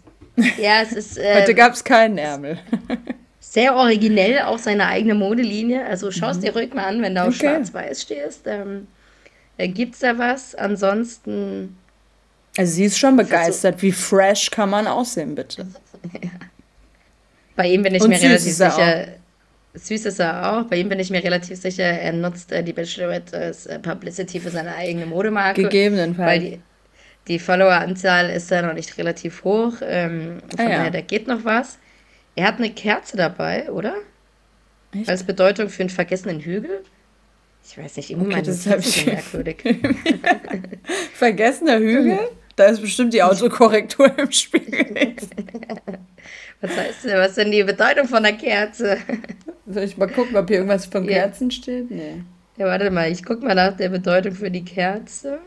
ja, 0.59 0.83
es 0.83 0.92
ist. 0.92 1.18
Äh, 1.18 1.35
Heute 1.42 1.55
gab 1.55 1.73
es 1.73 1.83
keinen 1.83 2.18
Ärmel. 2.18 2.59
sehr 3.53 3.77
originell, 3.77 4.41
auch 4.41 4.59
seine 4.59 4.87
eigene 4.87 5.15
Modelinie. 5.15 5.85
Also 5.85 6.11
schau 6.11 6.31
es 6.31 6.38
mhm. 6.38 6.41
dir 6.41 6.53
ruhig 6.55 6.73
mal 6.73 6.87
an, 6.87 7.03
wenn 7.03 7.15
du 7.15 7.23
auf 7.23 7.35
schwarz-weiß 7.35 8.01
stehst. 8.01 8.47
Ähm, 8.47 8.87
äh, 9.59 9.69
gibt 9.69 9.93
es 9.93 10.01
da 10.01 10.17
was? 10.17 10.55
Ansonsten. 10.55 11.77
Also 12.57 12.73
sie 12.73 12.85
ist 12.85 12.99
schon 12.99 13.15
begeistert. 13.15 13.77
So 13.79 13.83
Wie 13.83 13.93
fresh 13.93 14.51
kann 14.51 14.71
man 14.71 14.87
aussehen, 14.87 15.35
bitte? 15.35 15.67
ja. 16.23 16.31
Bei 17.55 17.69
ihm 17.69 17.83
bin 17.83 17.95
ich 17.95 18.01
und 18.01 18.09
mir 18.09 18.23
relativ 18.23 18.55
sicher. 18.55 19.09
Süß 19.75 20.07
ist 20.07 20.19
er 20.19 20.51
auch. 20.51 20.65
Bei 20.65 20.77
ihm 20.77 20.88
bin 20.88 20.99
ich 20.99 21.11
mir 21.11 21.23
relativ 21.23 21.61
sicher, 21.61 21.85
er 21.85 22.12
nutzt 22.15 22.53
äh, 22.53 22.62
die 22.62 22.73
Bachelorette 22.73 23.37
als 23.37 23.67
äh, 23.67 23.79
Publicity 23.79 24.41
für 24.41 24.51
seine 24.51 24.75
eigene 24.77 25.05
Modemarke. 25.05 25.65
Gegebenenfalls. 25.65 26.27
Weil 26.27 26.41
die, 26.41 26.61
die 27.29 27.38
Follower-Anzahl 27.38 28.31
ist 28.31 28.51
ja 28.51 28.62
noch 28.62 28.73
nicht 28.73 28.97
relativ 28.97 29.45
hoch. 29.45 29.75
Ähm, 29.83 30.41
von 30.49 30.61
ah, 30.61 30.62
ja. 30.71 30.77
daher, 30.79 30.91
da 30.91 31.01
geht 31.03 31.27
noch 31.27 31.45
was. 31.45 31.79
Er 32.35 32.47
hat 32.47 32.59
eine 32.59 32.71
Kerze 32.71 33.16
dabei, 33.16 33.71
oder? 33.71 33.95
Echt? 34.95 35.09
Als 35.09 35.25
Bedeutung 35.25 35.68
für 35.68 35.83
einen 35.83 35.90
vergessenen 35.90 36.40
Hügel? 36.40 36.83
Ich 37.64 37.79
weiß 37.79 37.97
nicht, 37.97 38.11
irgendwie 38.11 38.33
okay, 38.33 38.42
das 38.42 38.66
ist 38.66 39.05
so 39.05 39.07
merkwürdig. 39.11 39.62
Vergessener 41.14 41.79
Hügel? 41.79 42.18
Da 42.57 42.66
ist 42.66 42.81
bestimmt 42.81 43.14
die 43.14 43.23
Autokorrektur 43.23 44.18
im 44.18 44.31
Spiel. 44.31 45.16
Was 46.61 46.77
heißt 46.77 47.05
denn, 47.05 47.18
was 47.18 47.29
ist 47.31 47.38
denn 47.38 47.53
die 47.53 47.62
Bedeutung 47.62 48.07
von 48.07 48.25
einer 48.25 48.37
Kerze? 48.37 48.99
Soll 49.66 49.85
ich 49.85 49.97
mal 49.97 50.09
gucken, 50.09 50.37
ob 50.37 50.49
hier 50.49 50.59
irgendwas 50.59 50.87
von 50.87 51.05
ja. 51.05 51.12
Kerzen 51.12 51.51
steht? 51.51 51.90
Nee. 51.90 52.23
Ja, 52.57 52.66
warte 52.66 52.90
mal, 52.90 53.11
ich 53.11 53.25
gucke 53.25 53.45
mal 53.45 53.55
nach 53.55 53.77
der 53.77 53.88
Bedeutung 53.88 54.33
für 54.33 54.51
die 54.51 54.64
Kerze. 54.64 55.38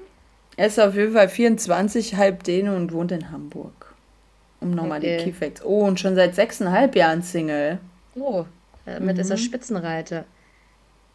Er 0.57 0.67
ist 0.67 0.79
auf 0.79 0.95
jeden 0.95 1.13
Fall 1.13 1.29
24, 1.29 2.15
halb 2.15 2.43
Däne 2.43 2.75
und 2.75 2.91
wohnt 2.91 3.11
in 3.11 3.31
Hamburg. 3.31 3.84
Um 4.65 4.71
nochmal 4.71 4.97
okay. 4.97 5.17
die 5.17 5.23
Key 5.25 5.31
Facts. 5.31 5.63
Oh, 5.63 5.85
und 5.85 5.99
schon 5.99 6.15
seit 6.15 6.33
sechseinhalb 6.33 6.95
Jahren 6.95 7.21
Single. 7.21 7.77
Oh, 8.15 8.45
damit 8.85 9.15
mhm. 9.15 9.21
ist 9.21 9.29
er 9.29 9.37
Spitzenreiter. 9.37 10.25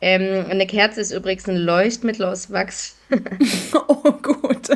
Ähm, 0.00 0.46
eine 0.48 0.68
Kerze 0.68 1.00
ist 1.00 1.10
übrigens 1.10 1.48
ein 1.48 1.56
Leuchtmittel 1.56 2.26
aus 2.26 2.52
Wachs. 2.52 2.96
oh, 3.88 4.12
gut. 4.22 4.68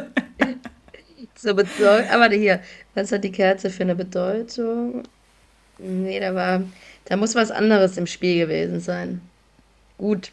so 1.37 1.54
bedeutet, 1.54 2.12
aber 2.12 2.28
hier, 2.30 2.60
was 2.96 3.12
hat 3.12 3.22
die 3.22 3.30
Kerze 3.30 3.70
für 3.70 3.84
eine 3.84 3.94
Bedeutung? 3.94 5.04
Nee, 5.78 6.18
da 6.18 6.34
war, 6.34 6.62
da 7.04 7.16
muss 7.16 7.37
was 7.37 7.52
anderes 7.52 7.96
im 7.96 8.08
Spiel 8.08 8.44
gewesen 8.44 8.80
sein. 8.80 9.20
Gut. 9.98 10.32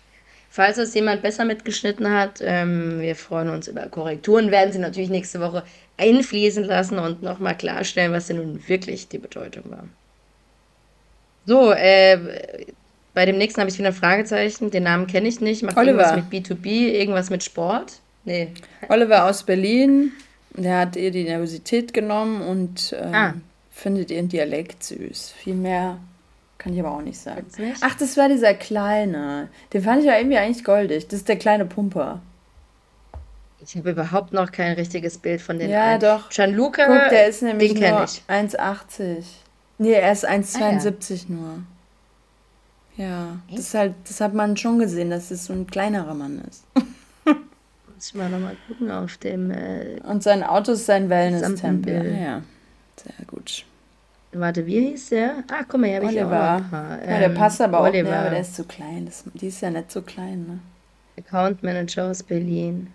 Falls 0.54 0.78
es 0.78 0.94
jemand 0.94 1.22
besser 1.22 1.46
mitgeschnitten 1.46 2.12
hat, 2.12 2.42
ähm, 2.42 3.00
wir 3.00 3.16
freuen 3.16 3.48
uns 3.48 3.70
über 3.70 3.88
Korrekturen, 3.88 4.52
werden 4.52 4.74
sie 4.74 4.80
natürlich 4.80 5.10
nächste 5.10 5.40
Woche 5.40 5.64
einfließen 5.96 6.66
lassen 6.66 7.00
und 7.00 7.24
nochmal 7.24 7.56
klarstellen, 7.56 8.12
was 8.12 8.28
denn 8.28 8.36
nun 8.36 8.62
wirklich 8.68 9.08
die 9.08 9.18
Bedeutung 9.18 9.64
war. 9.72 9.86
So, 11.46 11.72
äh, 11.72 12.18
bei 13.14 13.26
dem 13.26 13.38
nächsten 13.38 13.62
habe 13.62 13.70
ich 13.72 13.78
wieder 13.78 13.90
ein 13.90 13.94
Fragezeichen. 13.94 14.72
Den 14.72 14.84
Namen 14.84 15.08
kenne 15.08 15.30
ich 15.30 15.40
nicht. 15.40 15.64
Macht 15.64 15.78
Oliver. 15.78 16.02
irgendwas 16.02 16.32
mit 16.32 16.46
B2B, 16.46 16.66
irgendwas 17.00 17.30
mit 17.30 17.44
Sport? 17.44 18.00
Nee. 18.26 18.50
Oliver 18.90 19.26
aus 19.26 19.44
Berlin. 19.44 20.12
Der 20.54 20.80
hat 20.80 20.98
ihr 20.98 21.12
die 21.12 21.24
Nervosität 21.24 21.94
genommen 21.94 22.42
und 22.42 22.94
ähm, 23.02 23.16
ah. 23.16 23.34
findet 23.72 24.12
ihren 24.12 24.28
Dialekt 24.28 24.84
süß. 24.84 25.34
Viel 25.38 25.56
mehr 25.56 25.98
kann 26.62 26.74
ich 26.74 26.80
aber 26.80 26.92
auch 26.92 27.02
nicht 27.02 27.20
sagen. 27.20 27.48
Nicht? 27.58 27.82
Ach, 27.82 27.96
das 27.96 28.18
war 28.18 28.30
dieser 28.30 28.54
kleine. 28.54 29.50
Den 29.74 29.82
fand 29.82 30.02
ich 30.02 30.06
ja 30.06 30.18
irgendwie 30.18 30.38
eigentlich 30.38 30.64
goldig. 30.64 31.08
Das 31.08 31.22
ist 31.22 31.28
der 31.28 31.38
kleine 31.38 31.66
Pumper. 31.66 32.22
Ich 33.64 33.76
habe 33.76 33.90
überhaupt 33.92 34.32
noch 34.32 34.52
kein 34.52 34.74
richtiges 34.74 35.18
Bild 35.18 35.42
von 35.42 35.58
den 35.58 35.72
Ja, 35.72 35.92
einen. 35.92 36.00
doch. 36.02 36.30
Gianluca, 36.30 36.86
Guck, 36.86 37.10
der 37.10 37.28
ist 37.28 37.42
nämlich 37.42 37.74
nur 37.74 37.84
1,80. 37.84 39.24
Nee, 39.80 39.94
er 39.94 40.12
ist 40.12 40.28
1,72 40.28 40.62
ah, 40.62 41.16
ja. 41.28 41.36
nur. 41.36 41.64
Ja, 42.96 43.40
das, 43.56 43.74
halt, 43.74 43.96
das 44.08 44.22
hat 44.22 44.36
man 44.36 44.56
schon 44.56 44.78
gesehen, 44.78 45.10
dass 45.10 45.32
es 45.32 45.46
so 45.46 45.54
ein 45.54 45.66
kleinerer 45.66 46.14
Mann 46.14 46.44
ist. 46.48 46.64
Muss 47.96 48.14
mal 48.14 48.30
nochmal 48.30 48.56
gucken 48.68 48.92
auf 48.92 49.18
dem. 49.18 49.50
Äh, 49.50 50.00
Und 50.04 50.22
sein 50.22 50.44
Auto 50.44 50.74
ist 50.74 50.86
sein 50.86 51.10
Wellness-Tempel. 51.10 52.16
Ja, 52.22 52.44
sehr 52.98 53.26
gut. 53.26 53.66
Warte, 54.34 54.66
wie 54.66 54.80
hieß 54.92 55.10
der? 55.10 55.44
Ah, 55.52 55.64
guck 55.68 55.82
mal, 55.82 55.88
hier 55.88 56.02
habe 56.02 56.12
ich 56.12 56.24
auch 56.24 56.30
paar, 56.30 57.00
ähm, 57.02 57.10
Ja, 57.10 57.20
der 57.20 57.30
passt 57.30 57.62
aber 57.62 57.82
Oliver. 57.82 58.10
auch, 58.10 58.14
ne, 58.14 58.20
aber 58.20 58.30
der 58.30 58.42
ist 58.42 58.56
zu 58.56 58.64
klein. 58.64 59.06
Das, 59.06 59.26
die 59.34 59.48
ist 59.48 59.62
ja 59.62 59.70
nicht 59.70 59.92
so 59.92 60.02
klein, 60.02 60.46
ne? 60.48 60.60
Account 61.18 61.62
Manager 61.64 62.06
aus 62.10 62.24
Berlin. 62.24 62.94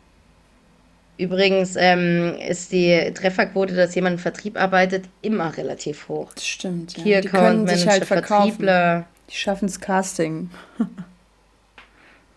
Übrigens 1.18 1.77
ähm, 1.77 2.37
ist 2.46 2.72
die 2.72 3.12
Trefferquote, 3.14 3.75
dass 3.75 3.94
jemand 3.94 4.14
im 4.14 4.18
Vertrieb 4.18 4.61
arbeitet, 4.61 5.09
immer 5.22 5.57
relativ 5.57 6.09
hoch. 6.09 6.33
Das 6.35 6.46
stimmt, 6.46 6.96
ja. 6.96 7.03
Key 7.03 7.16
Account 7.16 7.64
Manager, 7.66 7.90
halt 7.90 8.05
Vertriebler. 8.05 9.07
Die 9.31 9.35
schaffen 9.35 9.66
es 9.66 9.81
Casting. 9.81 10.51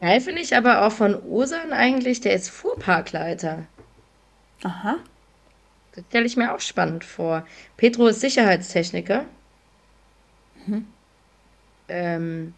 Geil 0.02 0.22
finde 0.22 0.42
ich 0.42 0.56
aber 0.56 0.86
auch 0.86 0.92
von 0.94 1.16
Osan 1.24 1.74
eigentlich, 1.74 2.22
der 2.22 2.34
ist 2.34 2.50
Fuhrparkleiter. 2.50 3.66
Aha. 4.64 4.96
Das 6.00 6.08
stelle 6.08 6.26
ich 6.26 6.38
mir 6.38 6.54
auch 6.54 6.62
spannend 6.62 7.04
vor. 7.04 7.46
Petro 7.76 8.08
ist 8.08 8.22
Sicherheitstechniker. 8.22 9.26
Mhm. 10.66 10.88
Ähm, 11.90 12.54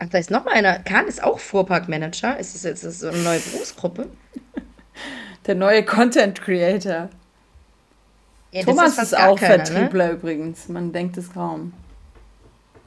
ach, 0.00 0.08
da 0.08 0.18
ist 0.18 0.32
noch 0.32 0.46
einer. 0.46 0.80
Kahn 0.80 1.06
ist 1.06 1.22
auch 1.22 1.38
Fuhrparkmanager. 1.38 2.36
Ist 2.38 2.56
das 2.56 2.64
jetzt 2.64 2.82
so 2.82 3.08
eine 3.08 3.18
neue 3.18 3.38
Berufsgruppe? 3.38 4.08
Der 5.46 5.54
neue 5.54 5.84
Content 5.84 6.40
Creator. 6.40 7.08
Ja, 8.50 8.62
Thomas 8.62 8.98
ist, 8.98 9.12
ist 9.12 9.16
auch 9.16 9.38
keiner, 9.38 9.58
ne? 9.58 9.66
Vertriebler 9.66 10.06
ne? 10.08 10.12
übrigens. 10.14 10.68
Man 10.68 10.92
denkt 10.92 11.16
es 11.16 11.32
kaum. 11.32 11.72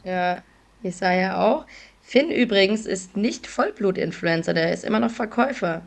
Ja, 0.04 0.42
Jesaja 0.84 1.42
auch. 1.42 1.66
Finn 2.02 2.32
übrigens 2.32 2.86
ist 2.86 3.16
nicht 3.16 3.48
Vollblut-Influencer, 3.48 4.54
der 4.54 4.74
ist 4.74 4.84
immer 4.84 5.00
noch 5.00 5.12
Verkäufer. 5.12 5.84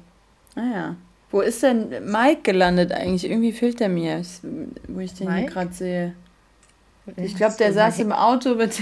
Ah 0.55 0.61
ja. 0.61 0.97
Wo 1.31 1.41
ist 1.41 1.63
denn 1.63 1.91
Mike 2.11 2.43
gelandet 2.43 2.93
eigentlich? 2.93 3.25
Irgendwie 3.25 3.53
fehlt 3.53 3.81
er 3.81 3.89
mir, 3.89 4.23
wo 4.89 5.01
ich 5.01 5.15
den 5.15 5.29
gerade 5.47 5.73
sehe. 5.73 6.15
Ich 7.17 7.37
glaube, 7.37 7.55
der 7.59 7.73
saß 7.73 7.99
Mike? 7.99 8.09
im 8.09 8.13
Auto 8.13 8.55
mit, 8.55 8.79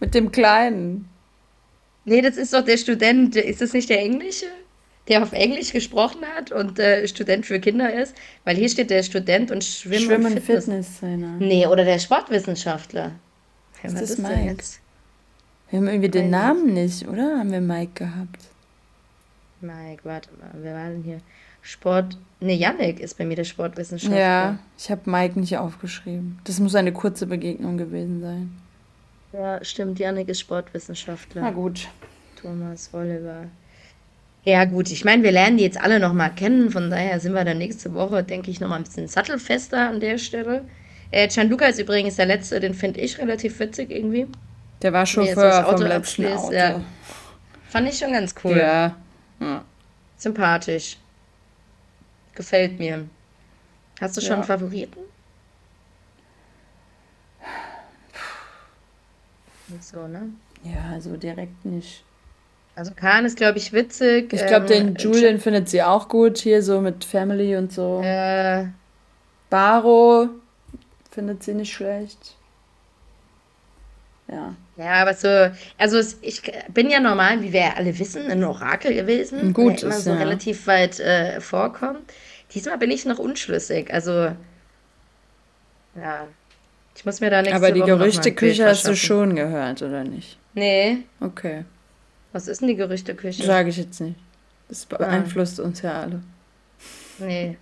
mit 0.00 0.14
dem 0.14 0.30
Kleinen. 0.30 1.08
Nee, 2.04 2.22
das 2.22 2.36
ist 2.36 2.52
doch 2.52 2.64
der 2.64 2.76
Student. 2.76 3.36
Ist 3.36 3.60
das 3.60 3.72
nicht 3.72 3.88
der 3.90 4.00
Englische? 4.00 4.46
Der 5.08 5.22
auf 5.22 5.32
Englisch 5.32 5.72
gesprochen 5.72 6.20
hat 6.36 6.52
und 6.52 6.78
äh, 6.78 7.06
Student 7.08 7.44
für 7.46 7.58
Kinder 7.58 7.92
ist? 7.92 8.14
Weil 8.44 8.56
hier 8.56 8.68
steht 8.68 8.90
der 8.90 9.02
Student 9.02 9.50
und 9.50 9.64
Schwimmen, 9.64 10.04
Schwimmen 10.04 10.26
und 10.26 10.40
Fitness. 10.40 10.64
Fitnesstrainer. 10.64 11.36
Nee, 11.38 11.66
oder 11.66 11.84
der 11.84 11.98
Sportwissenschaftler. 11.98 13.12
Ist 13.82 14.00
das, 14.00 14.16
das 14.16 14.18
Mike? 14.18 14.56
Wir 15.70 15.78
haben 15.78 15.88
irgendwie 15.88 16.08
den 16.08 16.30
Namen 16.30 16.74
nicht, 16.74 17.08
oder? 17.08 17.38
Haben 17.38 17.52
wir 17.52 17.60
Mike 17.60 17.92
gehabt? 17.94 18.40
Mike, 19.60 20.00
warte 20.04 20.30
mal, 20.38 20.50
wer 20.54 20.74
war 20.74 20.88
denn 20.88 21.02
hier? 21.02 21.20
Sport. 21.62 22.16
Ne, 22.40 22.54
Yannick 22.54 23.00
ist 23.00 23.18
bei 23.18 23.24
mir 23.24 23.36
der 23.36 23.44
Sportwissenschaftler. 23.44 24.18
Ja, 24.18 24.58
ich 24.78 24.90
habe 24.90 25.10
Mike 25.10 25.38
nicht 25.38 25.58
aufgeschrieben. 25.58 26.38
Das 26.44 26.58
muss 26.58 26.74
eine 26.74 26.92
kurze 26.92 27.26
Begegnung 27.26 27.76
gewesen 27.76 28.20
sein. 28.20 28.58
Ja, 29.32 29.62
stimmt, 29.62 29.98
Yannick 29.98 30.28
ist 30.28 30.40
Sportwissenschaftler. 30.40 31.42
Na 31.42 31.50
gut. 31.50 31.88
Thomas 32.40 32.90
Oliver. 32.92 33.44
Ja, 34.44 34.64
gut, 34.64 34.90
ich 34.90 35.04
meine, 35.04 35.22
wir 35.22 35.32
lernen 35.32 35.58
die 35.58 35.64
jetzt 35.64 35.78
alle 35.80 36.00
nochmal 36.00 36.34
kennen, 36.34 36.70
von 36.70 36.88
daher 36.88 37.20
sind 37.20 37.34
wir 37.34 37.44
dann 37.44 37.58
nächste 37.58 37.92
Woche, 37.92 38.24
denke 38.24 38.50
ich, 38.50 38.58
nochmal 38.58 38.78
ein 38.78 38.84
bisschen 38.84 39.06
sattelfester 39.06 39.88
an 39.88 40.00
der 40.00 40.16
Stelle. 40.16 40.64
Äh, 41.10 41.28
Gianluca 41.28 41.66
ist 41.66 41.78
übrigens 41.78 42.16
der 42.16 42.26
Letzte, 42.26 42.58
den 42.58 42.72
finde 42.72 43.00
ich 43.00 43.18
relativ 43.18 43.58
witzig 43.58 43.90
irgendwie. 43.90 44.26
Der 44.80 44.92
war 44.94 45.04
Chauffeur 45.04 45.64
vom 45.64 45.82
letzten 45.82 46.26
Auto. 46.26 46.52
Ja. 46.52 46.80
Fand 47.68 47.88
ich 47.88 47.98
schon 47.98 48.12
ganz 48.12 48.34
cool. 48.42 48.56
Ja. 48.56 48.96
ja. 49.40 49.64
Sympathisch. 50.16 50.96
Gefällt 52.40 52.78
mir. 52.78 53.06
Hast 54.00 54.16
du 54.16 54.22
schon 54.22 54.38
ja. 54.38 54.42
Favoriten? 54.42 55.00
Nicht 59.68 59.84
so, 59.84 60.08
ne? 60.08 60.30
Ja, 60.64 60.98
so 61.02 61.18
direkt 61.18 61.66
nicht. 61.66 62.02
Also 62.74 62.92
Kahn 62.96 63.26
ist, 63.26 63.36
glaube 63.36 63.58
ich, 63.58 63.74
witzig. 63.74 64.32
Ich 64.32 64.46
glaube, 64.46 64.72
ähm, 64.72 64.94
den 64.94 64.96
Julian 64.96 65.38
findet 65.38 65.68
sie 65.68 65.82
auch 65.82 66.08
gut, 66.08 66.38
hier 66.38 66.62
so 66.62 66.80
mit 66.80 67.04
Family 67.04 67.56
und 67.56 67.74
so. 67.74 68.00
Äh, 68.02 68.68
Baro 69.50 70.30
findet 71.10 71.42
sie 71.42 71.52
nicht 71.52 71.74
schlecht. 71.74 72.36
Ja. 74.28 74.54
Ja, 74.78 74.92
aber 75.02 75.12
so, 75.12 75.28
also 75.76 76.16
ich 76.22 76.40
bin 76.72 76.88
ja 76.88 77.00
normal, 77.00 77.42
wie 77.42 77.52
wir 77.52 77.60
ja 77.60 77.74
alle 77.76 77.98
wissen, 77.98 78.30
ein 78.30 78.42
Orakel 78.44 78.94
gewesen. 78.94 79.52
Gut, 79.52 79.82
der 79.82 79.90
immer 79.90 80.00
so 80.00 80.08
ja. 80.08 80.16
relativ 80.16 80.66
weit 80.66 80.98
äh, 81.00 81.38
vorkommt. 81.42 82.10
Diesmal 82.54 82.78
bin 82.78 82.90
ich 82.90 83.04
noch 83.04 83.18
unschlüssig. 83.18 83.92
Also, 83.92 84.32
ja. 85.96 86.26
Ich 86.96 87.04
muss 87.04 87.20
mir 87.20 87.30
da 87.30 87.42
nichts 87.42 87.56
Aber 87.56 87.72
die 87.72 87.80
Gerüchteküche 87.80 88.66
hast 88.66 88.86
du 88.86 88.96
schon 88.96 89.36
gehört, 89.36 89.82
oder 89.82 90.04
nicht? 90.04 90.38
Nee. 90.54 90.98
Okay. 91.20 91.64
Was 92.32 92.48
ist 92.48 92.60
denn 92.60 92.68
die 92.68 92.76
Gerüchteküche? 92.76 93.44
Sage 93.44 93.70
ich 93.70 93.76
jetzt 93.76 94.00
nicht. 94.00 94.18
Das 94.68 94.84
beeinflusst 94.84 95.60
ah. 95.60 95.64
uns 95.64 95.82
ja 95.82 96.00
alle. 96.02 96.22
Nee. 97.18 97.56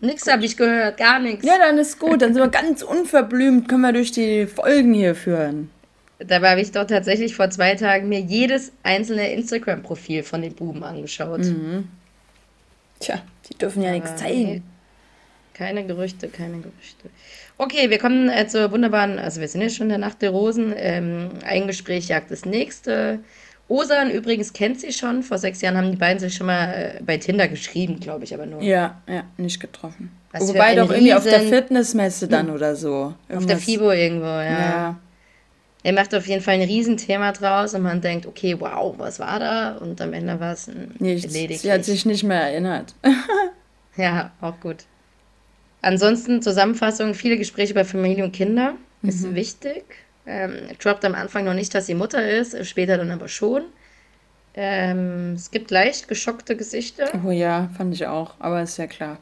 Nix 0.00 0.26
habe 0.26 0.44
ich 0.44 0.56
gehört, 0.56 0.96
gar 0.96 1.18
nichts. 1.18 1.44
Ja, 1.44 1.58
dann 1.58 1.78
ist 1.78 1.98
gut. 1.98 2.22
Dann 2.22 2.32
sind 2.32 2.42
wir 2.42 2.48
ganz 2.48 2.82
unverblümt, 2.82 3.68
können 3.68 3.82
wir 3.82 3.92
durch 3.92 4.12
die 4.12 4.46
Folgen 4.46 4.94
hier 4.94 5.14
führen. 5.14 5.70
Dabei 6.18 6.50
habe 6.50 6.60
ich 6.60 6.72
doch 6.72 6.86
tatsächlich 6.86 7.34
vor 7.34 7.50
zwei 7.50 7.74
Tagen 7.74 8.08
mir 8.08 8.20
jedes 8.20 8.72
einzelne 8.82 9.32
Instagram-Profil 9.32 10.22
von 10.22 10.42
den 10.42 10.54
Buben 10.54 10.82
angeschaut. 10.82 11.40
Mhm. 11.40 11.88
Tja, 13.00 13.22
die 13.48 13.58
dürfen 13.58 13.82
ja 13.82 13.92
nichts 13.92 14.16
zeigen. 14.16 14.62
Keine 15.54 15.84
Gerüchte, 15.84 16.28
keine 16.28 16.58
Gerüchte. 16.58 17.10
Okay, 17.58 17.90
wir 17.90 17.98
kommen 17.98 18.30
äh, 18.30 18.46
zur 18.46 18.70
wunderbaren, 18.72 19.18
also 19.18 19.40
wir 19.40 19.48
sind 19.48 19.60
ja 19.60 19.68
schon 19.68 19.86
in 19.86 19.90
der 19.90 19.98
Nacht 19.98 20.22
der 20.22 20.30
Rosen. 20.30 20.72
Ähm, 20.76 21.30
ein 21.44 21.66
Gespräch 21.66 22.08
jagt 22.08 22.30
das 22.30 22.46
nächste. 22.46 23.20
Osan 23.68 24.10
übrigens 24.10 24.52
kennt 24.52 24.80
sie 24.80 24.92
schon. 24.92 25.22
Vor 25.22 25.38
sechs 25.38 25.60
Jahren 25.60 25.76
haben 25.76 25.90
die 25.90 25.96
beiden 25.96 26.18
sich 26.18 26.34
schon 26.34 26.46
mal 26.46 26.72
äh, 26.72 27.02
bei 27.02 27.18
Tinder 27.18 27.46
geschrieben, 27.46 28.00
glaube 28.00 28.24
ich, 28.24 28.32
aber 28.34 28.46
nur. 28.46 28.62
Ja, 28.62 29.02
ja, 29.06 29.24
nicht 29.36 29.60
getroffen. 29.60 30.10
Was 30.32 30.48
Wobei 30.48 30.74
doch 30.74 30.90
irgendwie 30.90 31.14
auf 31.14 31.24
der 31.24 31.40
Fitnessmesse 31.40 32.26
dann 32.28 32.50
oder 32.50 32.74
so. 32.74 33.14
Irgendwas. 33.28 33.36
Auf 33.36 33.46
der 33.46 33.58
FIBO 33.58 33.92
irgendwo, 33.92 34.26
ja. 34.26 34.42
ja. 34.42 34.98
Er 35.82 35.92
macht 35.94 36.14
auf 36.14 36.26
jeden 36.26 36.42
Fall 36.42 36.54
ein 36.54 36.62
Riesenthema 36.62 37.32
draus 37.32 37.72
und 37.74 37.82
man 37.82 38.00
denkt, 38.00 38.26
okay, 38.26 38.58
wow, 38.60 38.94
was 38.98 39.18
war 39.18 39.40
da? 39.40 39.76
Und 39.78 40.00
am 40.00 40.12
Ende 40.12 40.38
war 40.38 40.52
es 40.52 40.68
ein 40.68 40.94
Nichts. 40.98 41.32
Lediglich. 41.32 41.60
Sie 41.62 41.72
hat 41.72 41.84
sich 41.84 42.04
nicht 42.04 42.22
mehr 42.22 42.42
erinnert. 42.42 42.94
ja, 43.96 44.30
auch 44.40 44.60
gut. 44.60 44.84
Ansonsten 45.80 46.42
Zusammenfassung, 46.42 47.14
viele 47.14 47.38
Gespräche 47.38 47.72
über 47.72 47.86
Familie 47.86 48.24
und 48.24 48.32
Kinder. 48.32 48.74
Mhm. 49.00 49.08
Ist 49.08 49.34
wichtig. 49.34 49.84
Ähm, 50.26 50.68
droppt 50.78 51.04
am 51.06 51.14
Anfang 51.14 51.44
noch 51.44 51.54
nicht, 51.54 51.74
dass 51.74 51.86
sie 51.86 51.94
Mutter 51.94 52.28
ist, 52.28 52.66
später 52.66 52.98
dann 52.98 53.10
aber 53.10 53.28
schon. 53.28 53.62
Ähm, 54.54 55.32
es 55.34 55.50
gibt 55.50 55.70
leicht 55.70 56.08
geschockte 56.08 56.56
Gesichter. 56.56 57.08
Oh 57.26 57.30
ja, 57.30 57.70
fand 57.76 57.94
ich 57.94 58.06
auch, 58.06 58.34
aber 58.38 58.62
ist 58.62 58.76
ja 58.76 58.86
klar. 58.86 59.18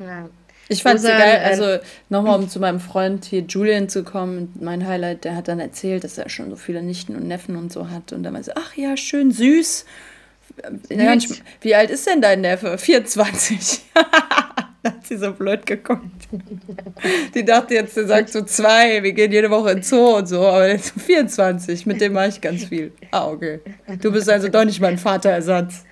Ja. 0.00 0.28
Ich 0.68 0.82
fand 0.82 0.98
es 0.98 1.04
geil, 1.04 1.42
also 1.44 1.78
nochmal 2.08 2.38
um 2.38 2.48
zu 2.48 2.58
meinem 2.58 2.80
Freund 2.80 3.24
hier 3.24 3.42
Julian 3.42 3.88
zu 3.88 4.02
kommen, 4.02 4.52
mein 4.60 4.86
Highlight, 4.86 5.24
der 5.24 5.36
hat 5.36 5.48
dann 5.48 5.60
erzählt, 5.60 6.04
dass 6.04 6.16
er 6.16 6.28
schon 6.28 6.50
so 6.50 6.56
viele 6.56 6.82
Nichten 6.82 7.16
und 7.16 7.28
Neffen 7.28 7.56
und 7.56 7.72
so 7.72 7.90
hat 7.90 8.12
und 8.12 8.22
dann 8.22 8.32
meinte 8.32 8.54
ach 8.56 8.74
ja, 8.74 8.96
schön 8.96 9.30
süß. 9.30 9.84
Wie 11.60 11.74
alt 11.74 11.90
ist 11.90 12.06
denn 12.06 12.20
dein 12.22 12.40
Neffe? 12.40 12.78
24. 12.78 13.80
hat 14.84 15.06
sie 15.06 15.16
so 15.16 15.32
blöd 15.32 15.66
geguckt. 15.66 16.28
Die 17.34 17.44
dachte 17.44 17.74
jetzt, 17.74 17.96
der 17.96 18.06
sagt 18.06 18.30
so 18.30 18.42
zwei, 18.42 19.02
wir 19.02 19.12
gehen 19.12 19.32
jede 19.32 19.50
Woche 19.50 19.72
in 19.72 19.82
Zoo 19.82 20.16
und 20.16 20.26
so, 20.26 20.46
aber 20.46 20.68
jetzt 20.68 20.92
24, 21.00 21.86
mit 21.86 22.00
dem 22.00 22.12
mache 22.12 22.28
ich 22.28 22.40
ganz 22.40 22.64
viel. 22.64 22.92
Ah, 23.10 23.26
okay. 23.26 23.60
Du 24.00 24.12
bist 24.12 24.28
also 24.28 24.48
doch 24.48 24.64
nicht 24.64 24.80
mein 24.80 24.98
Vaterersatz. 24.98 25.84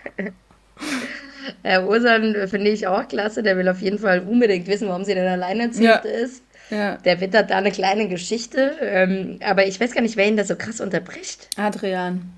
Herr 1.62 1.88
Ursan 1.88 2.35
finde 2.48 2.70
ich 2.70 2.87
auch 2.87 3.07
klasse, 3.09 3.42
der 3.42 3.57
will 3.57 3.68
auf 3.68 3.81
jeden 3.81 3.98
Fall 3.98 4.20
unbedingt 4.20 4.66
wissen, 4.66 4.88
warum 4.88 5.05
sie 5.05 5.14
denn 5.14 5.26
alleinerziehend 5.26 6.05
ja. 6.05 6.11
ist. 6.11 6.42
Ja. 6.70 6.96
Der 6.96 7.20
wittert 7.20 7.50
da 7.50 7.59
eine 7.59 7.70
kleine 7.70 8.09
Geschichte, 8.09 8.76
ähm, 8.81 9.38
aber 9.44 9.66
ich 9.66 9.78
weiß 9.78 9.92
gar 9.92 10.00
nicht, 10.00 10.16
wer 10.16 10.26
ihn 10.26 10.37
da 10.37 10.44
so 10.44 10.57
krass 10.57 10.81
unterbricht. 10.81 11.48
Adrian. 11.57 12.33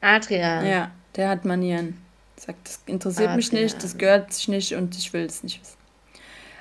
Adrian. 0.00 0.66
Ja, 0.66 0.90
der 1.16 1.28
hat 1.28 1.44
Manieren. 1.44 1.96
Sagt, 2.36 2.66
das 2.66 2.80
interessiert 2.86 3.28
Adrian. 3.28 3.36
mich 3.36 3.52
nicht, 3.52 3.82
das 3.82 3.96
gehört 3.96 4.32
sich 4.32 4.48
nicht 4.48 4.74
und 4.74 4.96
ich 4.96 5.12
will 5.12 5.24
es 5.24 5.42
nicht 5.42 5.60
wissen. 5.60 5.76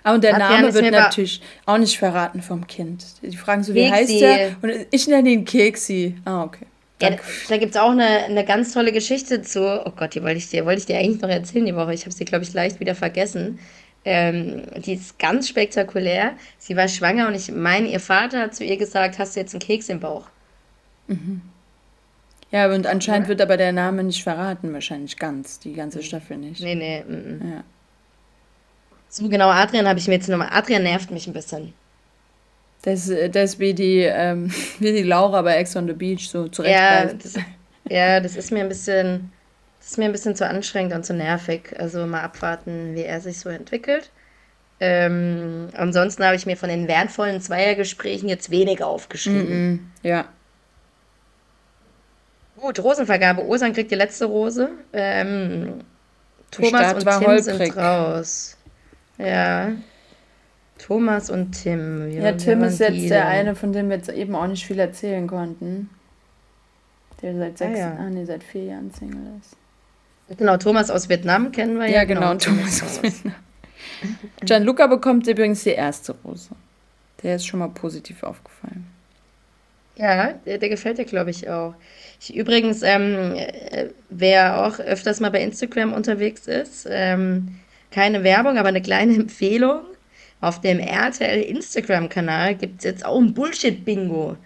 Ah, 0.03 0.13
und 0.13 0.23
der 0.23 0.35
Adrian 0.35 0.61
Name 0.61 0.73
wird 0.73 0.91
natürlich 0.91 1.41
auch 1.65 1.77
nicht 1.77 1.97
verraten 1.97 2.41
vom 2.41 2.65
Kind. 2.67 3.03
Die 3.21 3.35
fragen 3.35 3.63
so, 3.63 3.73
wie 3.73 3.89
Keksi. 3.89 3.93
heißt 3.93 4.21
der? 4.21 4.55
Und 4.61 4.87
ich 4.91 5.07
nenne 5.07 5.29
ihn 5.29 5.43
Keksi. 5.43 6.15
Ah, 6.23 6.43
okay. 6.43 6.65
Ja, 7.01 7.11
da 7.49 7.57
gibt 7.57 7.75
es 7.75 7.81
auch 7.81 7.91
eine, 7.91 8.25
eine 8.25 8.43
ganz 8.43 8.73
tolle 8.73 8.91
Geschichte 8.91 9.41
zu. 9.43 9.85
Oh 9.85 9.91
Gott, 9.95 10.15
die 10.15 10.23
wollte 10.23 10.37
ich 10.37 10.49
dir, 10.49 10.65
wollte 10.65 10.79
ich 10.79 10.85
dir 10.87 10.97
eigentlich 10.97 11.21
noch 11.21 11.29
erzählen 11.29 11.65
die 11.65 11.75
Woche. 11.75 11.93
Ich 11.93 12.01
habe 12.01 12.11
sie, 12.11 12.25
glaube 12.25 12.43
ich, 12.43 12.53
leicht 12.53 12.79
wieder 12.79 12.95
vergessen. 12.95 13.59
Ähm, 14.03 14.63
die 14.77 14.93
ist 14.93 15.19
ganz 15.19 15.47
spektakulär. 15.47 16.33
Sie 16.57 16.75
war 16.75 16.87
schwanger 16.87 17.27
und 17.27 17.35
ich 17.35 17.51
meine, 17.51 17.87
ihr 17.87 17.99
Vater 17.99 18.41
hat 18.41 18.55
zu 18.55 18.63
ihr 18.63 18.77
gesagt, 18.77 19.19
hast 19.19 19.35
du 19.35 19.41
jetzt 19.41 19.53
einen 19.53 19.59
Keks 19.59 19.89
im 19.89 19.99
Bauch? 19.99 20.27
Mhm. 21.07 21.41
Ja, 22.51 22.73
und 22.73 22.87
anscheinend 22.87 23.25
ja. 23.25 23.29
wird 23.29 23.41
aber 23.41 23.57
der 23.57 23.73
Name 23.73 24.03
nicht 24.03 24.23
verraten, 24.23 24.73
wahrscheinlich 24.73 25.17
ganz, 25.17 25.59
die 25.59 25.73
ganze 25.73 26.01
Staffel 26.01 26.37
nicht. 26.37 26.61
Nee, 26.61 26.75
nee. 26.75 26.99
M 26.99 27.41
-m. 27.41 27.51
Ja. 27.51 27.63
So 29.09 29.27
genau, 29.29 29.49
Adrian 29.49 29.87
habe 29.87 29.99
ich 29.99 30.07
mir 30.07 30.15
jetzt 30.15 30.29
nochmal. 30.29 30.49
Adrian 30.51 30.83
nervt 30.83 31.11
mich 31.11 31.27
ein 31.27 31.33
bisschen. 31.33 31.73
Das, 32.83 33.11
das 33.31 33.53
ist 33.53 33.59
wie 33.59 33.73
die, 33.73 34.01
ähm, 34.01 34.51
wie 34.79 34.91
die 34.91 35.03
Laura 35.03 35.41
bei 35.41 35.57
Ex 35.57 35.75
on 35.75 35.87
the 35.87 35.93
Beach, 35.93 36.29
so 36.29 36.47
zurecht. 36.47 36.73
Ja, 36.73 37.05
das, 37.05 37.33
ja, 37.89 38.19
das 38.19 38.35
ist 38.35 38.51
mir 38.51 38.61
ein 38.61 38.69
bisschen, 38.69 39.31
das 39.79 39.91
ist 39.91 39.97
mir 39.97 40.05
ein 40.05 40.11
bisschen 40.11 40.35
zu 40.35 40.47
anstrengend 40.47 40.93
und 40.93 41.05
zu 41.05 41.13
nervig. 41.13 41.75
Also 41.79 42.05
mal 42.05 42.21
abwarten, 42.21 42.95
wie 42.95 43.03
er 43.03 43.21
sich 43.21 43.39
so 43.39 43.49
entwickelt. 43.49 44.11
Ähm, 44.79 45.69
ansonsten 45.73 46.23
habe 46.23 46.35
ich 46.35 46.45
mir 46.45 46.55
von 46.55 46.69
den 46.69 46.87
wertvollen 46.87 47.41
Zweiergesprächen 47.41 48.29
jetzt 48.29 48.51
weniger 48.51 48.87
aufgeschrieben. 48.87 49.71
Mm 49.71 49.75
-mm, 49.75 50.07
ja. 50.07 50.25
Gut, 52.57 52.79
Rosenvergabe. 52.79 53.45
Osan 53.45 53.73
kriegt 53.73 53.91
die 53.91 53.95
letzte 53.95 54.25
Rose. 54.25 54.69
Ähm, 54.93 55.81
Thomas 56.51 56.93
und 56.93 56.99
Tim 57.01 57.27
holprig. 57.27 57.43
sind 57.43 57.77
raus. 57.77 58.57
Ja. 59.17 59.71
Thomas 60.87 61.29
und 61.29 61.51
Tim. 61.51 62.09
ja, 62.11 62.31
Tim 62.31 62.63
ist 62.63 62.79
jetzt 62.79 63.09
der 63.09 63.27
eine, 63.27 63.55
von 63.55 63.73
dem 63.73 63.89
wir 63.89 63.97
jetzt 63.97 64.07
eben 64.07 64.33
auch 64.35 64.47
nicht 64.47 64.65
viel 64.65 64.79
erzählen 64.79 65.27
konnten. 65.27 65.89
Der 67.21 67.35
seit 67.35 67.57
sechs, 67.57 67.77
ah, 67.77 67.81
ja. 67.81 67.97
ah 67.99 68.09
nee, 68.09 68.23
seit 68.23 68.41
vier 68.41 68.63
Jahren 68.63 68.91
Single 68.91 69.19
ist. 69.41 70.37
Genau, 70.37 70.55
Thomas 70.55 70.89
aus 70.89 71.09
Vietnam 71.09 71.51
kennen 71.51 71.77
wir 71.77 71.87
ja. 71.87 71.95
Ja, 71.95 72.03
genau, 72.05 72.21
genau 72.21 72.35
Thomas 72.35 72.81
aus 72.81 73.03
Vietnam. 73.03 73.35
Gianluca 74.45 74.87
bekommt 74.87 75.27
übrigens 75.27 75.63
die 75.63 75.71
erste 75.71 76.15
Rose. 76.23 76.51
Der 77.21 77.35
ist 77.35 77.45
schon 77.45 77.59
mal 77.59 77.69
positiv 77.69 78.23
aufgefallen. 78.23 78.87
Ja, 79.97 80.33
der, 80.45 80.57
der 80.57 80.69
gefällt 80.69 80.99
dir, 80.99 81.05
glaube 81.05 81.31
ich, 81.31 81.49
auch. 81.49 81.73
Ich, 82.21 82.33
übrigens, 82.33 82.81
ähm, 82.83 83.33
äh, 83.35 83.89
wer 84.09 84.65
auch 84.65 84.79
öfters 84.79 85.19
mal 85.19 85.31
bei 85.31 85.41
Instagram 85.41 85.91
unterwegs 85.91 86.47
ist, 86.47 86.87
ähm, 86.89 87.59
keine 87.91 88.23
Werbung, 88.23 88.57
aber 88.57 88.69
eine 88.69 88.81
kleine 88.81 89.15
Empfehlung. 89.15 89.81
Auf 90.39 90.61
dem 90.61 90.79
RTL 90.79 91.41
Instagram-Kanal 91.41 92.55
gibt 92.55 92.79
es 92.79 92.83
jetzt 92.83 93.05
auch 93.05 93.19
ein 93.19 93.33
Bullshit-Bingo 93.33 94.37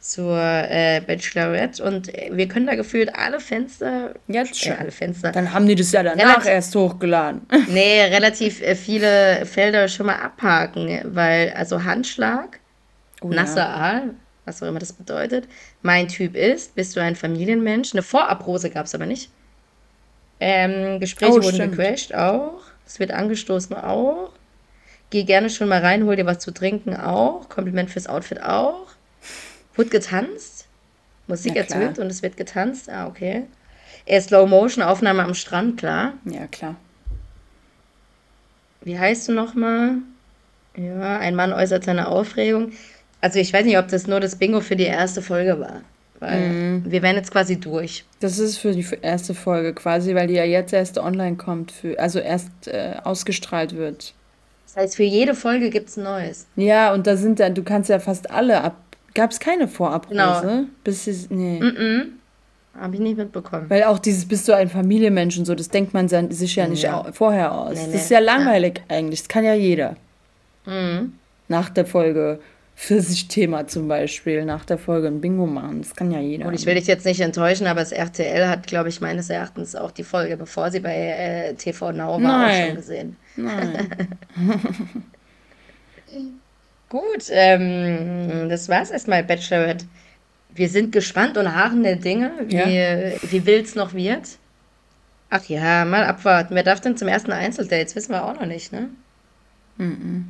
zur 0.00 0.38
äh, 0.38 1.02
Bachelorette 1.06 1.84
und 1.84 2.08
wir 2.08 2.48
können 2.48 2.66
da 2.66 2.74
gefühlt 2.74 3.14
alle 3.14 3.38
Fenster. 3.38 4.14
Jetzt 4.28 4.58
schon. 4.58 4.72
Äh, 4.72 4.76
alle 4.76 4.90
Fenster. 4.90 5.30
Dann 5.30 5.52
haben 5.52 5.66
die 5.66 5.74
das 5.74 5.92
ja 5.92 6.02
danach 6.02 6.24
relativ, 6.24 6.46
erst 6.46 6.74
hochgeladen. 6.74 7.42
Nee, 7.68 8.02
relativ 8.04 8.62
äh, 8.62 8.74
viele 8.74 9.44
Felder 9.44 9.88
schon 9.88 10.06
mal 10.06 10.16
abhaken, 10.16 11.00
weil 11.04 11.52
also 11.54 11.84
Handschlag, 11.84 12.60
oh, 13.20 13.28
nasser 13.28 13.60
ja. 13.60 13.74
Aal, 13.74 14.14
was 14.46 14.62
auch 14.62 14.68
immer 14.68 14.78
das 14.78 14.94
bedeutet. 14.94 15.46
Mein 15.82 16.08
Typ 16.08 16.34
ist, 16.34 16.74
bist 16.74 16.96
du 16.96 17.02
ein 17.02 17.14
Familienmensch? 17.14 17.92
Eine 17.92 18.02
Vorabrose 18.02 18.70
gab 18.70 18.86
es 18.86 18.94
aber 18.94 19.06
nicht. 19.06 19.30
Ähm, 20.40 20.98
Gespräche 20.98 21.32
oh, 21.32 21.42
wurden 21.42 21.70
gecrashed 21.70 22.14
auch. 22.14 22.62
Es 22.86 22.98
wird 22.98 23.10
angestoßen 23.10 23.76
auch. 23.76 24.32
Geh 25.10 25.24
gerne 25.24 25.50
schon 25.50 25.68
mal 25.68 25.80
rein, 25.80 26.04
hol 26.04 26.16
dir 26.16 26.26
was 26.26 26.38
zu 26.38 26.52
trinken 26.52 26.96
auch. 26.96 27.48
Kompliment 27.48 27.90
fürs 27.90 28.06
Outfit 28.06 28.42
auch. 28.42 28.86
Wird 29.74 29.90
getanzt? 29.90 30.66
Musik 31.26 31.54
ja, 31.54 31.62
erzählt 31.62 31.98
und 31.98 32.06
es 32.06 32.22
wird 32.22 32.36
getanzt? 32.36 32.88
Ah, 32.88 33.06
okay. 33.06 33.44
Er 34.06 34.20
Slow-Motion-Aufnahme 34.20 35.24
am 35.24 35.34
Strand, 35.34 35.78
klar. 35.78 36.14
Ja, 36.24 36.46
klar. 36.46 36.76
Wie 38.82 38.98
heißt 38.98 39.28
du 39.28 39.32
nochmal? 39.32 39.96
Ja, 40.76 41.18
ein 41.18 41.34
Mann 41.34 41.52
äußert 41.52 41.84
seine 41.84 42.08
Aufregung. 42.08 42.72
Also 43.20 43.38
ich 43.38 43.52
weiß 43.52 43.64
nicht, 43.64 43.78
ob 43.78 43.88
das 43.88 44.06
nur 44.06 44.20
das 44.20 44.36
Bingo 44.36 44.60
für 44.60 44.76
die 44.76 44.84
erste 44.84 45.22
Folge 45.22 45.60
war. 45.60 45.82
Weil 46.20 46.48
mm. 46.48 46.90
wir 46.90 47.02
werden 47.02 47.16
jetzt 47.16 47.30
quasi 47.30 47.58
durch. 47.58 48.04
Das 48.20 48.38
ist 48.38 48.58
für 48.58 48.72
die 48.72 48.86
erste 49.02 49.34
Folge 49.34 49.74
quasi, 49.74 50.14
weil 50.14 50.26
die 50.26 50.34
ja 50.34 50.44
jetzt 50.44 50.72
erst 50.72 50.98
online 50.98 51.36
kommt, 51.36 51.72
für, 51.72 51.98
also 51.98 52.18
erst 52.18 52.68
äh, 52.68 52.94
ausgestrahlt 53.02 53.74
wird. 53.74 54.14
Das 54.74 54.84
heißt, 54.84 54.96
für 54.96 55.02
jede 55.02 55.34
Folge 55.34 55.70
gibt 55.70 55.88
es 55.88 55.96
ein 55.96 56.04
neues. 56.04 56.46
Ja, 56.56 56.92
und 56.92 57.06
da 57.06 57.16
sind 57.16 57.40
dann, 57.40 57.54
du 57.54 57.62
kannst 57.62 57.90
ja 57.90 57.98
fast 57.98 58.30
alle 58.30 58.62
ab 58.62 58.76
Gab 59.14 59.30
es 59.30 59.40
keine 59.40 59.66
Vorabrose? 59.66 60.14
Genau. 60.14 60.64
Bis 60.84 61.04
sie, 61.04 61.26
nee. 61.30 61.60
Mm 61.60 61.76
-mm. 61.76 62.06
Habe 62.80 62.94
ich 62.94 63.00
nicht 63.00 63.16
mitbekommen. 63.16 63.68
Weil 63.68 63.84
auch 63.84 63.98
dieses 63.98 64.26
bist 64.26 64.46
du 64.46 64.54
ein 64.54 64.68
Familienmensch 64.68 65.36
und 65.36 65.44
so, 65.44 65.54
das 65.54 65.68
denkt 65.68 65.92
man 65.92 66.08
sich 66.08 66.54
ja 66.54 66.68
nicht 66.68 66.84
ja. 66.84 67.04
vorher 67.12 67.52
aus. 67.52 67.74
Nee, 67.74 67.86
nee. 67.86 67.92
Das 67.92 68.02
ist 68.02 68.10
ja 68.10 68.20
langweilig 68.20 68.78
ja. 68.88 68.96
eigentlich. 68.96 69.20
Das 69.22 69.28
kann 69.28 69.44
ja 69.44 69.54
jeder. 69.54 69.96
Mhm. 70.66 71.14
Nach 71.48 71.68
der 71.68 71.84
Folge 71.84 72.38
Pfirsich-Thema 72.80 73.66
zum 73.66 73.88
Beispiel, 73.88 74.46
nach 74.46 74.64
der 74.64 74.78
Folge 74.78 75.08
ein 75.08 75.20
Bingo 75.20 75.46
machen. 75.46 75.82
Das 75.82 75.94
kann 75.94 76.10
ja 76.10 76.18
jeder. 76.18 76.46
Und 76.46 76.54
ich 76.54 76.64
will 76.64 76.74
dich 76.76 76.86
jetzt 76.86 77.04
nicht 77.04 77.20
enttäuschen, 77.20 77.66
aber 77.66 77.80
das 77.80 77.92
RTL 77.92 78.48
hat, 78.48 78.66
glaube 78.66 78.88
ich, 78.88 79.02
meines 79.02 79.28
Erachtens 79.28 79.76
auch 79.76 79.90
die 79.90 80.02
Folge, 80.02 80.38
bevor 80.38 80.70
sie 80.70 80.80
bei 80.80 80.96
äh, 80.96 81.54
TV 81.54 81.92
Now 81.92 82.12
war, 82.12 82.18
Nein. 82.18 82.62
auch 82.62 82.66
schon 82.66 82.76
gesehen. 82.76 83.16
Nein. 83.36 84.08
Gut, 86.88 87.26
ähm, 87.28 88.48
das 88.48 88.70
war's 88.70 88.90
erstmal, 88.90 89.24
Bachelorette. 89.24 89.84
Wir 90.54 90.70
sind 90.70 90.90
gespannt 90.90 91.36
und 91.36 91.54
harren 91.54 91.82
der 91.82 91.96
Dinge, 91.96 92.32
wie, 92.46 92.56
ja. 92.56 93.12
wie 93.30 93.44
wild 93.44 93.66
es 93.66 93.74
noch 93.74 93.92
wird. 93.92 94.38
Ach 95.28 95.44
ja, 95.44 95.84
mal 95.84 96.04
abwarten. 96.04 96.54
Wer 96.54 96.62
darf 96.62 96.80
denn 96.80 96.96
zum 96.96 97.08
ersten 97.08 97.30
Einzeldate? 97.30 97.84
Das 97.84 97.94
wissen 97.94 98.12
wir 98.12 98.24
auch 98.24 98.40
noch 98.40 98.46
nicht, 98.46 98.72
ne? 98.72 98.88
Mhm. 99.76 100.28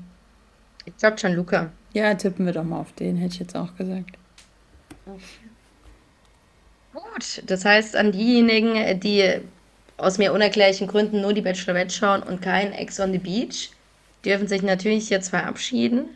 Ich 0.84 0.96
glaube 0.96 1.16
schon 1.16 1.34
Luca. 1.34 1.70
Ja, 1.92 2.14
tippen 2.14 2.46
wir 2.46 2.52
doch 2.52 2.64
mal 2.64 2.80
auf 2.80 2.92
den, 2.92 3.16
hätte 3.16 3.34
ich 3.34 3.40
jetzt 3.40 3.56
auch 3.56 3.76
gesagt. 3.76 4.16
Okay. 5.06 5.50
Gut, 6.92 7.42
das 7.46 7.64
heißt 7.64 7.96
an 7.96 8.12
diejenigen, 8.12 9.00
die 9.00 9.40
aus 9.96 10.18
mir 10.18 10.32
unerklärlichen 10.32 10.86
Gründen 10.86 11.20
nur 11.20 11.32
die 11.32 11.42
Bachelorette 11.42 11.94
schauen 11.94 12.22
und 12.22 12.42
kein 12.42 12.72
Ex 12.72 12.98
on 12.98 13.12
the 13.12 13.18
Beach, 13.18 13.70
dürfen 14.24 14.48
sich 14.48 14.62
natürlich 14.62 15.10
jetzt 15.10 15.28
verabschieden 15.28 16.08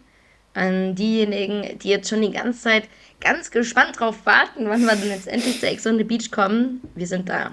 an 0.54 0.94
diejenigen, 0.94 1.78
die 1.80 1.88
jetzt 1.88 2.08
schon 2.08 2.22
die 2.22 2.30
ganze 2.30 2.60
Zeit 2.60 2.84
ganz 3.20 3.50
gespannt 3.50 3.98
drauf 3.98 4.24
warten, 4.24 4.68
wann 4.68 4.82
wir 4.82 4.94
denn 4.94 5.10
jetzt 5.10 5.26
endlich 5.26 5.60
zu 5.60 5.66
Ex 5.66 5.86
on 5.86 5.98
the 5.98 6.04
Beach 6.04 6.30
kommen. 6.30 6.80
Wir 6.94 7.06
sind 7.06 7.28
da. 7.28 7.52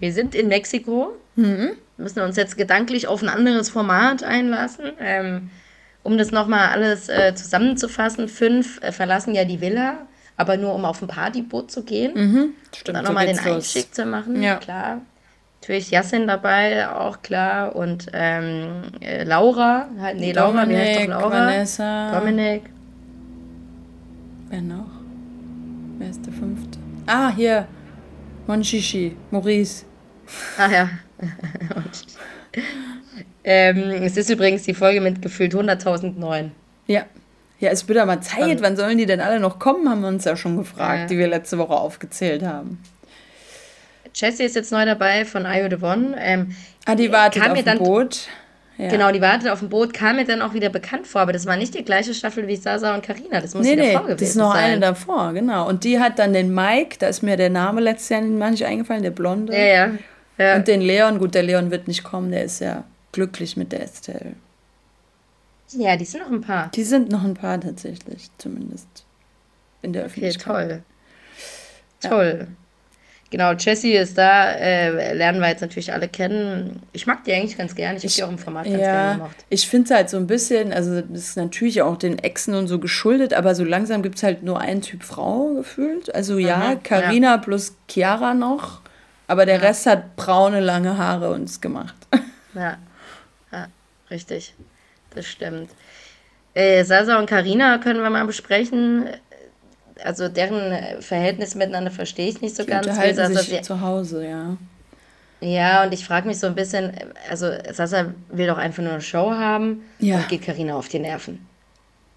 Wir 0.00 0.12
sind 0.12 0.34
in 0.34 0.48
Mexiko. 0.48 1.16
Mhm. 1.36 1.72
Müssen 1.96 2.20
uns 2.20 2.36
jetzt 2.36 2.56
gedanklich 2.56 3.06
auf 3.08 3.22
ein 3.22 3.28
anderes 3.28 3.70
Format 3.70 4.22
einlassen. 4.22 4.92
Ähm, 5.00 5.50
um 6.08 6.16
das 6.16 6.32
nochmal 6.32 6.70
alles 6.70 7.10
äh, 7.10 7.34
zusammenzufassen, 7.34 8.28
fünf 8.28 8.82
äh, 8.82 8.92
verlassen 8.92 9.34
ja 9.34 9.44
die 9.44 9.60
Villa, 9.60 9.98
aber 10.38 10.56
nur 10.56 10.74
um 10.74 10.86
auf 10.86 11.02
ein 11.02 11.08
Partyboot 11.08 11.70
zu 11.70 11.84
gehen. 11.84 12.12
Mhm. 12.14 12.54
Stimmt, 12.74 12.88
und 12.88 12.94
dann 12.94 13.04
nochmal 13.04 13.26
den 13.26 13.38
Einstieg 13.38 13.94
zu 13.94 14.06
machen. 14.06 14.42
Ja. 14.42 14.56
Klar. 14.56 15.02
Natürlich 15.60 15.90
Yassin 15.90 16.26
dabei, 16.26 16.88
auch 16.88 17.20
klar. 17.20 17.76
Und 17.76 18.06
ähm, 18.14 18.84
äh, 19.00 19.24
Laura, 19.24 19.88
halt, 20.00 20.18
nee, 20.18 20.32
Laura, 20.32 20.62
Dominik, 20.62 20.76
wie 20.76 20.80
heißt 20.80 21.08
doch 21.08 21.20
Laura? 21.20 21.30
Vanessa. 21.30 22.18
Dominik. 22.18 22.62
Wer 24.48 24.62
noch? 24.62 24.90
Wer 25.98 26.08
ist 26.08 26.24
der 26.24 26.32
fünfte? 26.32 26.78
Ah, 27.06 27.30
hier. 27.36 27.66
Monchichi, 28.46 29.14
Maurice. 29.30 29.84
Ah 30.56 30.70
ja. 30.70 30.88
ähm, 33.50 34.02
es 34.02 34.18
ist 34.18 34.28
übrigens 34.28 34.64
die 34.64 34.74
Folge 34.74 35.00
mit 35.00 35.22
gefühlt 35.22 35.54
100.009. 35.54 36.50
Ja. 36.86 37.06
Ja, 37.60 37.70
es 37.70 37.88
wird 37.88 37.98
aber 37.98 38.20
Zeit. 38.20 38.58
Um, 38.58 38.62
Wann 38.62 38.76
sollen 38.76 38.98
die 38.98 39.06
denn 39.06 39.22
alle 39.22 39.40
noch 39.40 39.58
kommen, 39.58 39.88
haben 39.88 40.02
wir 40.02 40.08
uns 40.08 40.26
ja 40.26 40.36
schon 40.36 40.58
gefragt, 40.58 41.00
ja. 41.00 41.06
die 41.06 41.16
wir 41.16 41.28
letzte 41.28 41.56
Woche 41.56 41.72
aufgezählt 41.72 42.42
haben. 42.42 42.78
Jessie 44.14 44.44
ist 44.44 44.54
jetzt 44.54 44.70
neu 44.70 44.84
dabei 44.84 45.24
von 45.24 45.46
Io 45.46 45.66
Devon. 45.68 46.14
Ähm, 46.18 46.54
ah, 46.84 46.94
die 46.94 47.10
wartet 47.10 47.48
auf 47.48 47.62
dem 47.62 47.78
Boot. 47.78 48.28
Ja. 48.76 48.90
Genau, 48.90 49.10
die 49.10 49.20
wartet 49.22 49.48
auf 49.48 49.60
dem 49.60 49.70
Boot, 49.70 49.94
kam 49.94 50.16
mir 50.16 50.26
dann 50.26 50.42
auch 50.42 50.52
wieder 50.52 50.68
bekannt 50.68 51.06
vor, 51.06 51.22
aber 51.22 51.32
das 51.32 51.46
war 51.46 51.56
nicht 51.56 51.74
die 51.74 51.84
gleiche 51.84 52.12
Staffel 52.12 52.46
wie 52.46 52.56
Sasa 52.56 52.94
und 52.94 53.02
Karina. 53.02 53.40
Das 53.40 53.54
muss 53.54 53.64
nee, 53.64 53.74
nee, 53.74 53.92
davor 53.92 54.02
gewesen 54.02 54.18
Das 54.20 54.28
ist 54.28 54.36
noch 54.36 54.52
sein. 54.52 54.64
eine 54.64 54.80
davor, 54.80 55.32
genau. 55.32 55.66
Und 55.66 55.84
die 55.84 55.98
hat 55.98 56.18
dann 56.18 56.34
den 56.34 56.54
Mike, 56.54 56.96
da 56.98 57.08
ist 57.08 57.22
mir 57.22 57.38
der 57.38 57.50
Name 57.50 57.80
letztes 57.80 58.10
Jahr 58.10 58.20
nicht 58.20 58.64
eingefallen, 58.64 59.02
der 59.02 59.10
Blonde. 59.10 59.52
Ja, 59.52 59.64
ja, 59.64 59.90
ja. 60.36 60.56
Und 60.56 60.68
den 60.68 60.80
Leon, 60.82 61.18
gut, 61.18 61.34
der 61.34 61.42
Leon 61.42 61.70
wird 61.70 61.88
nicht 61.88 62.04
kommen, 62.04 62.30
der 62.30 62.44
ist 62.44 62.60
ja 62.60 62.84
glücklich 63.12 63.56
mit 63.56 63.72
der 63.72 63.82
Estelle. 63.82 64.34
Ja, 65.70 65.96
die 65.96 66.04
sind 66.04 66.22
noch 66.22 66.30
ein 66.30 66.40
paar. 66.40 66.70
Die 66.74 66.84
sind 66.84 67.10
noch 67.10 67.24
ein 67.24 67.34
paar 67.34 67.60
tatsächlich, 67.60 68.30
zumindest 68.38 68.88
in 69.82 69.92
der 69.92 70.02
okay, 70.02 70.10
Öffentlichkeit. 70.10 70.82
Toll. 72.00 72.10
Toll. 72.10 72.48
Genau, 73.30 73.52
Jessie 73.52 73.92
ist 73.92 74.16
da, 74.16 74.52
äh, 74.52 75.12
lernen 75.12 75.40
wir 75.40 75.48
jetzt 75.48 75.60
natürlich 75.60 75.92
alle 75.92 76.08
kennen. 76.08 76.80
Ich 76.92 77.06
mag 77.06 77.24
die 77.24 77.34
eigentlich 77.34 77.58
ganz 77.58 77.74
gerne, 77.74 77.98
ich 77.98 78.04
habe 78.04 78.14
die 78.14 78.24
auch 78.24 78.30
im 78.30 78.38
Format 78.38 78.64
ganz 78.64 78.78
ja, 78.78 78.90
gerne 78.90 79.14
gemacht. 79.18 79.36
Ich 79.50 79.68
finde 79.68 79.84
es 79.84 79.90
halt 79.94 80.08
so 80.08 80.16
ein 80.16 80.26
bisschen, 80.26 80.72
also 80.72 81.02
das 81.02 81.20
ist 81.20 81.36
natürlich 81.36 81.82
auch 81.82 81.98
den 81.98 82.18
Exen 82.18 82.54
und 82.54 82.68
so 82.68 82.78
geschuldet, 82.78 83.34
aber 83.34 83.54
so 83.54 83.64
langsam 83.64 84.02
gibt 84.02 84.16
es 84.16 84.22
halt 84.22 84.44
nur 84.44 84.60
einen 84.60 84.80
Typ 84.80 85.02
Frau 85.02 85.52
gefühlt. 85.54 86.14
Also 86.14 86.38
ja, 86.38 86.76
Karina 86.76 87.32
ja. 87.32 87.36
plus 87.36 87.76
Chiara 87.86 88.32
noch, 88.32 88.80
aber 89.26 89.44
der 89.44 89.56
ja. 89.56 89.60
Rest 89.60 89.84
hat 89.84 90.16
braune, 90.16 90.60
lange 90.60 90.96
Haare 90.96 91.30
uns 91.30 91.60
gemacht. 91.60 91.96
Ja, 92.54 92.78
ja 93.52 93.68
richtig, 94.10 94.54
das 95.14 95.26
stimmt. 95.26 95.70
Äh, 96.54 96.84
Sasa 96.84 97.18
und 97.18 97.26
Karina 97.26 97.78
können 97.78 98.00
wir 98.00 98.10
mal 98.10 98.26
besprechen 98.26 99.08
also 100.04 100.28
deren 100.28 101.02
Verhältnis 101.02 101.54
miteinander 101.54 101.90
verstehe 101.90 102.28
ich 102.28 102.40
nicht 102.40 102.56
so 102.56 102.62
die 102.62 102.70
ganz. 102.70 102.86
Unterhalten 102.86 103.20
also, 103.20 103.40
sich 103.40 103.62
zu 103.62 103.80
Hause, 103.80 104.26
ja. 104.26 104.56
Ja, 105.40 105.84
und 105.84 105.94
ich 105.94 106.04
frage 106.04 106.26
mich 106.26 106.38
so 106.38 106.48
ein 106.48 106.54
bisschen, 106.54 106.92
also 107.30 107.50
Sasa 107.72 108.12
will 108.30 108.48
doch 108.48 108.58
einfach 108.58 108.82
nur 108.82 108.92
eine 108.92 109.00
Show 109.00 109.30
haben 109.30 109.82
ja. 110.00 110.16
und 110.16 110.28
geht 110.28 110.42
Karina 110.42 110.74
auf 110.74 110.88
die 110.88 110.98
Nerven. 110.98 111.46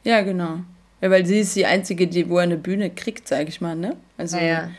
Ja, 0.04 0.22
genau. 0.22 0.60
Ja, 1.02 1.12
weil 1.12 1.26
sie 1.26 1.40
ist 1.40 1.56
die 1.56 1.66
Einzige, 1.66 2.08
die 2.08 2.30
wo 2.30 2.38
eine 2.38 2.58
Bühne 2.58 2.90
kriegt, 2.90 3.28
sage 3.28 3.50
ich 3.50 3.62
mal, 3.62 3.76
ne? 3.76 3.96
Also, 4.18 4.38
ja, 4.38 4.44
ja. 4.44 4.70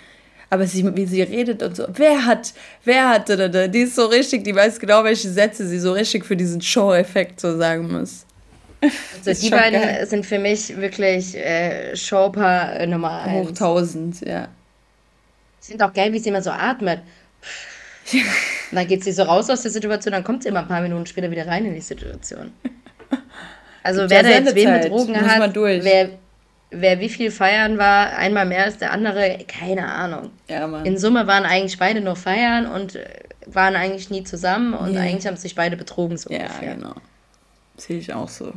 Aber 0.52 0.66
sie, 0.66 0.84
wie 0.94 1.06
sie 1.06 1.22
redet 1.22 1.62
und 1.62 1.74
so, 1.74 1.86
wer 1.94 2.26
hat, 2.26 2.52
wer 2.84 3.08
hat, 3.08 3.30
da, 3.30 3.48
da, 3.48 3.68
die 3.68 3.78
ist 3.78 3.96
so 3.96 4.04
richtig, 4.04 4.44
die 4.44 4.54
weiß 4.54 4.78
genau, 4.78 5.02
welche 5.02 5.30
Sätze 5.30 5.66
sie 5.66 5.78
so 5.78 5.92
richtig 5.92 6.26
für 6.26 6.36
diesen 6.36 6.60
Show-Effekt 6.60 7.40
so 7.40 7.56
sagen 7.56 7.90
muss. 7.90 8.26
Also 9.24 9.40
die 9.40 9.48
beiden 9.48 9.80
geil. 9.80 10.06
sind 10.06 10.26
für 10.26 10.38
mich 10.38 10.76
wirklich 10.76 11.34
äh, 11.38 11.96
Showpaar 11.96 12.80
äh, 12.80 12.86
Nummer 12.86 13.22
1. 13.22 13.32
Hoch 13.32 13.48
1000, 13.48 14.20
ja. 14.26 14.48
Sind 15.58 15.82
auch 15.82 15.94
geil, 15.94 16.12
wie 16.12 16.18
sie 16.18 16.28
immer 16.28 16.42
so 16.42 16.50
atmet. 16.50 17.00
Und 18.12 18.22
dann 18.72 18.86
geht 18.86 19.04
sie 19.04 19.12
so 19.12 19.22
raus 19.22 19.48
aus 19.48 19.62
der 19.62 19.70
Situation, 19.70 20.12
dann 20.12 20.22
kommt 20.22 20.42
sie 20.42 20.50
immer 20.50 20.60
ein 20.60 20.68
paar 20.68 20.82
Minuten 20.82 21.06
später 21.06 21.30
wieder 21.30 21.46
rein 21.46 21.64
in 21.64 21.74
die 21.74 21.80
Situation. 21.80 22.52
Also 23.84 24.08
wer 24.08 24.22
da 24.22 24.28
jetzt 24.28 24.54
wen 24.54 24.80
betrogen 24.80 25.20
hat, 25.20 25.54
wer, 25.56 26.10
wer 26.72 27.00
wie 27.00 27.08
viel 27.08 27.30
feiern 27.30 27.78
war, 27.78 28.16
einmal 28.16 28.46
mehr 28.46 28.64
als 28.64 28.78
der 28.78 28.92
andere, 28.92 29.38
keine 29.46 29.90
Ahnung. 29.92 30.30
Ja, 30.48 30.66
Mann. 30.66 30.84
In 30.84 30.98
Summe 30.98 31.26
waren 31.26 31.44
eigentlich 31.44 31.78
beide 31.78 32.00
nur 32.00 32.16
feiern 32.16 32.66
und 32.66 32.96
äh, 32.96 33.06
waren 33.46 33.76
eigentlich 33.76 34.10
nie 34.10 34.24
zusammen 34.24 34.74
und 34.74 34.92
yeah. 34.92 35.02
eigentlich 35.02 35.26
haben 35.26 35.36
sich 35.36 35.54
beide 35.54 35.76
betrogen 35.76 36.16
so 36.16 36.30
ja, 36.30 36.40
ungefähr. 36.40 36.74
genau. 36.74 36.94
Sehe 37.76 37.98
ich 37.98 38.12
auch 38.12 38.28
so. 38.28 38.52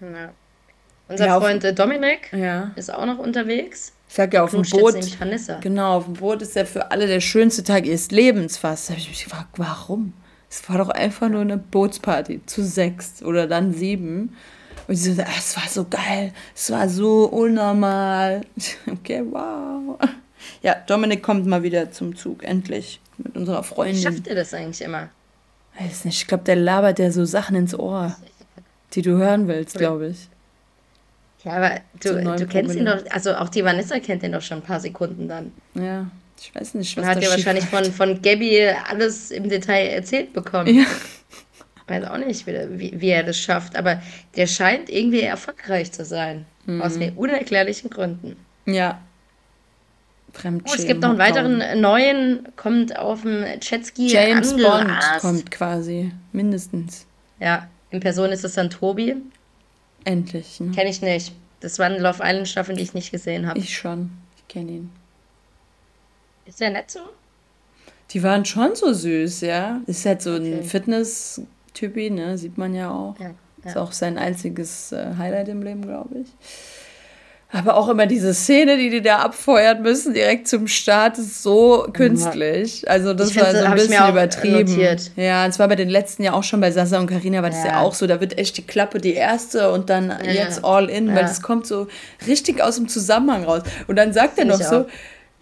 Ja. 0.00 0.32
Unser 1.08 1.26
ja, 1.26 1.40
Freund 1.40 1.64
äh, 1.64 1.74
Dominik 1.74 2.32
ja. 2.32 2.72
ist 2.76 2.92
auch 2.92 3.04
noch 3.06 3.18
unterwegs. 3.18 3.92
Ich 4.08 4.14
sag 4.14 4.32
ja, 4.34 4.44
auf 4.44 4.50
dem 4.50 4.62
Boot. 4.62 4.94
Genau, 5.60 5.96
auf 5.96 6.04
dem 6.04 6.14
Boot 6.14 6.42
ist 6.42 6.54
ja 6.54 6.64
für 6.64 6.90
alle 6.90 7.06
der 7.06 7.20
schönste 7.20 7.64
Tag 7.64 7.86
ihres 7.86 8.10
Lebens 8.10 8.58
fast. 8.58 8.88
Da 8.88 8.92
habe 8.92 9.00
ich 9.00 9.08
mich 9.08 9.24
gefragt, 9.24 9.48
warum? 9.56 10.12
Es 10.50 10.68
war 10.68 10.78
doch 10.78 10.90
einfach 10.90 11.28
nur 11.28 11.40
eine 11.40 11.56
Bootsparty 11.56 12.42
zu 12.44 12.62
sechs 12.62 13.22
oder 13.22 13.46
dann 13.46 13.72
sieben. 13.72 14.36
Und 14.88 14.96
sie 14.96 15.12
so, 15.12 15.22
es 15.22 15.56
war 15.56 15.68
so 15.68 15.86
geil, 15.88 16.32
es 16.54 16.70
war 16.70 16.88
so 16.88 17.24
unnormal. 17.24 18.42
Okay, 18.90 19.22
wow. 19.30 19.98
Ja, 20.62 20.74
Dominik 20.86 21.22
kommt 21.22 21.46
mal 21.46 21.62
wieder 21.62 21.90
zum 21.92 22.16
Zug, 22.16 22.44
endlich. 22.44 23.00
Mit 23.18 23.36
unserer 23.36 23.62
Freundin. 23.62 23.96
Wie 23.96 24.02
schafft 24.02 24.26
er 24.26 24.34
das 24.34 24.54
eigentlich 24.54 24.82
immer? 24.82 25.08
Weiß 25.78 26.04
nicht, 26.04 26.22
ich 26.22 26.26
glaube, 26.26 26.44
der 26.44 26.56
labert 26.56 26.98
dir 26.98 27.12
so 27.12 27.24
Sachen 27.24 27.56
ins 27.56 27.74
Ohr, 27.74 28.16
die 28.92 29.02
du 29.02 29.16
hören 29.16 29.48
willst, 29.48 29.76
glaube 29.76 30.08
ich. 30.08 30.28
Ja, 31.44 31.52
aber 31.54 31.80
du, 32.00 32.36
du 32.36 32.46
kennst 32.46 32.76
ihn 32.76 32.84
doch, 32.84 32.98
also 33.10 33.34
auch 33.34 33.48
die 33.48 33.64
Vanessa 33.64 33.98
kennt 33.98 34.22
ihn 34.22 34.32
doch 34.32 34.42
schon 34.42 34.58
ein 34.58 34.62
paar 34.62 34.80
Sekunden 34.80 35.28
dann. 35.28 35.52
Ja, 35.74 36.06
ich 36.40 36.54
weiß 36.54 36.74
nicht, 36.74 36.96
was 36.96 37.04
Man 37.04 37.16
hat 37.16 37.22
ja 37.22 37.30
wahrscheinlich 37.30 37.64
von, 37.64 37.84
von 37.84 38.22
Gabby 38.22 38.68
alles 38.88 39.30
im 39.30 39.48
Detail 39.48 39.88
erzählt 39.88 40.32
bekommen. 40.32 40.74
Ja. 40.74 40.84
Weiß 41.86 42.04
auch 42.04 42.18
nicht, 42.18 42.46
wie, 42.46 43.00
wie 43.00 43.08
er 43.08 43.22
das 43.22 43.38
schafft, 43.38 43.76
aber 43.76 44.00
der 44.36 44.46
scheint 44.46 44.88
irgendwie 44.88 45.22
erfolgreich 45.22 45.92
zu 45.92 46.04
sein. 46.04 46.46
Mhm. 46.66 46.82
Aus 46.82 46.96
unerklärlichen 47.16 47.90
Gründen. 47.90 48.36
Ja. 48.66 49.00
Oh, 50.44 50.72
es 50.74 50.86
gibt 50.86 51.02
noch 51.02 51.10
einen 51.10 51.18
weiteren 51.18 51.80
neuen, 51.80 52.48
kommt 52.56 52.98
auf 52.98 53.22
dem 53.22 53.44
Jetski. 53.60 54.08
James 54.08 54.56
Bond 54.56 54.90
kommt 55.20 55.50
quasi, 55.50 56.10
mindestens. 56.32 57.06
Ja, 57.38 57.68
in 57.90 58.00
Person 58.00 58.30
ist 58.32 58.42
es 58.42 58.54
dann 58.54 58.70
Tobi. 58.70 59.16
Endlich. 60.04 60.58
Ne? 60.60 60.70
Kenne 60.72 60.88
ich 60.88 61.02
nicht. 61.02 61.34
Das 61.60 61.78
waren 61.78 62.00
Love 62.00 62.20
Island 62.22 62.48
Staffeln, 62.48 62.76
die 62.76 62.82
ich 62.82 62.94
nicht 62.94 63.10
gesehen 63.10 63.46
habe. 63.46 63.58
Ich 63.58 63.76
schon. 63.76 64.10
Ich 64.36 64.48
kenne 64.48 64.72
ihn. 64.72 64.90
Ist 66.46 66.60
der 66.60 66.70
nett 66.70 66.90
so? 66.90 67.00
Die 68.10 68.22
waren 68.22 68.44
schon 68.44 68.74
so 68.74 68.92
süß, 68.92 69.42
ja. 69.42 69.80
Ist 69.86 70.04
halt 70.04 70.22
so 70.22 70.34
ein 70.34 70.60
okay. 70.60 70.62
Fitness-Typi, 71.72 72.10
ne? 72.10 72.38
Sieht 72.38 72.58
man 72.58 72.74
ja 72.74 72.90
auch. 72.90 73.18
Ja, 73.18 73.30
ja. 73.64 73.70
Ist 73.70 73.76
auch 73.76 73.92
sein 73.92 74.18
einziges 74.18 74.92
äh, 74.92 75.14
Highlight 75.18 75.48
im 75.48 75.62
Leben, 75.62 75.82
glaube 75.82 76.20
ich. 76.20 76.28
Aber 77.54 77.76
auch 77.76 77.90
immer 77.90 78.06
diese 78.06 78.32
Szene, 78.32 78.78
die 78.78 78.88
die 78.88 79.02
da 79.02 79.18
abfeuern 79.18 79.82
müssen, 79.82 80.14
direkt 80.14 80.48
zum 80.48 80.66
Start, 80.68 81.18
ist 81.18 81.42
so 81.42 81.86
künstlich. 81.92 82.88
Also 82.88 83.12
das 83.12 83.36
war 83.36 83.54
so 83.54 83.64
ein 83.64 83.74
bisschen 83.74 84.08
übertrieben. 84.08 84.70
Notiert. 84.70 85.10
Ja, 85.16 85.44
und 85.44 85.52
zwar 85.52 85.68
bei 85.68 85.76
den 85.76 85.90
letzten 85.90 86.22
ja 86.22 86.32
auch 86.32 86.44
schon 86.44 86.62
bei 86.62 86.70
Sasa 86.70 86.98
und 86.98 87.08
Karina 87.08 87.42
war 87.42 87.50
das 87.50 87.62
ja. 87.62 87.72
ja 87.72 87.80
auch 87.80 87.92
so. 87.92 88.06
Da 88.06 88.22
wird 88.22 88.38
echt 88.38 88.56
die 88.56 88.62
Klappe 88.62 89.02
die 89.02 89.12
erste 89.12 89.70
und 89.70 89.90
dann 89.90 90.08
ja. 90.24 90.32
jetzt 90.32 90.64
all 90.64 90.88
in, 90.88 91.08
ja. 91.08 91.14
weil 91.14 91.22
das 91.24 91.42
kommt 91.42 91.66
so 91.66 91.88
richtig 92.26 92.62
aus 92.62 92.76
dem 92.76 92.88
Zusammenhang 92.88 93.44
raus. 93.44 93.60
Und 93.86 93.96
dann 93.96 94.14
sagt 94.14 94.38
er 94.38 94.46
noch 94.46 94.62
so, 94.62 94.86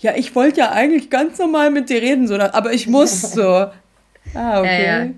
ja, 0.01 0.15
ich 0.17 0.35
wollte 0.35 0.61
ja 0.61 0.73
eigentlich 0.73 1.11
ganz 1.11 1.39
normal 1.39 1.71
mit 1.71 1.91
dir 1.91 2.03
reden, 2.03 2.27
so, 2.27 2.35
aber 2.35 2.73
ich 2.73 2.89
muss 2.89 3.21
so. 3.33 3.67
Ah, 4.35 4.59
okay. 4.59 5.15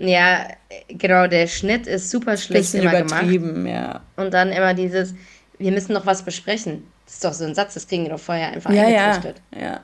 Ja, 0.00 0.46
genau, 0.88 1.26
der 1.26 1.46
Schnitt 1.46 1.86
ist 1.86 2.10
super 2.10 2.36
schlecht 2.36 2.74
immer 2.74 3.00
übertrieben, 3.00 3.64
gemacht. 3.64 3.72
ja. 3.74 4.00
Und 4.16 4.32
dann 4.32 4.50
immer 4.50 4.72
dieses, 4.72 5.14
wir 5.58 5.72
müssen 5.72 5.92
noch 5.92 6.06
was 6.06 6.22
besprechen. 6.22 6.84
Das 7.04 7.14
ist 7.14 7.24
doch 7.24 7.32
so 7.32 7.44
ein 7.44 7.54
Satz, 7.54 7.74
das 7.74 7.86
kriegen 7.86 8.04
die 8.04 8.10
doch 8.10 8.18
vorher 8.18 8.52
einfach 8.52 8.72
ja, 8.72 8.84
eingeflüchtet. 8.84 9.42
Ja, 9.54 9.60
ja. 9.60 9.80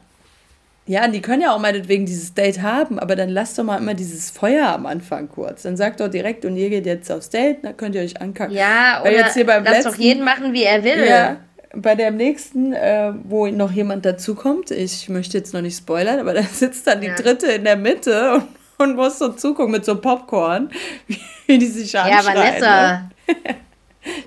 Ja, 0.88 1.08
die 1.08 1.20
können 1.20 1.42
ja 1.42 1.52
auch 1.52 1.58
meinetwegen 1.58 2.06
dieses 2.06 2.32
Date 2.32 2.62
haben, 2.62 3.00
aber 3.00 3.16
dann 3.16 3.28
lasst 3.28 3.58
doch 3.58 3.64
mal 3.64 3.76
immer 3.76 3.94
dieses 3.94 4.30
Feuer 4.30 4.68
am 4.68 4.86
Anfang 4.86 5.28
kurz. 5.28 5.62
Dann 5.62 5.76
sagt 5.76 5.98
doch 5.98 6.06
direkt, 6.06 6.44
und 6.44 6.56
ihr 6.56 6.70
geht 6.70 6.86
jetzt 6.86 7.10
aufs 7.10 7.28
Date, 7.28 7.64
dann 7.64 7.76
könnt 7.76 7.96
ihr 7.96 8.02
euch 8.02 8.20
ankacken. 8.20 8.54
Ja, 8.54 9.00
Weil 9.02 9.14
oder 9.14 9.26
jetzt 9.26 9.34
hier 9.34 9.46
beim 9.46 9.64
lass 9.64 9.78
letzten, 9.78 9.90
doch 9.90 9.98
jeden 9.98 10.24
machen, 10.24 10.52
wie 10.52 10.62
er 10.62 10.84
will. 10.84 11.04
Ja, 11.04 11.38
bei 11.74 11.96
dem 11.96 12.16
nächsten, 12.16 12.72
äh, 12.72 13.12
wo 13.24 13.48
noch 13.48 13.72
jemand 13.72 14.06
dazukommt, 14.06 14.70
ich 14.70 15.08
möchte 15.08 15.36
jetzt 15.36 15.52
noch 15.52 15.60
nicht 15.60 15.76
spoilern, 15.76 16.20
aber 16.20 16.34
da 16.34 16.42
sitzt 16.42 16.86
dann 16.86 17.00
die 17.00 17.08
ja. 17.08 17.16
dritte 17.16 17.46
in 17.48 17.64
der 17.64 17.76
Mitte 17.76 18.34
und, 18.34 18.44
und 18.78 18.96
muss 18.96 19.18
so 19.18 19.30
zugucken 19.30 19.72
mit 19.72 19.84
so 19.84 19.96
Popcorn, 20.00 20.70
wie 21.46 21.58
die 21.58 21.66
sich 21.66 21.98
anschreien. 21.98 22.24
Ja, 22.24 22.34
Vanessa. 22.34 22.92
Ne? 22.92 23.10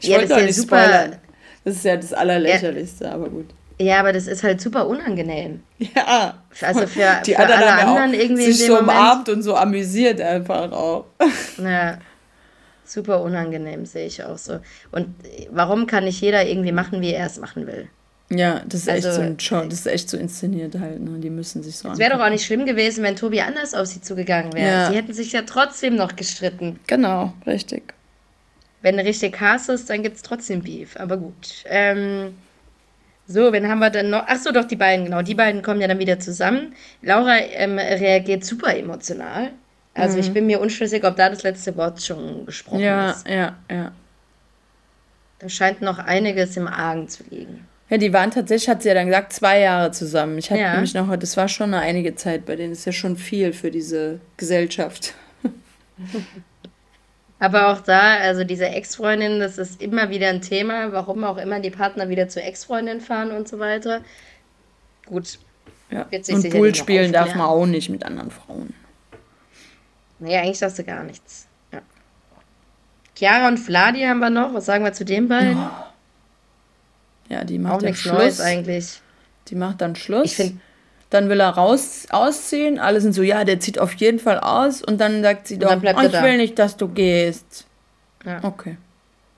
ich 0.01 0.07
ja, 0.07 0.17
wollte 0.17 0.29
doch 0.29 0.41
nicht 0.41 0.55
super, 0.55 0.83
spoilern. 0.83 1.15
Das 1.63 1.75
ist 1.75 1.85
ja 1.85 1.97
das 1.97 2.13
Allerlächerlichste, 2.13 3.05
ja. 3.05 3.11
aber 3.11 3.29
gut. 3.29 3.47
Ja, 3.81 3.99
aber 4.01 4.11
das 4.11 4.27
ist 4.27 4.43
halt 4.43 4.59
super 4.59 4.87
unangenehm. 4.87 5.63
Ja. 5.77 6.43
Also 6.61 6.85
für, 6.85 7.21
die 7.25 7.33
für 7.33 7.39
alle 7.39 7.73
anderen 7.73 8.13
irgendwie. 8.13 8.51
Sich 8.51 8.67
so 8.67 8.79
umarmt 8.79 9.29
und 9.29 9.41
so 9.41 9.55
amüsiert 9.55 10.19
einfach 10.19 10.71
auch. 10.71 11.05
Ja. 11.57 11.97
Super 12.83 13.21
unangenehm, 13.21 13.85
sehe 13.85 14.07
ich 14.07 14.23
auch 14.23 14.37
so. 14.37 14.59
Und 14.91 15.13
warum 15.51 15.85
kann 15.85 16.05
nicht 16.05 16.19
jeder 16.21 16.45
irgendwie 16.45 16.71
machen, 16.71 17.01
wie 17.01 17.13
er 17.13 17.27
es 17.27 17.39
machen 17.39 17.67
will? 17.67 17.87
Ja, 18.32 18.61
das 18.67 18.82
ist 18.82 18.89
also, 18.89 19.07
echt 19.07 19.15
so 19.15 19.21
ein 19.21 19.39
Show, 19.39 19.65
das 19.65 19.80
ist 19.80 19.88
echt 19.88 20.09
so 20.09 20.17
inszeniert 20.17 20.77
halt, 20.80 21.01
ne? 21.01 21.17
Die 21.17 21.32
müssen 21.32 21.63
sich 21.63 21.75
so 21.77 21.89
Es 21.89 21.97
wäre 21.97 22.15
doch 22.15 22.23
auch 22.23 22.30
nicht 22.30 22.45
schlimm 22.45 22.65
gewesen, 22.65 23.03
wenn 23.03 23.15
Tobi 23.15 23.41
anders 23.41 23.73
auf 23.73 23.88
sie 23.88 24.01
zugegangen 24.01 24.53
wäre. 24.53 24.67
Ja. 24.67 24.91
Sie 24.91 24.95
hätten 24.95 25.13
sich 25.13 25.32
ja 25.32 25.41
trotzdem 25.41 25.95
noch 25.95 26.15
gestritten. 26.15 26.80
Genau, 26.86 27.34
richtig. 27.47 27.93
Wenn 28.82 28.97
du 28.97 29.03
richtig 29.03 29.39
Hass 29.41 29.67
ist, 29.67 29.89
dann 29.89 30.03
gibt 30.03 30.17
es 30.17 30.21
trotzdem 30.21 30.61
Beef. 30.61 30.95
Aber 30.97 31.17
gut. 31.17 31.63
Ähm, 31.65 32.36
so, 33.27 33.51
wen 33.51 33.67
haben 33.67 33.80
wir 33.80 33.89
denn 33.89 34.09
noch? 34.09 34.23
Ach 34.27 34.38
so, 34.38 34.51
doch, 34.51 34.65
die 34.65 34.75
beiden, 34.75 35.05
genau. 35.05 35.21
Die 35.21 35.36
beiden 35.36 35.61
kommen 35.61 35.82
ja 35.82 35.88
dann 35.88 35.99
wieder 35.99 36.19
zusammen. 36.19 36.73
Laura 37.01 37.38
ähm, 37.38 37.77
reagiert 37.77 38.45
super 38.45 38.75
emotional. 38.75 39.51
Also 39.95 40.15
mhm. 40.15 40.21
ich 40.21 40.34
bin 40.34 40.45
mir 40.45 40.59
unschlüssig, 40.61 41.03
ob 41.03 41.15
da 41.15 41.30
das 41.30 41.43
letzte 41.43 41.75
Wort 41.77 42.01
schon 42.01 42.45
gesprochen 42.45 42.80
ja, 42.80 43.11
ist. 43.11 43.27
Ja, 43.27 43.36
ja, 43.36 43.55
ja. 43.71 43.91
Da 45.39 45.49
scheint 45.49 45.82
noch 45.82 45.99
einiges 45.99 46.57
im 46.57 46.67
Argen 46.67 47.07
zu 47.07 47.23
liegen. 47.30 47.68
Ja, 47.89 47.97
die 47.97 48.13
waren 48.13 48.29
tatsächlich, 48.29 48.69
hat 48.69 48.83
sie 48.83 48.89
ja 48.89 48.93
dann 48.93 49.07
gesagt, 49.07 49.33
zwei 49.33 49.59
Jahre 49.61 49.91
zusammen. 49.91 50.37
Ich 50.37 50.51
hatte 50.51 50.61
ja. 50.61 50.73
nämlich 50.73 50.93
noch, 50.93 51.15
das 51.15 51.35
war 51.37 51.47
schon 51.47 51.73
eine 51.73 51.83
einige 51.83 52.15
Zeit 52.15 52.45
bei 52.45 52.55
denen. 52.55 52.71
Das 52.71 52.79
ist 52.79 52.85
ja 52.85 52.91
schon 52.91 53.17
viel 53.17 53.51
für 53.51 53.71
diese 53.71 54.19
Gesellschaft. 54.37 55.15
Aber 57.39 57.69
auch 57.69 57.81
da, 57.81 58.17
also 58.17 58.43
diese 58.43 58.67
Ex-Freundin, 58.67 59.39
das 59.39 59.57
ist 59.57 59.81
immer 59.81 60.09
wieder 60.09 60.27
ein 60.27 60.41
Thema, 60.41 60.91
warum 60.91 61.23
auch 61.23 61.37
immer 61.37 61.59
die 61.61 61.71
Partner 61.71 62.09
wieder 62.09 62.27
zur 62.27 62.43
Ex-Freundin 62.43 63.01
fahren 63.01 63.31
und 63.31 63.47
so 63.47 63.57
weiter. 63.59 64.01
Gut. 65.05 65.39
Ja. 65.89 66.05
und 66.11 66.49
Pool 66.51 66.75
spielen 66.75 67.11
darf 67.11 67.33
man 67.33 67.47
auch 67.47 67.65
nicht 67.65 67.89
mit 67.89 68.03
anderen 68.03 68.29
Frauen. 68.29 68.75
Nee, 70.19 70.37
eigentlich 70.37 70.59
darfst 70.59 70.77
du 70.77 70.83
gar 70.83 71.03
nichts. 71.03 71.47
Ja. 71.71 71.81
Chiara 73.17 73.47
und 73.47 73.57
Vladi 73.57 74.01
haben 74.01 74.19
wir 74.19 74.29
noch. 74.29 74.53
Was 74.53 74.65
sagen 74.65 74.83
wir 74.83 74.93
zu 74.93 75.05
den 75.05 75.27
beiden? 75.27 75.57
Oh. 75.57 75.88
Ja, 77.30 77.43
die 77.43 77.59
macht 77.59 77.75
auch 77.75 77.82
nichts 77.82 78.01
Schluss. 78.01 78.13
Neues 78.13 78.41
eigentlich. 78.41 79.01
Die 79.47 79.55
macht 79.55 79.82
dann 79.82 79.95
Schluss. 79.95 80.25
Ich 80.25 80.36
finde 80.36 80.59
dann 81.09 81.30
will 81.30 81.39
er 81.39 81.49
raus 81.49 82.05
ausziehen. 82.09 82.80
Alle 82.80 83.01
sind 83.01 83.13
so, 83.13 83.23
ja, 83.23 83.43
der 83.43 83.59
zieht 83.59 83.80
auf 83.80 83.93
jeden 83.93 84.19
Fall 84.19 84.39
aus. 84.39 84.84
Und 84.84 84.99
dann 85.01 85.23
sagt 85.23 85.47
sie 85.47 85.57
doch, 85.57 85.71
oh, 85.71 86.01
ich 86.01 86.21
will 86.21 86.38
nicht, 86.38 86.59
dass 86.59 86.77
du 86.77 86.88
gehst. 86.88 87.65
Ja. 88.25 88.43
Okay. 88.43 88.77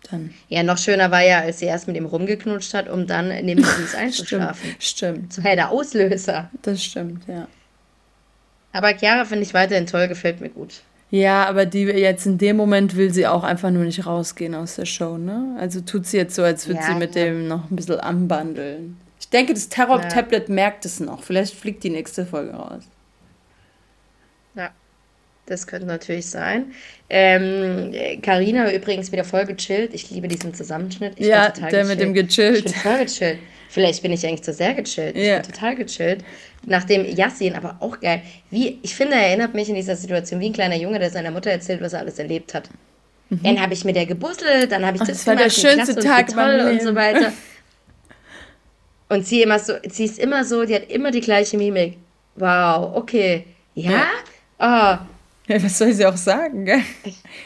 Dann. 0.10 0.34
Ja, 0.50 0.64
noch 0.64 0.78
schöner 0.78 1.12
war 1.12 1.22
ja, 1.22 1.40
als 1.40 1.60
sie 1.60 1.66
erst 1.66 1.88
mit 1.88 1.96
ihm 1.96 2.06
rumgeknutscht 2.06 2.74
hat, 2.74 2.90
um 2.90 3.08
dann 3.08 3.30
neben 3.46 3.62
ihm 3.62 3.88
einzuschlafen. 3.98 4.76
Stimmt. 4.80 4.84
stimmt. 4.84 5.34
So, 5.34 5.42
hey, 5.44 5.56
der 5.56 5.70
Auslöser. 5.70 6.50
Das 6.62 6.84
stimmt, 6.84 7.28
ja. 7.28 7.48
Aber 8.74 8.94
Chiara 8.98 9.26
finde 9.26 9.44
ich 9.44 9.54
weiterhin 9.54 9.86
toll, 9.86 10.08
gefällt 10.08 10.42
mir 10.42 10.50
gut. 10.50 10.82
Ja, 11.12 11.46
aber 11.46 11.66
die 11.66 11.84
jetzt 11.84 12.26
in 12.26 12.38
dem 12.38 12.58
Moment 12.58 12.96
will 12.96 13.14
sie 13.14 13.28
auch 13.28 13.44
einfach 13.44 13.70
nur 13.70 13.84
nicht 13.84 14.06
rausgehen 14.06 14.56
aus 14.56 14.78
der 14.78 14.86
Show, 14.86 15.18
ne? 15.18 15.58
Also 15.60 15.82
tut 15.82 16.08
sie 16.08 16.18
jetzt 16.18 16.36
so, 16.36 16.44
als 16.44 16.68
würde 16.68 16.80
ja, 16.80 16.88
sie 16.88 16.96
mit 16.96 17.16
ja. 17.16 17.26
dem 17.26 17.48
noch 17.48 17.70
ein 17.70 17.76
bisschen 17.76 18.00
anbandeln 18.00 18.98
denke, 19.32 19.54
das 19.54 19.70
Terror-Tablet 19.70 20.50
ja. 20.50 20.54
merkt 20.54 20.86
es 20.86 21.00
noch. 21.00 21.24
Vielleicht 21.24 21.56
fliegt 21.56 21.84
die 21.84 21.90
nächste 21.90 22.26
Folge 22.26 22.52
raus. 22.52 22.84
Ja, 24.56 24.72
das 25.46 25.66
könnte 25.66 25.88
natürlich 25.88 26.28
sein. 26.28 26.74
Ähm, 27.10 27.94
Carina 28.22 28.70
ähm, 28.70 28.76
übrigens 28.76 29.12
wieder 29.12 29.24
voll 29.24 29.46
gechillt. 29.46 29.94
Ich 29.94 30.10
liebe 30.12 30.28
diesen 30.28 30.54
Zusammenschnitt. 30.54 31.14
Ich 31.18 31.28
ja, 31.28 31.50
der 31.50 31.70
gechillt. 31.70 31.88
mit 31.88 32.00
dem 32.00 32.14
gechillt. 32.14 32.58
Ich 32.58 32.64
bin 32.66 32.74
voll 32.74 33.06
gechillt. 33.06 33.40
Vielleicht 33.70 34.02
bin 34.02 34.12
ich 34.12 34.26
eigentlich 34.26 34.44
zu 34.44 34.54
sehr 34.54 34.74
gechillt. 34.74 35.16
Ja. 35.16 35.38
Ich 35.38 35.44
bin 35.44 35.54
total 35.54 35.76
gechillt. 35.76 36.26
Nachdem 36.66 37.06
Yassin, 37.06 37.56
aber 37.56 37.78
auch 37.80 38.00
geil, 38.00 38.22
wie, 38.52 38.80
ich 38.84 38.96
finde, 38.96 39.16
er 39.16 39.28
erinnert 39.28 39.56
mich 39.56 39.68
in 39.68 39.76
dieser 39.76 39.96
Situation 39.96 40.40
wie 40.40 40.48
ein 40.50 40.54
kleiner 40.54 40.76
Junge, 40.76 41.00
der 41.00 41.10
seiner 41.10 41.32
Mutter 41.32 41.50
erzählt, 41.50 41.82
was 41.82 41.94
er 41.94 42.00
alles 42.00 42.20
erlebt 42.20 42.54
hat. 42.54 42.70
Mhm. 43.30 43.44
Dann 43.44 43.62
habe 43.62 43.74
ich 43.74 43.84
mit 43.84 43.96
der 43.96 44.06
gebusselt, 44.06 44.72
dann 44.72 44.86
habe 44.86 44.98
ich 44.98 45.02
Ach, 45.02 45.08
das, 45.08 45.18
das 45.18 45.28
war 45.28 45.36
der 45.36 45.50
schönste 45.50 45.96
Tag 45.96 46.28
toll 46.28 46.70
und 46.72 46.82
so 46.82 46.94
weiter. 46.94 47.34
Und 49.10 49.26
sie 49.26 49.42
immer 49.42 49.60
so, 49.60 49.74
sie 49.90 50.06
ist 50.06 50.20
immer 50.20 50.46
so, 50.46 50.64
die 50.64 50.76
hat 50.76 50.90
immer 50.90 51.12
die 51.12 51.20
gleiche 51.20 51.58
Mimik. 51.58 51.98
Wow, 52.36 52.96
okay. 52.96 53.46
Ja? 53.74 53.92
ja. 53.92 54.08
Ah. 54.58 55.00
Ja, 55.48 55.62
was 55.62 55.78
soll 55.78 55.92
sie 55.92 56.06
auch 56.06 56.16
sagen, 56.16 56.64
gell? 56.64 56.82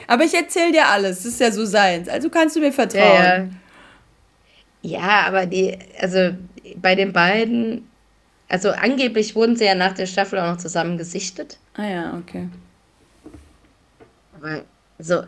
Aber 0.07 0.25
ich 0.25 0.33
erzähle 0.35 0.73
dir 0.73 0.87
alles, 0.87 1.23
das 1.23 1.25
ist 1.25 1.39
ja 1.39 1.51
so 1.51 1.65
seins. 1.65 2.07
Also 2.07 2.29
kannst 2.29 2.55
du 2.55 2.59
mir 2.59 2.71
vertrauen. 2.71 3.03
Ja, 4.83 4.99
ja. 4.99 4.99
ja, 4.99 5.27
aber 5.27 5.45
die, 5.45 5.75
also 5.99 6.35
bei 6.75 6.93
den 6.93 7.13
beiden, 7.13 7.87
also 8.47 8.71
angeblich 8.71 9.35
wurden 9.35 9.55
sie 9.55 9.65
ja 9.65 9.75
nach 9.75 9.93
der 9.93 10.05
Staffel 10.05 10.39
auch 10.39 10.51
noch 10.51 10.57
zusammen 10.57 10.97
gesichtet. 10.97 11.57
Ah 11.75 11.87
ja, 11.87 12.17
okay. 12.17 12.47
Aber 14.37 14.63
so, 14.99 15.23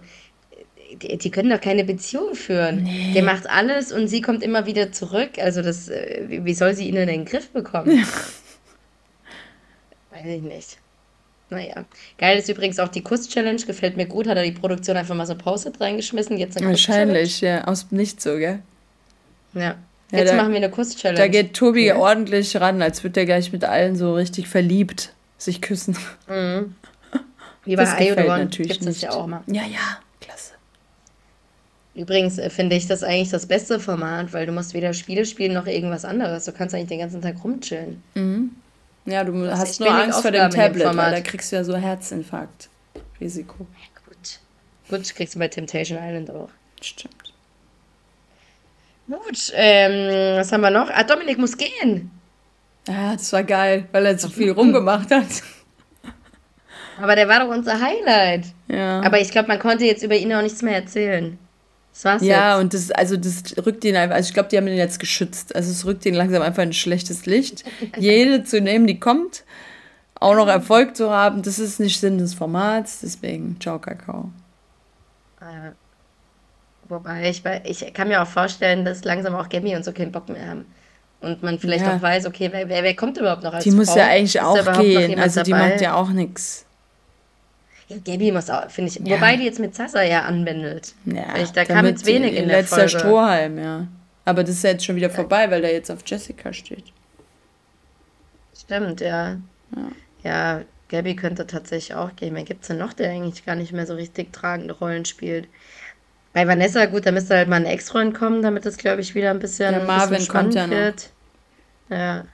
die, 1.02 1.18
die, 1.18 1.32
können 1.32 1.50
doch 1.50 1.62
keine 1.62 1.84
Beziehung 1.84 2.36
führen. 2.36 2.84
Nee. 2.84 3.14
Der 3.14 3.24
macht 3.24 3.50
alles 3.50 3.92
und 3.92 4.08
sie 4.08 4.22
kommt 4.22 4.44
immer 4.44 4.66
wieder 4.66 4.92
zurück. 4.92 5.32
Also 5.40 5.62
das, 5.62 5.90
äh, 5.90 6.26
wie 6.28 6.54
soll 6.54 6.74
sie 6.74 6.88
ihn 6.88 6.96
in 6.96 7.08
den 7.08 7.26
Griff 7.26 7.50
bekommen? 7.50 7.98
Ja. 7.98 8.06
Weiß 10.12 10.26
ich 10.26 10.42
nicht. 10.42 10.78
Naja. 11.50 11.86
Geil 12.18 12.38
ist 12.38 12.50
übrigens 12.50 12.80
auch 12.80 12.90
die 12.90 13.02
Kuss-Challenge. 13.02 13.62
Gefällt 13.66 13.98
mir 13.98 14.06
gut. 14.06 14.28
Hat 14.28 14.38
er 14.38 14.44
die 14.44 14.52
Produktion 14.52 14.98
einfach 14.98 15.16
mal 15.16 15.26
so 15.26 15.36
Pause 15.36 15.72
reingeschmissen. 15.80 16.38
Jetzt 16.38 16.58
eine 16.58 16.68
Wahrscheinlich, 16.68 17.42
ja. 17.42 17.64
Aus 17.66 17.88
nichts 17.92 18.24
so, 18.24 18.38
gell? 18.38 18.60
Ja. 19.54 19.76
Jetzt 20.12 20.20
ja, 20.20 20.26
da, 20.26 20.42
machen 20.42 20.52
wir 20.52 20.58
eine 20.58 20.70
Kuss-Challenge. 20.70 21.20
Da 21.20 21.28
geht 21.28 21.54
Tobi 21.54 21.88
ja. 21.88 21.98
ordentlich 21.98 22.56
ran, 22.56 22.82
als 22.82 23.04
würde 23.04 23.20
er 23.20 23.26
gleich 23.26 23.52
mit 23.52 23.66
allen 23.66 23.96
so 23.96 24.14
richtig 24.14 24.48
verliebt 24.48 25.14
sich 25.38 25.62
küssen. 25.62 25.98
Mhm. 26.28 26.76
Wie 27.66 27.76
bei 27.76 27.86
Ayodon 27.86 28.50
gibt 28.50 28.86
es 28.86 29.02
ja 29.02 29.12
auch 29.12 29.28
mal. 29.28 29.42
Ja, 29.48 29.64
ja, 29.64 30.00
klasse. 30.22 30.54
Übrigens 31.96 32.38
äh, 32.38 32.50
finde 32.50 32.78
ich 32.78 32.88
das 32.88 33.04
eigentlich 33.04 33.30
das 33.30 33.46
beste 33.46 33.80
Format, 33.80 34.32
weil 34.32 34.46
du 34.46 34.54
musst 34.54 34.74
weder 34.74 34.94
Spiele 34.94 35.26
spielen 35.26 35.54
noch 35.54 35.68
irgendwas 35.68 36.06
anderes. 36.06 36.46
Du 36.46 36.54
kannst 36.54 36.74
eigentlich 36.74 36.88
den 36.88 37.00
ganzen 37.00 37.22
Tag 37.22 37.44
rumchillen. 37.44 38.02
Mhm. 38.16 38.52
Ja, 39.06 39.24
du, 39.26 39.34
du 39.34 39.58
hast 39.58 39.80
nur 39.80 39.92
Angst 39.92 40.22
vor 40.22 40.32
dem 40.32 40.50
Tablet, 40.50 40.88
dem 40.88 40.98
weil 40.98 41.12
da 41.12 41.22
kriegst 41.22 41.52
du 41.52 41.58
ja 41.58 41.64
so 41.64 41.76
Herzinfarkt. 41.76 42.70
Risiko. 43.20 43.68
gut. 44.06 44.40
Gut, 44.90 45.16
kriegst 45.16 45.36
du 45.36 45.40
bei 45.40 45.48
Temptation 45.50 45.98
Island 46.02 46.30
auch. 46.32 46.50
Stimmt. 46.82 47.27
Gut, 49.08 49.52
ähm, 49.54 50.38
was 50.38 50.52
haben 50.52 50.62
wir 50.62 50.70
noch? 50.70 50.90
Ah, 50.90 51.04
Dominik 51.04 51.38
muss 51.38 51.58
gehen. 51.58 52.12
Ja, 52.88 53.14
das 53.14 53.32
war 53.34 53.44
geil, 53.44 53.88
weil 53.92 54.06
er 54.06 54.18
so 54.18 54.30
viel 54.30 54.52
rumgemacht 54.52 55.12
hat. 55.12 55.26
Aber 57.02 57.16
der 57.16 57.28
war 57.28 57.40
doch 57.40 57.50
unser 57.50 57.80
Highlight. 57.80 58.46
Ja. 58.68 59.02
Aber 59.02 59.20
ich 59.20 59.30
glaube, 59.32 59.48
man 59.48 59.60
konnte 59.60 59.86
jetzt 59.86 60.04
über 60.04 60.16
ihn 60.16 60.34
auch 60.34 60.42
nichts 60.42 60.62
mehr 60.62 60.76
erzählen. 60.76 61.38
Das 61.94 62.06
war's 62.06 62.22
ja, 62.22 62.54
jetzt. 62.54 62.64
und 62.64 62.74
das, 62.74 62.92
also 62.92 63.18
das 63.18 63.56
rückt 63.66 63.84
ihn 63.86 63.96
einfach, 63.96 64.16
also 64.16 64.28
ich 64.28 64.34
glaube, 64.34 64.50
die 64.50 64.58
haben 64.58 64.68
ihn 64.68 64.78
jetzt 64.78 65.00
geschützt. 65.00 65.56
Also 65.56 65.72
es 65.72 65.86
rückt 65.86 66.06
ihn 66.06 66.14
langsam 66.14 66.42
einfach 66.42 66.64
in 66.64 66.70
ein 66.70 66.74
schlechtes 66.74 67.26
Licht. 67.26 67.64
Jede 67.98 68.44
zu 68.44 68.62
nehmen, 68.62 68.88
die 68.88 69.00
kommt, 69.00 69.44
auch 70.16 70.36
noch 70.36 70.48
Erfolg 70.48 70.96
zu 70.96 71.12
haben, 71.12 71.42
das 71.44 71.60
ist 71.60 71.80
nicht 71.80 72.00
Sinn 72.00 72.18
des 72.18 72.34
Formats, 72.34 73.00
deswegen 73.02 73.58
ciao 73.60 73.80
Kakao. 73.80 74.32
Äh, 75.42 75.72
wobei, 76.90 77.30
ich, 77.30 77.44
ich 77.66 77.94
kann 77.94 78.08
mir 78.08 78.22
auch 78.22 78.28
vorstellen, 78.28 78.86
dass 78.86 79.04
langsam 79.04 79.36
auch 79.36 79.50
Gabby 79.50 79.76
und 79.76 79.84
so 79.84 79.92
keinen 79.92 80.12
Bock 80.12 80.30
mehr 80.30 80.48
haben. 80.48 80.66
Und 81.20 81.42
man 81.42 81.58
vielleicht 81.58 81.86
ja. 81.86 81.96
auch 81.96 82.02
weiß, 82.02 82.28
okay, 82.28 82.50
wer, 82.52 82.70
wer, 82.70 82.84
wer 82.84 82.96
kommt 82.96 83.18
überhaupt 83.18 83.44
noch 83.44 83.54
als 83.54 83.64
Die 83.64 83.72
Frau? 83.72 83.78
muss 83.78 83.96
ja 83.96 84.06
eigentlich 84.06 84.40
auch 84.40 84.80
gehen, 84.80 85.20
also 85.20 85.42
die 85.42 85.52
macht 85.52 85.82
ja 85.82 85.96
auch 85.96 86.10
nichts. 86.10 86.66
Ja, 87.88 87.98
Gabi 88.06 88.32
muss 88.32 88.50
auch, 88.50 88.70
finde 88.70 88.92
ich. 88.92 89.00
Ja. 89.08 89.16
Wobei 89.16 89.38
die 89.38 89.46
jetzt 89.46 89.60
mit 89.60 89.74
Sasa 89.74 90.04
ja 90.04 90.24
anbändelt. 90.24 90.94
Ja, 91.06 91.38
ich, 91.38 91.52
da 91.52 91.64
kam 91.66 91.86
jetzt 91.86 92.06
wenig 92.06 92.36
in 92.36 92.48
der 92.48 92.58
letzter 92.58 92.88
Folge. 92.88 93.00
Strohhalm, 93.00 93.58
ja. 93.58 93.88
Aber 94.26 94.44
das 94.44 94.56
ist 94.56 94.64
ja 94.64 94.72
jetzt 94.72 94.86
schon 94.86 94.98
wieder 94.98 95.10
vorbei, 95.10 95.50
weil 95.50 95.62
der 95.62 95.72
jetzt 95.72 95.90
auf 95.90 96.00
Jessica 96.06 96.52
steht. 96.52 96.84
Stimmt, 98.54 99.00
ja. 99.00 99.38
Ja, 99.74 99.92
ja 100.24 100.62
Gabby 100.90 101.16
könnte 101.16 101.48
tatsächlich 101.48 101.96
auch 101.96 102.16
gehen. 102.16 102.36
Wer 102.36 102.44
gibt 102.44 102.64
es 102.64 102.68
denn 102.68 102.78
noch, 102.78 102.92
der 102.92 103.10
eigentlich 103.12 103.46
gar 103.46 103.56
nicht 103.56 103.72
mehr 103.72 103.86
so 103.86 103.96
richtig 103.96 104.34
tragende 104.34 104.74
Rollen 104.74 105.06
spielt? 105.06 105.48
Bei 106.38 106.48
Vanessa, 106.48 106.86
gut, 106.86 107.08
da 107.08 107.12
müsste 107.12 107.36
halt 107.36 107.50
mal 107.50 107.56
ein 107.56 107.66
Ex-Freund 107.66 108.14
kommen, 108.14 108.44
damit 108.44 108.64
das, 108.64 108.78
glaube 108.78 109.02
ich, 109.02 109.16
wieder 109.16 109.32
ein 109.32 109.40
bisschen, 109.40 109.74
der 109.74 109.84
Marvin 109.86 110.20
bisschen 110.20 110.32
kommt 110.32 110.54
ja 110.54 110.70
wird. 110.70 111.10
Noch. 111.90 111.98
Ja. 111.98 112.26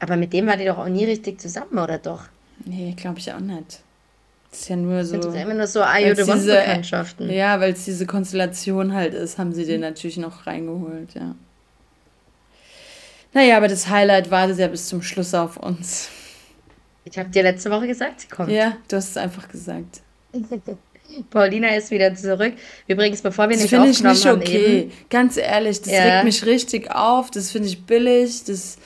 Aber 0.00 0.16
mit 0.16 0.32
dem 0.32 0.46
war 0.46 0.56
die 0.56 0.64
doch 0.64 0.78
auch 0.78 0.88
nie 0.88 1.04
richtig 1.04 1.38
zusammen, 1.38 1.78
oder 1.78 1.98
doch? 1.98 2.22
Nee, 2.64 2.94
glaube 2.96 3.18
ich 3.18 3.30
auch 3.30 3.38
nicht. 3.38 3.82
Das 4.50 4.60
ist 4.60 4.68
ja 4.70 4.76
nur 4.76 5.04
so. 5.04 5.18
Das 5.18 5.26
ist 5.26 5.42
immer 5.42 5.52
nur 5.52 5.66
so 5.66 5.82
Ayode 5.82 6.24
Bekanntschaften. 6.24 7.28
Ja, 7.28 7.60
weil 7.60 7.74
es 7.74 7.84
diese 7.84 8.06
Konstellation 8.06 8.94
halt 8.94 9.12
ist, 9.12 9.36
haben 9.36 9.52
sie 9.52 9.66
den 9.66 9.82
natürlich 9.82 10.16
noch 10.16 10.46
reingeholt, 10.46 11.12
ja. 11.12 11.34
Naja, 13.34 13.58
aber 13.58 13.68
das 13.68 13.90
Highlight 13.90 14.30
wartet 14.30 14.58
ja 14.58 14.68
bis 14.68 14.88
zum 14.88 15.02
Schluss 15.02 15.34
auf 15.34 15.58
uns. 15.58 16.08
Ich 17.04 17.18
habe 17.18 17.28
dir 17.28 17.42
letzte 17.42 17.70
Woche 17.70 17.88
gesagt, 17.88 18.22
sie 18.22 18.28
kommt. 18.28 18.50
Ja, 18.50 18.78
du 18.88 18.96
hast 18.96 19.10
es 19.10 19.16
einfach 19.18 19.48
gesagt. 19.48 20.00
Paulina 21.30 21.74
ist 21.76 21.90
wieder 21.90 22.14
zurück. 22.14 22.54
Übrigens, 22.86 23.22
bevor 23.22 23.48
wir 23.48 23.56
das 23.56 23.64
nicht 23.64 23.74
aufgenommen 23.74 23.92
ich 23.92 24.02
nicht 24.02 24.26
haben, 24.26 24.40
okay. 24.40 24.78
Eben, 24.80 24.92
Ganz 25.10 25.36
ehrlich, 25.36 25.80
das 25.80 25.92
ja. 25.92 26.02
regt 26.02 26.24
mich 26.24 26.46
richtig 26.46 26.90
auf. 26.90 27.30
Das 27.30 27.50
finde 27.50 27.68
ich 27.68 27.84
billig. 27.84 28.44
Das 28.44 28.78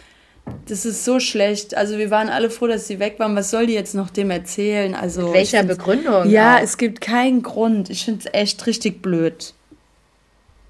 das 0.66 0.84
ist 0.86 1.04
so 1.04 1.20
schlecht. 1.20 1.76
Also 1.76 1.98
wir 1.98 2.10
waren 2.10 2.28
alle 2.28 2.50
froh, 2.50 2.66
dass 2.66 2.86
sie 2.86 2.98
weg 2.98 3.18
waren. 3.18 3.34
Was 3.36 3.50
soll 3.50 3.66
die 3.66 3.74
jetzt 3.74 3.94
noch 3.94 4.10
dem 4.10 4.30
erzählen? 4.30 4.94
Also 4.94 5.22
Mit 5.22 5.34
welcher 5.34 5.62
Begründung? 5.64 6.28
Ja, 6.30 6.56
auch? 6.56 6.62
es 6.62 6.76
gibt 6.76 7.00
keinen 7.00 7.42
Grund. 7.42 7.90
Ich 7.90 8.04
finde 8.04 8.20
es 8.24 8.32
echt 8.32 8.66
richtig 8.66 9.02
blöd. 9.02 9.54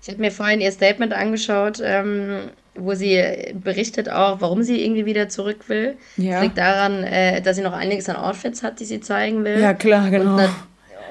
Ich 0.03 0.09
habe 0.09 0.21
mir 0.21 0.31
vorhin 0.31 0.61
ihr 0.61 0.73
Statement 0.73 1.13
angeschaut, 1.13 1.81
ähm, 1.83 2.51
wo 2.75 2.95
sie 2.95 3.23
berichtet 3.55 4.09
auch, 4.09 4.41
warum 4.41 4.63
sie 4.63 4.83
irgendwie 4.83 5.05
wieder 5.05 5.29
zurück 5.29 5.69
will. 5.69 5.97
Ja. 6.17 6.35
Das 6.35 6.43
liegt 6.45 6.59
daran, 6.59 7.03
äh, 7.03 7.43
dass 7.43 7.57
sie 7.57 7.63
noch 7.63 7.73
einiges 7.73 8.09
an 8.09 8.17
Outfits 8.17 8.63
hat, 8.63 8.81
die 8.81 8.85
sie 8.85 9.01
zeigen 9.01 9.45
will. 9.45 9.59
Ja, 9.61 9.75
klar, 9.75 10.11
genau. 10.11 10.39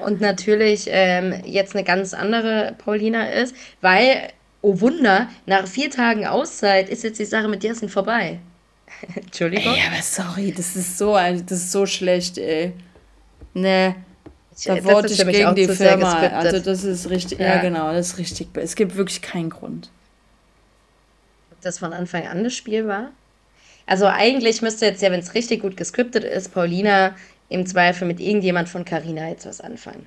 na 0.00 0.06
und 0.06 0.20
natürlich 0.20 0.86
ähm, 0.88 1.34
jetzt 1.44 1.74
eine 1.74 1.84
ganz 1.84 2.14
andere 2.14 2.74
Paulina 2.78 3.28
ist, 3.28 3.54
weil, 3.80 4.28
oh 4.62 4.80
Wunder, 4.80 5.28
nach 5.46 5.66
vier 5.66 5.90
Tagen 5.90 6.26
Auszeit 6.26 6.88
ist 6.88 7.04
jetzt 7.04 7.18
die 7.18 7.24
Sache 7.24 7.48
mit 7.48 7.62
Jasin 7.64 7.88
vorbei. 7.88 8.38
Entschuldigung. 9.14 9.74
Ey, 9.74 9.80
aber 9.86 10.02
sorry, 10.02 10.52
das 10.52 10.76
ist 10.76 10.98
so, 10.98 11.14
das 11.14 11.50
ist 11.50 11.72
so 11.72 11.86
schlecht, 11.86 12.38
ey. 12.38 12.72
Nee. 13.54 13.94
Da 14.64 14.82
wurde 14.84 15.08
ich 15.08 15.26
gegen 15.26 15.54
die 15.54 15.68
Firma. 15.68 16.14
Also 16.14 16.60
das 16.60 16.82
ist 16.82 17.10
richtig, 17.10 17.38
ja. 17.38 17.56
ja. 17.56 17.60
genau, 17.60 17.92
das 17.92 18.08
ist 18.08 18.18
richtig. 18.18 18.48
Es 18.54 18.74
gibt 18.74 18.96
wirklich 18.96 19.20
keinen 19.20 19.50
Grund. 19.50 19.90
Ob 21.52 21.60
das 21.60 21.78
von 21.78 21.92
Anfang 21.92 22.26
an 22.26 22.42
das 22.42 22.54
Spiel 22.54 22.86
war? 22.86 23.10
Also 23.86 24.06
eigentlich 24.06 24.62
müsste 24.62 24.86
jetzt 24.86 25.02
ja, 25.02 25.10
wenn 25.10 25.20
es 25.20 25.34
richtig 25.34 25.62
gut 25.62 25.76
geskriptet 25.76 26.24
ist, 26.24 26.52
Paulina 26.52 27.14
im 27.48 27.66
Zweifel 27.66 28.06
mit 28.06 28.20
irgendjemand 28.20 28.68
von 28.68 28.84
Carina 28.84 29.28
jetzt 29.28 29.46
was 29.46 29.60
anfangen. 29.60 30.06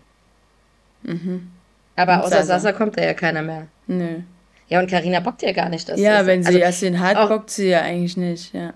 Mhm. 1.03 1.51
Aber 1.95 2.15
und 2.15 2.19
außer 2.21 2.37
Sasa. 2.37 2.59
Sasa 2.59 2.71
kommt 2.73 2.97
da 2.97 3.03
ja 3.03 3.13
keiner 3.13 3.41
mehr. 3.41 3.67
Nö. 3.87 4.19
Ja, 4.67 4.79
und 4.79 4.89
Karina 4.89 5.19
bockt 5.19 5.41
ja 5.41 5.51
gar 5.51 5.69
nicht. 5.69 5.89
Dass 5.89 5.99
ja, 5.99 6.25
wenn 6.25 6.43
sie 6.43 6.63
also, 6.63 6.85
den 6.85 6.99
hat, 6.99 7.17
auch, 7.17 7.29
bockt 7.29 7.49
sie 7.49 7.69
ja 7.69 7.81
eigentlich 7.81 8.17
nicht, 8.17 8.53
ja. 8.53 8.73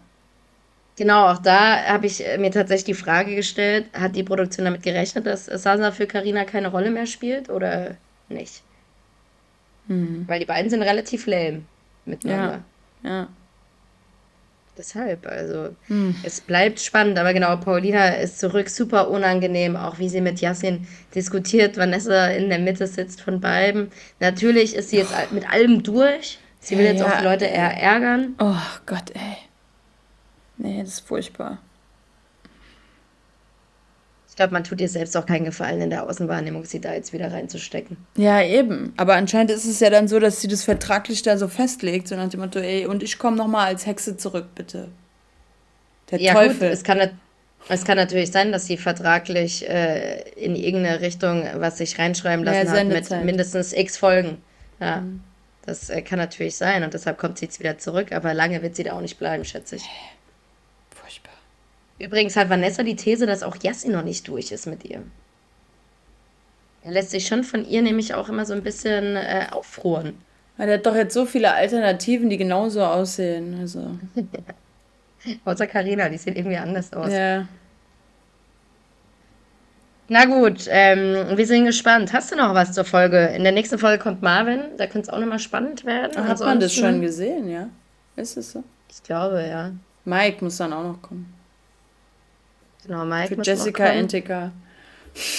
Genau, 0.95 1.27
auch 1.29 1.39
da 1.39 1.83
habe 1.85 2.05
ich 2.05 2.23
mir 2.37 2.51
tatsächlich 2.51 2.97
die 2.97 3.03
Frage 3.03 3.35
gestellt, 3.35 3.87
hat 3.93 4.15
die 4.15 4.23
Produktion 4.23 4.65
damit 4.65 4.83
gerechnet, 4.83 5.25
dass 5.25 5.45
Sasa 5.45 5.91
für 5.91 6.05
Karina 6.05 6.45
keine 6.45 6.69
Rolle 6.69 6.91
mehr 6.91 7.07
spielt 7.07 7.49
oder 7.49 7.97
nicht? 8.29 8.61
Mhm. 9.87 10.25
Weil 10.27 10.39
die 10.39 10.45
beiden 10.45 10.69
sind 10.69 10.83
relativ 10.83 11.25
lame 11.25 11.63
miteinander. 12.05 12.63
Ja. 13.03 13.09
ja. 13.09 13.27
Deshalb, 14.75 15.27
also 15.27 15.75
hm. 15.87 16.15
es 16.23 16.41
bleibt 16.41 16.79
spannend, 16.79 17.19
aber 17.19 17.33
genau, 17.33 17.55
Paulina 17.57 18.07
ist 18.07 18.39
zurück, 18.39 18.69
super 18.69 19.09
unangenehm, 19.09 19.75
auch 19.75 19.99
wie 19.99 20.09
sie 20.09 20.19
mit 20.19 20.41
Yassin 20.41 20.87
diskutiert, 21.13 21.77
Vanessa 21.77 22.27
in 22.29 22.49
der 22.49 22.57
Mitte 22.57 22.87
sitzt 22.87 23.21
von 23.21 23.39
beiden. 23.39 23.91
Natürlich 24.19 24.75
ist 24.75 24.89
sie 24.89 24.97
jetzt 24.97 25.13
oh. 25.13 25.33
mit 25.33 25.47
allem 25.51 25.83
durch. 25.83 26.39
Sie 26.59 26.75
will 26.77 26.85
ja, 26.85 26.91
jetzt 26.91 27.01
ja. 27.01 27.07
auch 27.07 27.17
die 27.19 27.23
Leute 27.23 27.45
eher 27.45 27.77
ärgern. 27.77 28.35
Oh 28.39 28.55
Gott, 28.87 29.11
ey. 29.13 29.37
Nee, 30.57 30.81
das 30.81 30.93
ist 30.93 31.07
furchtbar. 31.07 31.59
Ich 34.33 34.37
glaube, 34.37 34.51
man 34.53 34.63
tut 34.63 34.81
ihr 34.81 34.89
selbst 34.89 35.15
auch 35.15 35.27
keinen 35.27 35.45
Gefallen 35.45 35.79
in 35.79 35.91
der 35.91 36.09
Außenwahrnehmung, 36.09 36.65
sie 36.65 36.81
da 36.81 36.91
jetzt 36.91 37.13
wieder 37.13 37.31
reinzustecken. 37.31 37.97
Ja, 38.17 38.41
eben. 38.41 38.91
Aber 38.97 39.13
anscheinend 39.13 39.51
ist 39.51 39.63
es 39.63 39.79
ja 39.79 39.91
dann 39.91 40.07
so, 40.07 40.19
dass 40.19 40.41
sie 40.41 40.47
das 40.47 40.63
vertraglich 40.63 41.21
da 41.21 41.37
so 41.37 41.47
festlegt, 41.47 42.07
so 42.07 42.15
nach 42.15 42.29
dem 42.29 42.39
Motto, 42.39 42.57
ey, 42.57 42.87
und 42.87 43.03
ich 43.03 43.19
komme 43.19 43.37
nochmal 43.37 43.67
als 43.67 43.85
Hexe 43.85 44.17
zurück, 44.17 44.47
bitte. 44.55 44.87
Der 46.09 46.19
ja, 46.19 46.33
Teufel. 46.33 46.69
Gut, 46.69 46.73
es 46.73 46.83
kann, 46.83 47.11
es 47.69 47.85
kann 47.85 47.95
natürlich 47.95 48.31
sein, 48.31 48.51
dass 48.51 48.65
sie 48.65 48.77
vertraglich 48.77 49.69
äh, 49.69 50.21
in 50.31 50.55
irgendeine 50.55 51.01
Richtung 51.01 51.45
was 51.57 51.77
sich 51.77 51.99
reinschreiben 51.99 52.43
lassen 52.43 52.73
ja, 52.73 52.79
hat 52.79 52.87
mit 52.87 53.25
mindestens 53.25 53.71
x 53.71 53.97
Folgen. 53.97 54.39
Ja, 54.79 55.01
mhm. 55.01 55.21
das 55.67 55.91
äh, 55.91 56.01
kann 56.01 56.17
natürlich 56.17 56.55
sein 56.55 56.83
und 56.83 56.95
deshalb 56.95 57.19
kommt 57.19 57.37
sie 57.37 57.45
jetzt 57.45 57.59
wieder 57.59 57.77
zurück, 57.77 58.11
aber 58.11 58.33
lange 58.33 58.63
wird 58.63 58.75
sie 58.75 58.83
da 58.83 58.93
auch 58.93 59.01
nicht 59.01 59.19
bleiben, 59.19 59.45
schätze 59.45 59.75
ich. 59.75 59.83
Übrigens 62.03 62.35
hat 62.35 62.49
Vanessa 62.49 62.83
die 62.83 62.97
These, 62.97 63.25
dass 63.25 63.43
auch 63.43 63.55
Yassi 63.61 63.87
noch 63.87 64.03
nicht 64.03 64.27
durch 64.27 64.51
ist 64.51 64.67
mit 64.67 64.83
ihr. 64.83 65.03
Er 66.83 66.91
lässt 66.91 67.11
sich 67.11 67.25
schon 67.25 67.45
von 67.45 67.65
ihr 67.65 67.81
nämlich 67.81 68.13
auch 68.13 68.27
immer 68.27 68.45
so 68.45 68.53
ein 68.53 68.61
bisschen 68.61 69.15
äh, 69.15 69.47
auffroren. 69.51 70.15
Weil 70.57 70.67
er 70.67 70.75
hat 70.75 70.85
doch 70.85 70.95
jetzt 70.95 71.13
so 71.13 71.25
viele 71.25 71.53
Alternativen, 71.53 72.29
die 72.29 72.35
genauso 72.35 72.83
aussehen. 72.83 73.57
Also. 73.59 73.97
Außer 75.45 75.65
Karina, 75.65 76.09
die 76.09 76.17
sieht 76.17 76.35
irgendwie 76.35 76.57
anders 76.57 76.91
aus. 76.91 77.11
Ja. 77.11 77.47
Na 80.09 80.25
gut, 80.25 80.67
ähm, 80.69 81.37
wir 81.37 81.47
sind 81.47 81.65
gespannt. 81.65 82.11
Hast 82.11 82.33
du 82.33 82.35
noch 82.35 82.53
was 82.53 82.73
zur 82.73 82.83
Folge? 82.83 83.27
In 83.27 83.43
der 83.43 83.53
nächsten 83.53 83.79
Folge 83.79 84.03
kommt 84.03 84.21
Marvin, 84.21 84.59
da 84.77 84.87
könnte 84.87 85.07
es 85.07 85.09
auch 85.09 85.19
nochmal 85.19 85.39
spannend 85.39 85.85
werden. 85.85 86.27
Hat 86.27 86.39
man 86.41 86.59
das 86.59 86.73
schon 86.73 86.99
gesehen, 86.99 87.49
ja? 87.49 87.69
Ist 88.17 88.35
es 88.35 88.51
so? 88.51 88.65
Ich 88.91 89.01
glaube, 89.01 89.47
ja. 89.47 89.71
Mike 90.03 90.43
muss 90.43 90.57
dann 90.57 90.73
auch 90.73 90.83
noch 90.83 91.01
kommen. 91.01 91.33
Genau, 92.85 93.05
Mike 93.05 93.35
Für 93.35 93.41
Jessica 93.41 93.85
Antica. 93.85 94.51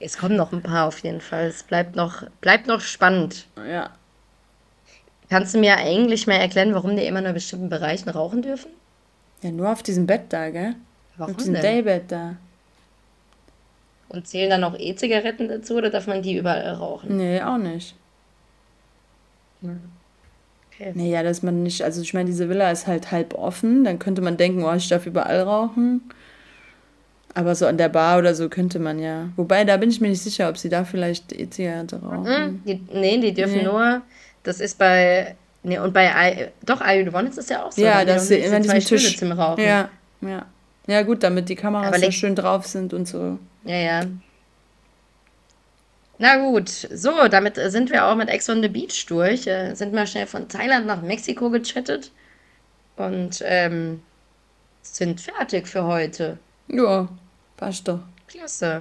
Es 0.00 0.18
kommen 0.18 0.36
noch 0.36 0.52
ein 0.52 0.62
paar 0.62 0.88
auf 0.88 0.98
jeden 0.98 1.20
Fall. 1.20 1.44
Es 1.46 1.62
bleibt 1.62 1.94
noch, 1.94 2.24
bleibt 2.40 2.66
noch 2.66 2.80
spannend. 2.80 3.46
Ja. 3.56 3.90
Kannst 5.30 5.54
du 5.54 5.58
mir 5.58 5.76
eigentlich 5.76 6.26
mal 6.26 6.34
erklären, 6.34 6.74
warum 6.74 6.96
die 6.96 7.06
immer 7.06 7.20
nur 7.20 7.28
in 7.28 7.34
bestimmten 7.34 7.68
Bereichen 7.68 8.08
rauchen 8.08 8.42
dürfen? 8.42 8.70
Ja, 9.42 9.50
nur 9.50 9.70
auf 9.70 9.82
diesem 9.82 10.06
Bett 10.06 10.24
da, 10.28 10.50
gell? 10.50 10.74
Warum 11.16 11.34
auf 11.34 11.38
diesem 11.38 11.54
Daybett 11.54 12.10
da. 12.10 12.36
Und 14.08 14.26
zählen 14.28 14.50
dann 14.50 14.64
auch 14.64 14.78
E-Zigaretten 14.78 15.48
dazu 15.48 15.76
oder 15.76 15.90
darf 15.90 16.06
man 16.06 16.22
die 16.22 16.36
überall 16.36 16.74
rauchen? 16.74 17.16
Nee, 17.16 17.40
auch 17.40 17.58
nicht. 17.58 17.94
Okay. 20.78 20.92
Naja, 20.94 21.22
dass 21.22 21.42
man 21.42 21.62
nicht, 21.62 21.82
also 21.82 22.00
ich 22.02 22.14
meine, 22.14 22.26
diese 22.26 22.48
Villa 22.48 22.70
ist 22.70 22.86
halt 22.86 23.12
halb 23.12 23.34
offen, 23.34 23.84
dann 23.84 23.98
könnte 23.98 24.22
man 24.22 24.36
denken, 24.36 24.64
oh, 24.64 24.72
ich 24.74 24.88
darf 24.88 25.06
überall 25.06 25.40
rauchen. 25.40 26.02
Aber 27.34 27.54
so 27.54 27.66
an 27.66 27.78
der 27.78 27.88
Bar 27.88 28.18
oder 28.18 28.34
so 28.34 28.48
könnte 28.48 28.78
man 28.78 28.98
ja. 28.98 29.28
Wobei, 29.36 29.64
da 29.64 29.76
bin 29.76 29.90
ich 29.90 30.00
mir 30.00 30.08
nicht 30.08 30.22
sicher, 30.22 30.48
ob 30.48 30.56
sie 30.56 30.68
da 30.68 30.84
vielleicht 30.84 31.32
E-Zigarette 31.32 32.00
rauchen. 32.00 32.22
Mhm, 32.22 32.62
die, 32.64 32.80
nee, 32.92 33.18
die 33.18 33.34
dürfen 33.34 33.58
nee. 33.58 33.64
nur, 33.64 34.02
das 34.44 34.60
ist 34.60 34.78
bei, 34.78 35.34
nee, 35.62 35.78
und 35.78 35.92
bei, 35.92 36.06
I, 36.06 36.48
doch, 36.64 36.80
I 36.80 37.08
One 37.12 37.28
ist 37.28 37.38
das 37.38 37.48
ja 37.48 37.64
auch 37.64 37.72
so. 37.72 37.82
Ja, 37.82 38.04
dass 38.04 38.28
sie 38.28 38.36
in 38.36 38.62
diesem 38.62 38.78
Tisch. 38.78 39.22
Rauchen. 39.22 39.64
Ja, 39.64 39.88
ja. 40.20 40.46
Ja, 40.86 41.02
gut, 41.02 41.22
damit 41.22 41.48
die 41.48 41.56
Kameras 41.56 42.00
so 42.00 42.10
schön 42.10 42.34
drauf 42.34 42.66
sind 42.66 42.92
und 42.92 43.08
so. 43.08 43.38
Ja, 43.64 43.76
ja. 43.76 44.00
Na 46.24 46.38
gut, 46.38 46.70
so, 46.70 47.28
damit 47.28 47.56
sind 47.56 47.90
wir 47.90 48.06
auch 48.06 48.16
mit 48.16 48.30
Ex 48.30 48.48
on 48.48 48.62
the 48.62 48.68
Beach 48.68 49.04
durch. 49.04 49.46
Äh, 49.46 49.74
sind 49.74 49.92
wir 49.92 50.06
schnell 50.06 50.26
von 50.26 50.48
Thailand 50.48 50.86
nach 50.86 51.02
Mexiko 51.02 51.50
gechattet 51.50 52.12
und 52.96 53.42
ähm, 53.44 54.00
sind 54.80 55.20
fertig 55.20 55.68
für 55.68 55.84
heute. 55.84 56.38
Ja, 56.68 57.10
passt 57.58 57.88
doch. 57.88 58.00
Klasse. 58.26 58.80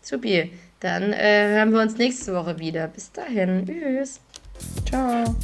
Supi. 0.00 0.52
Dann 0.80 1.12
äh, 1.12 1.48
hören 1.48 1.70
wir 1.70 1.82
uns 1.82 1.98
nächste 1.98 2.34
Woche 2.34 2.58
wieder. 2.58 2.88
Bis 2.88 3.12
dahin. 3.12 3.66
Tschüss. 3.66 4.18
Ciao. 4.88 5.36